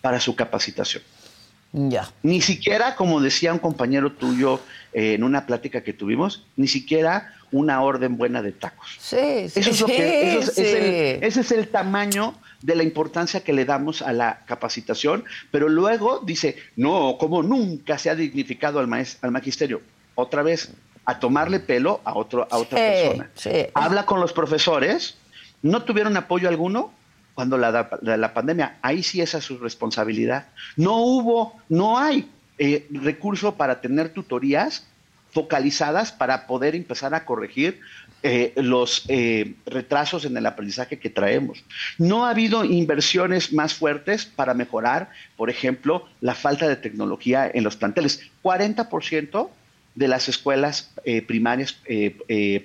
para 0.00 0.20
su 0.20 0.34
capacitación. 0.34 1.02
Ya. 1.72 2.08
Ni 2.22 2.40
siquiera, 2.40 2.94
como 2.94 3.20
decía 3.20 3.52
un 3.52 3.58
compañero 3.58 4.12
tuyo 4.12 4.60
eh, 4.92 5.14
en 5.14 5.24
una 5.24 5.44
plática 5.44 5.82
que 5.82 5.92
tuvimos, 5.92 6.46
ni 6.56 6.68
siquiera 6.68 7.34
una 7.50 7.82
orden 7.82 8.16
buena 8.16 8.42
de 8.42 8.52
tacos. 8.52 8.96
Sí, 8.98 9.48
sí, 9.48 9.60
ese 9.60 11.40
es 11.40 11.52
el 11.52 11.68
tamaño 11.68 12.34
de 12.62 12.76
la 12.76 12.82
importancia 12.82 13.40
que 13.40 13.52
le 13.52 13.64
damos 13.64 14.02
a 14.02 14.12
la 14.12 14.44
capacitación, 14.46 15.24
pero 15.50 15.68
luego 15.68 16.20
dice, 16.24 16.56
no, 16.76 17.16
como 17.18 17.42
nunca 17.42 17.98
se 17.98 18.08
ha 18.08 18.14
dignificado 18.14 18.78
al, 18.78 18.88
al 19.20 19.30
magisterio. 19.30 19.82
Otra 20.14 20.42
vez, 20.42 20.70
a 21.04 21.18
tomarle 21.18 21.60
pelo 21.60 22.00
a, 22.04 22.14
otro, 22.14 22.46
a 22.50 22.58
otra 22.58 22.78
persona. 22.78 23.30
Habla 23.74 24.06
con 24.06 24.20
los 24.20 24.32
profesores, 24.32 25.16
no 25.62 25.82
tuvieron 25.82 26.16
apoyo 26.16 26.48
alguno, 26.48 26.92
cuando 27.34 27.58
la, 27.58 27.90
la, 28.00 28.34
pandemia. 28.34 28.78
Ahí 28.80 29.02
sí 29.02 29.20
esa 29.20 29.38
es 29.38 29.44
su 29.44 29.58
responsabilidad. 29.58 30.46
No 30.76 30.98
hubo, 30.98 31.60
no 31.68 31.98
hay 31.98 32.30
eh, 32.58 32.86
recurso 32.90 33.56
para 33.56 33.80
tener 33.80 34.10
tutorías 34.10 34.86
focalizadas 35.32 36.12
para 36.12 36.46
poder 36.46 36.76
empezar 36.76 37.12
a 37.12 37.24
corregir 37.24 37.80
eh, 38.22 38.52
los 38.56 39.04
eh, 39.08 39.54
retrasos 39.66 40.24
en 40.24 40.36
el 40.36 40.46
aprendizaje 40.46 41.00
que 41.00 41.10
traemos. 41.10 41.64
No 41.98 42.24
ha 42.24 42.30
habido 42.30 42.64
inversiones 42.64 43.52
más 43.52 43.74
fuertes 43.74 44.24
para 44.24 44.54
mejorar, 44.54 45.10
por 45.36 45.50
ejemplo, 45.50 46.06
la 46.20 46.36
falta 46.36 46.68
de 46.68 46.76
tecnología 46.76 47.50
en 47.52 47.64
los 47.64 47.76
planteles. 47.76 48.30
40% 48.44 49.50
de 49.94 50.08
las 50.08 50.28
escuelas 50.28 50.92
primarias 51.26 51.76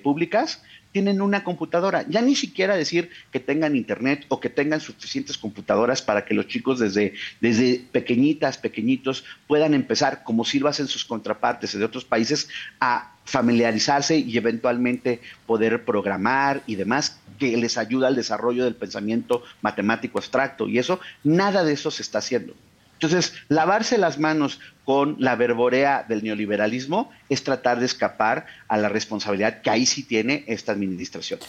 públicas 0.02 0.62
tienen 0.92 1.20
una 1.20 1.44
computadora. 1.44 2.04
Ya 2.08 2.20
ni 2.20 2.34
siquiera 2.34 2.76
decir 2.76 3.10
que 3.30 3.40
tengan 3.40 3.76
internet 3.76 4.24
o 4.28 4.40
que 4.40 4.50
tengan 4.50 4.80
suficientes 4.80 5.38
computadoras 5.38 6.02
para 6.02 6.24
que 6.24 6.34
los 6.34 6.48
chicos 6.48 6.78
desde, 6.78 7.14
desde 7.40 7.84
pequeñitas, 7.92 8.58
pequeñitos, 8.58 9.24
puedan 9.46 9.74
empezar, 9.74 10.24
como 10.24 10.44
sirvas 10.44 10.80
en 10.80 10.88
sus 10.88 11.04
contrapartes 11.04 11.78
de 11.78 11.84
otros 11.84 12.04
países, 12.04 12.48
a 12.80 13.14
familiarizarse 13.24 14.18
y 14.18 14.36
eventualmente 14.36 15.20
poder 15.46 15.84
programar 15.84 16.62
y 16.66 16.74
demás, 16.74 17.20
que 17.38 17.56
les 17.56 17.78
ayuda 17.78 18.08
al 18.08 18.16
desarrollo 18.16 18.64
del 18.64 18.74
pensamiento 18.74 19.44
matemático 19.62 20.18
abstracto. 20.18 20.68
Y 20.68 20.78
eso, 20.78 20.98
nada 21.22 21.62
de 21.62 21.74
eso 21.74 21.90
se 21.90 22.02
está 22.02 22.18
haciendo. 22.18 22.54
Entonces, 23.00 23.32
lavarse 23.48 23.96
las 23.96 24.18
manos 24.18 24.60
con 24.84 25.16
la 25.18 25.34
verborea 25.34 26.04
del 26.06 26.22
neoliberalismo 26.22 27.10
es 27.30 27.42
tratar 27.42 27.80
de 27.80 27.86
escapar 27.86 28.44
a 28.68 28.76
la 28.76 28.90
responsabilidad 28.90 29.62
que 29.62 29.70
ahí 29.70 29.86
sí 29.86 30.02
tiene 30.02 30.44
esta 30.48 30.72
administración. 30.72 31.40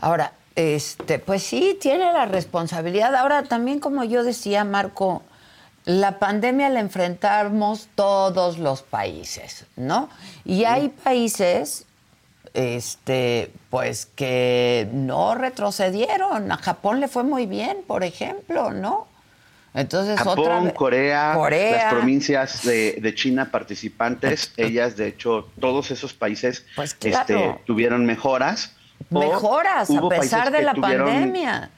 Ahora, 0.00 0.32
este, 0.56 1.20
pues 1.20 1.44
sí, 1.44 1.78
tiene 1.80 2.12
la 2.12 2.26
responsabilidad. 2.26 3.14
Ahora, 3.14 3.44
también 3.44 3.78
como 3.78 4.02
yo 4.02 4.24
decía, 4.24 4.64
Marco, 4.64 5.22
la 5.84 6.18
pandemia 6.18 6.70
la 6.70 6.80
enfrentamos 6.80 7.86
todos 7.94 8.58
los 8.58 8.82
países, 8.82 9.64
¿no? 9.76 10.08
Y 10.44 10.64
hay 10.64 10.88
países 10.88 11.86
este, 12.52 13.52
pues 13.70 14.06
que 14.06 14.88
no 14.92 15.36
retrocedieron. 15.36 16.50
A 16.50 16.56
Japón 16.56 16.98
le 16.98 17.06
fue 17.06 17.22
muy 17.22 17.46
bien, 17.46 17.84
por 17.86 18.02
ejemplo, 18.02 18.72
¿no? 18.72 19.06
Entonces, 19.76 20.18
Japón, 20.18 20.70
Corea, 20.70 21.36
las 21.36 21.92
provincias 21.92 22.62
de, 22.64 23.12
China 23.14 23.50
participantes, 23.50 24.54
ellas, 24.56 24.96
de 24.96 25.08
hecho, 25.08 25.50
todos 25.60 25.90
esos 25.90 26.14
países 26.14 26.64
pues 26.74 26.96
este, 27.02 27.60
tuvieron 27.66 28.06
mejoras. 28.06 28.72
Mejoras, 29.10 29.90
a 29.90 30.08
pesar 30.08 30.50
de 30.50 30.62
la 30.62 30.74
pandemia. 30.74 31.70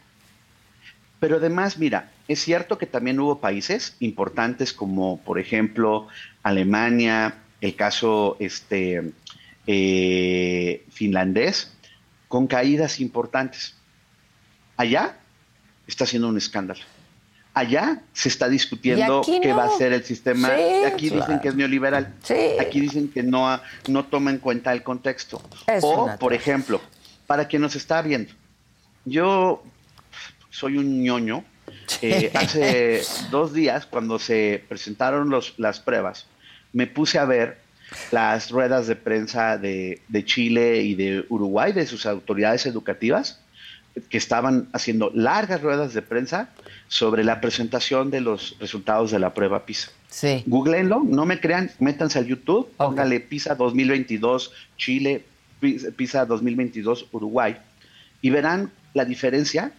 Pero 1.19 1.39
además, 1.39 1.77
mira, 1.79 2.13
es 2.29 2.39
cierto 2.41 2.79
que 2.79 2.87
también 2.87 3.19
hubo 3.19 3.41
países 3.41 3.97
importantes 3.99 4.73
como, 4.73 5.19
por 5.19 5.41
ejemplo, 5.41 6.07
Alemania, 6.45 7.39
el 7.61 7.75
caso 7.75 8.37
este, 8.39 9.11
eh, 9.67 10.85
finlandés, 10.91 11.73
con 12.29 12.47
caídas 12.47 13.01
importantes. 13.01 13.75
Allá 14.77 15.17
está 15.89 16.07
siendo 16.07 16.29
un 16.29 16.37
escándalo 16.37 16.83
allá 17.59 18.03
se 18.13 18.29
está 18.29 18.49
discutiendo 18.49 19.23
qué 19.25 19.53
va 19.53 19.65
a 19.65 19.71
ser 19.71 19.93
el 19.93 20.05
sistema. 20.05 20.51
aquí 20.87 21.11
dicen 21.11 21.41
que 21.41 21.49
es 21.49 21.55
neoliberal. 21.55 22.15
Aquí 22.61 22.81
dicen 22.81 23.09
que 23.09 23.23
no, 23.23 23.61
no 23.89 24.05
toma 24.07 24.31
en 24.31 24.39
cuenta 24.39 24.73
el 24.73 24.83
contexto. 24.83 25.43
o, 25.83 26.11
por 26.19 26.33
ejemplo, 26.33 26.81
para 27.27 27.47
quien 27.47 27.63
nos 27.63 27.77
está 27.77 28.01
viendo, 28.03 28.33
yo 29.05 29.63
soy 30.51 30.77
un 30.77 31.03
ñoño. 31.03 31.45
Eh, 32.03 32.31
hace 32.35 33.03
dos 33.31 33.53
días, 33.53 33.87
cuando 33.87 34.19
se 34.19 34.65
presentaron 34.69 35.29
los, 35.29 35.55
las 35.59 35.81
pruebas, 35.81 36.27
me 36.73 36.87
puse 36.87 37.19
a 37.19 37.25
ver 37.25 37.59
las 38.11 38.51
ruedas 38.51 38.87
de 38.87 38.97
prensa 38.97 39.59
de, 39.59 40.01
de 40.09 40.25
Chile 40.25 40.83
y 40.83 40.95
de 40.95 41.25
Uruguay, 41.29 41.73
de 41.73 41.87
sus 41.87 42.07
autoridades 42.07 42.67
educativas, 42.67 43.41
que 44.09 44.19
estaban 44.19 44.69
haciendo 44.73 45.11
largas 45.15 45.63
ruedas 45.63 45.95
de 45.95 46.03
prensa 46.03 46.51
sobre 46.89 47.25
la 47.25 47.41
presentación 47.41 48.11
de 48.11 48.21
los 48.21 48.57
resultados 48.59 49.11
de 49.11 49.19
la 49.19 49.35
prueba 49.35 49.67
PISA. 49.67 49.91
Sí. 50.09 50.43
Googleenlo, 50.47 51.03
no 51.05 51.27
me 51.27 51.41
crean, 51.41 51.71
métanse 51.79 52.19
al 52.19 52.27
YouTube, 52.27 52.71
póngale 52.77 53.21
PISA 53.21 53.55
2022 53.55 54.53
Chile, 54.77 55.25
PISA 55.97 56.25
2022 56.25 57.07
Uruguay, 57.13 57.57
y 58.23 58.31
verán 58.31 58.73
la 58.95 59.05
diferencia 59.05 59.73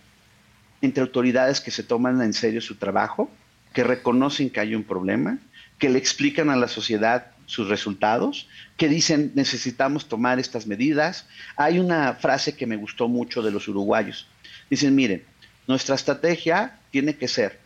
entre 0.81 1.01
autoridades 1.01 1.59
que 1.61 1.71
se 1.71 1.83
toman 1.83 2.21
en 2.21 2.33
serio 2.33 2.61
su 2.61 2.75
trabajo, 2.75 3.29
que 3.73 3.83
reconocen 3.83 4.49
que 4.49 4.59
hay 4.59 4.75
un 4.75 4.83
problema, 4.83 5.39
que 5.77 5.89
le 5.89 5.97
explican 5.97 6.49
a 6.49 6.55
la 6.55 6.67
sociedad 6.67 7.31
sus 7.49 7.67
resultados, 7.67 8.47
que 8.77 8.87
dicen 8.87 9.31
necesitamos 9.33 10.07
tomar 10.07 10.37
estas 10.37 10.67
medidas. 10.67 11.27
Hay 11.55 11.79
una 11.79 12.13
frase 12.13 12.55
que 12.55 12.67
me 12.67 12.77
gustó 12.77 13.07
mucho 13.07 13.41
de 13.41 13.49
los 13.49 13.67
uruguayos. 13.67 14.27
Dicen, 14.69 14.93
miren, 14.93 15.25
nuestra 15.67 15.95
estrategia 15.95 16.79
tiene 16.91 17.15
que 17.15 17.27
ser 17.27 17.59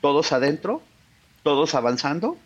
todos 0.00 0.32
adentro, 0.32 0.82
todos 1.44 1.76
avanzando, 1.76 2.36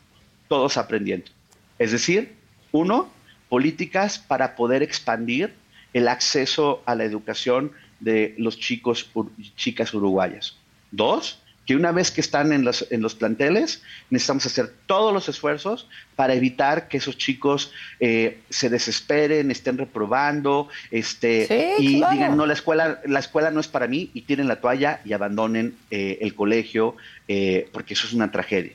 todos 0.49 0.77
aprendiendo. 0.77 1.31
Es 1.79 1.91
decir, 1.91 2.35
uno, 2.71 3.11
políticas 3.49 4.19
para 4.19 4.55
poder 4.55 4.83
expandir 4.83 5.55
el 5.95 6.07
acceso 6.07 6.83
a 6.85 6.95
la 6.95 7.05
educación 7.05 7.73
de 8.01 8.35
los 8.37 8.59
chicos 8.59 9.11
y 9.39 9.51
chicas 9.57 9.95
uruguayas. 9.95 10.57
Dos, 10.91 11.39
que 11.67 11.77
una 11.77 11.93
vez 11.93 12.11
que 12.11 12.21
están 12.21 12.53
en 12.53 12.65
los, 12.65 12.87
en 12.91 13.01
los 13.01 13.15
planteles, 13.15 13.83
necesitamos 14.11 14.47
hacer 14.47 14.73
todos 14.87 15.13
los 15.13 15.29
esfuerzos 15.29 15.89
para 16.15 16.35
evitar 16.35 16.89
que 16.89 16.99
esos 16.99 17.17
chicos 17.17 17.73
eh, 18.01 18.41
se 18.51 18.69
desesperen, 18.69 19.51
estén 19.51 19.79
reprobando, 19.79 20.69
este, 20.91 21.77
y 21.79 21.95
digan, 21.95 22.37
no, 22.37 22.47
la 22.47 22.53
escuela, 22.53 23.01
la 23.07 23.19
escuela 23.19 23.51
no 23.51 23.61
es 23.61 23.69
para 23.69 23.87
mí, 23.87 24.11
y 24.13 24.23
tiren 24.23 24.49
la 24.49 24.61
toalla 24.61 25.01
y 25.05 25.13
abandonen 25.13 25.77
eh, 25.91 26.19
el 26.21 26.35
colegio, 26.35 26.97
eh, 27.29 27.69
porque 27.73 27.95
eso 27.95 28.07
es 28.07 28.13
una 28.13 28.31
tragedia. 28.31 28.75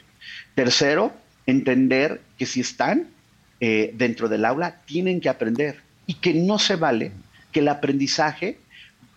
Tercero, 0.56 1.14
entender 1.46 2.22
que 2.38 2.46
si 2.46 2.62
están 2.62 3.08
dentro 3.60 4.30
del 4.30 4.46
aula, 4.46 4.78
tienen 4.86 5.20
que 5.20 5.28
aprender, 5.28 5.82
y 6.08 6.14
que 6.14 6.34
no 6.34 6.58
se 6.60 6.78
vale 6.78 7.12
que 7.52 7.60
el 7.60 7.68
aprendizaje 7.68 8.58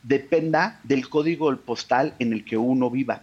dependa 0.02 0.80
del 0.82 1.08
código 1.08 1.56
postal 1.56 2.14
en 2.18 2.32
el 2.32 2.44
que 2.44 2.56
uno 2.56 2.90
viva. 2.90 3.22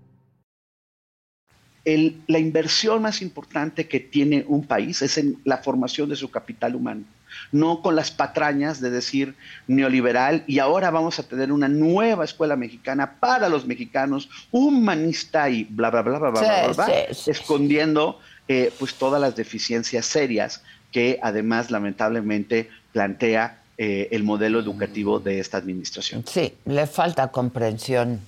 la 1.83 2.39
inversión 2.39 3.01
más 3.01 3.21
importante 3.21 3.87
que 3.87 3.99
tiene 3.99 4.45
un 4.47 4.65
país 4.65 5.01
es 5.01 5.17
en 5.17 5.37
la 5.45 5.57
formación 5.57 6.09
de 6.09 6.15
su 6.15 6.29
capital 6.29 6.75
humano, 6.75 7.03
no 7.51 7.81
con 7.81 7.95
las 7.95 8.11
patrañas 8.11 8.81
de 8.81 8.91
decir 8.91 9.35
neoliberal 9.67 10.43
y 10.45 10.59
ahora 10.59 10.91
vamos 10.91 11.17
a 11.17 11.23
tener 11.23 11.51
una 11.51 11.67
nueva 11.67 12.25
escuela 12.25 12.55
mexicana 12.55 13.15
para 13.19 13.49
los 13.49 13.65
mexicanos, 13.65 14.29
humanista 14.51 15.49
y 15.49 15.63
bla, 15.63 15.89
bla, 15.89 16.03
bla, 16.03 16.19
bla, 16.19 16.29
bla, 16.29 16.67
bla, 16.73 16.93
escondiendo 17.25 18.19
eh, 18.47 18.71
pues 18.77 18.93
todas 18.95 19.19
las 19.19 19.35
deficiencias 19.35 20.05
serias 20.05 20.61
que 20.91 21.19
además 21.23 21.71
lamentablemente 21.71 22.69
plantea 22.91 23.61
eh, 23.77 24.09
el 24.11 24.23
modelo 24.23 24.59
educativo 24.59 25.19
de 25.19 25.39
esta 25.39 25.57
administración. 25.57 26.23
Sí, 26.27 26.53
le 26.65 26.85
falta 26.85 27.29
comprensión 27.29 28.19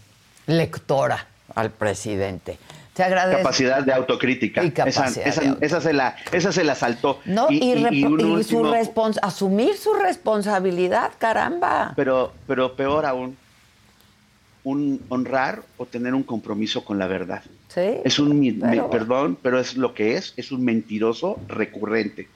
lectora 0.47 1.27
al 1.53 1.69
presidente. 1.69 2.57
Te 2.93 3.01
agradezco. 3.03 3.41
Capacidad 3.43 3.83
de 3.83 3.91
autocrítica. 3.93 4.63
Y 4.63 4.71
capacidad 4.71 5.07
esa, 5.07 5.21
de 5.23 5.29
esa- 5.29 5.49
auto- 5.49 5.65
esa 5.65 5.81
se 5.81 5.93
la, 5.93 6.15
esa 6.31 6.51
se 6.51 6.63
la 6.63 6.75
saltó. 6.75 7.19
No, 7.25 7.47
y, 7.49 7.59
su 8.43 8.63
respons- 8.63 9.17
asumir 9.21 9.75
su 9.77 9.93
responsabilidad, 9.93 11.11
caramba. 11.17 11.93
pero, 11.95 12.33
pero 12.45 12.75
peor 12.75 13.05
aún, 13.05 13.35
un 14.63 15.01
honrar 15.09 15.63
o 15.77 15.85
tener 15.85 16.13
un 16.13 16.23
compromiso 16.23 16.85
con 16.85 16.97
la 16.99 17.07
verdad. 17.07 17.41
Sí. 17.67 17.81
Es 18.05 18.19
un, 18.19 18.39
mi- 18.39 18.51
Pero- 18.53 18.83
me- 18.83 18.89
perdón, 18.89 19.37
pero 19.41 19.59
es 19.59 19.75
lo 19.75 19.93
que 19.93 20.15
es, 20.15 20.33
es 20.37 20.51
un 20.51 20.63
mentiroso 20.63 21.39
recurrente 21.47 22.27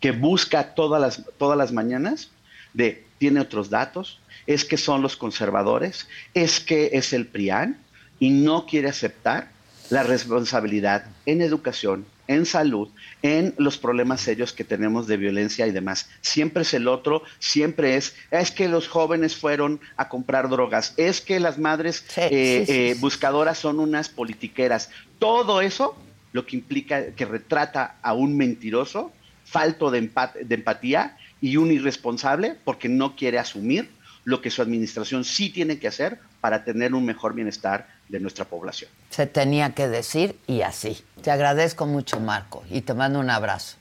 que 0.00 0.10
busca 0.10 0.74
todas 0.74 1.00
las, 1.00 1.22
todas 1.38 1.56
las 1.56 1.70
mañanas 1.72 2.30
de, 2.74 3.04
tiene 3.18 3.38
otros 3.38 3.70
datos, 3.70 4.18
es 4.48 4.64
que 4.64 4.76
son 4.76 5.00
los 5.00 5.16
conservadores, 5.16 6.08
es 6.34 6.58
que 6.58 6.90
es 6.94 7.12
el 7.12 7.26
PRIAN 7.28 7.78
y 8.18 8.30
no 8.30 8.66
quiere 8.66 8.88
aceptar 8.88 9.51
la 9.92 10.02
responsabilidad 10.02 11.04
en 11.26 11.42
educación, 11.42 12.06
en 12.26 12.46
salud, 12.46 12.88
en 13.22 13.54
los 13.58 13.76
problemas 13.76 14.22
serios 14.22 14.54
que 14.54 14.64
tenemos 14.64 15.06
de 15.06 15.18
violencia 15.18 15.66
y 15.66 15.70
demás. 15.70 16.08
Siempre 16.22 16.62
es 16.62 16.72
el 16.72 16.88
otro, 16.88 17.22
siempre 17.38 17.96
es, 17.96 18.14
es 18.30 18.50
que 18.50 18.68
los 18.68 18.88
jóvenes 18.88 19.36
fueron 19.36 19.80
a 19.96 20.08
comprar 20.08 20.48
drogas, 20.48 20.94
es 20.96 21.20
que 21.20 21.40
las 21.40 21.58
madres 21.58 22.04
Sí, 22.08 22.20
eh, 22.22 22.64
sí, 22.66 22.66
sí, 22.66 22.72
eh, 22.72 22.96
buscadoras 22.98 23.58
son 23.58 23.80
unas 23.80 24.08
politiqueras. 24.08 24.88
Todo 25.18 25.60
eso 25.60 25.94
lo 26.32 26.46
que 26.46 26.56
implica 26.56 27.12
que 27.14 27.26
retrata 27.26 27.98
a 28.02 28.14
un 28.14 28.34
mentiroso, 28.34 29.12
falto 29.44 29.90
de, 29.90 30.10
empat- 30.10 30.40
de 30.40 30.54
empatía 30.54 31.18
y 31.40 31.58
un 31.58 31.70
irresponsable 31.70 32.56
porque 32.64 32.88
no 32.88 33.14
quiere 33.14 33.38
asumir 33.38 33.90
lo 34.24 34.40
que 34.40 34.50
su 34.50 34.62
administración 34.62 35.24
sí 35.24 35.50
tiene 35.50 35.78
que 35.78 35.88
hacer 35.88 36.20
para 36.40 36.64
tener 36.64 36.94
un 36.94 37.04
mejor 37.04 37.34
bienestar 37.34 37.88
de 38.08 38.20
nuestra 38.20 38.44
población. 38.44 38.90
Se 39.10 39.26
tenía 39.26 39.74
que 39.74 39.88
decir 39.88 40.38
y 40.46 40.62
así. 40.62 41.04
Te 41.22 41.30
agradezco 41.30 41.86
mucho, 41.86 42.18
Marco, 42.20 42.62
y 42.70 42.80
te 42.82 42.94
mando 42.94 43.20
un 43.20 43.30
abrazo. 43.30 43.76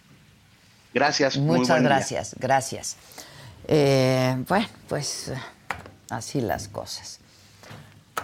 Gracias. 0.93 1.37
muy 1.37 1.59
Muchas 1.59 1.79
día. 1.79 1.87
gracias, 1.89 2.35
gracias. 2.37 2.97
Eh, 3.67 4.35
bueno, 4.47 4.67
pues 4.89 5.31
así 6.09 6.41
las 6.41 6.67
cosas. 6.67 7.20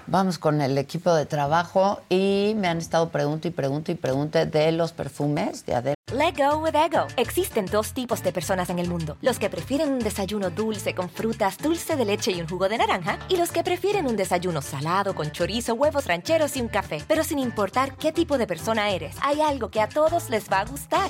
Vamos 0.06 0.38
con 0.38 0.62
el 0.62 0.78
equipo 0.78 1.14
de 1.14 1.26
trabajo 1.26 2.02
y 2.10 2.54
me 2.58 2.68
han 2.68 2.78
estado 2.78 3.10
pregunta 3.10 3.48
y 3.48 3.52
pregunta 3.52 3.91
y 3.91 3.95
pregunta 3.95 4.45
de 4.45 4.72
los 4.72 4.91
perfumes 4.91 5.66
de 5.66 5.76
Adele. 5.76 5.95
Let 6.14 6.36
go 6.38 6.60
with 6.60 6.74
ego. 6.74 7.06
Existen 7.18 7.66
dos 7.66 7.91
tipos 7.93 8.24
de 8.24 8.32
personas 8.32 8.70
en 8.70 8.80
el 8.80 8.88
mundo: 8.88 9.18
los 9.22 9.39
que 9.39 9.50
prefieren 9.50 9.91
un 9.91 10.00
desayuno 10.00 10.50
dulce 10.50 10.95
con 10.95 11.10
frutas, 11.10 11.58
dulce 11.58 11.98
de 11.98 12.06
leche 12.06 12.32
y 12.32 12.39
un 12.39 12.48
jugo 12.48 12.70
de 12.70 12.78
naranja, 12.78 13.20
y 13.28 13.36
los 13.36 13.52
que 13.52 13.64
prefieren 13.64 14.08
un 14.08 14.16
desayuno 14.16 14.62
salado 14.62 15.14
con 15.14 15.32
chorizo, 15.32 15.74
huevos 15.74 16.06
rancheros 16.06 16.56
y 16.56 16.62
un 16.62 16.70
café. 16.70 17.04
Pero 17.08 17.26
sin 17.26 17.39
importar 17.39 17.95
qué 17.95 18.14
tipo 18.14 18.38
de 18.38 18.48
persona 18.48 18.89
eres, 18.89 19.18
hay 19.22 19.41
algo 19.41 19.70
que 19.70 19.82
a 19.82 19.89
todos 19.89 20.30
les 20.30 20.50
va 20.50 20.62
a 20.62 20.66
gustar. 20.66 21.10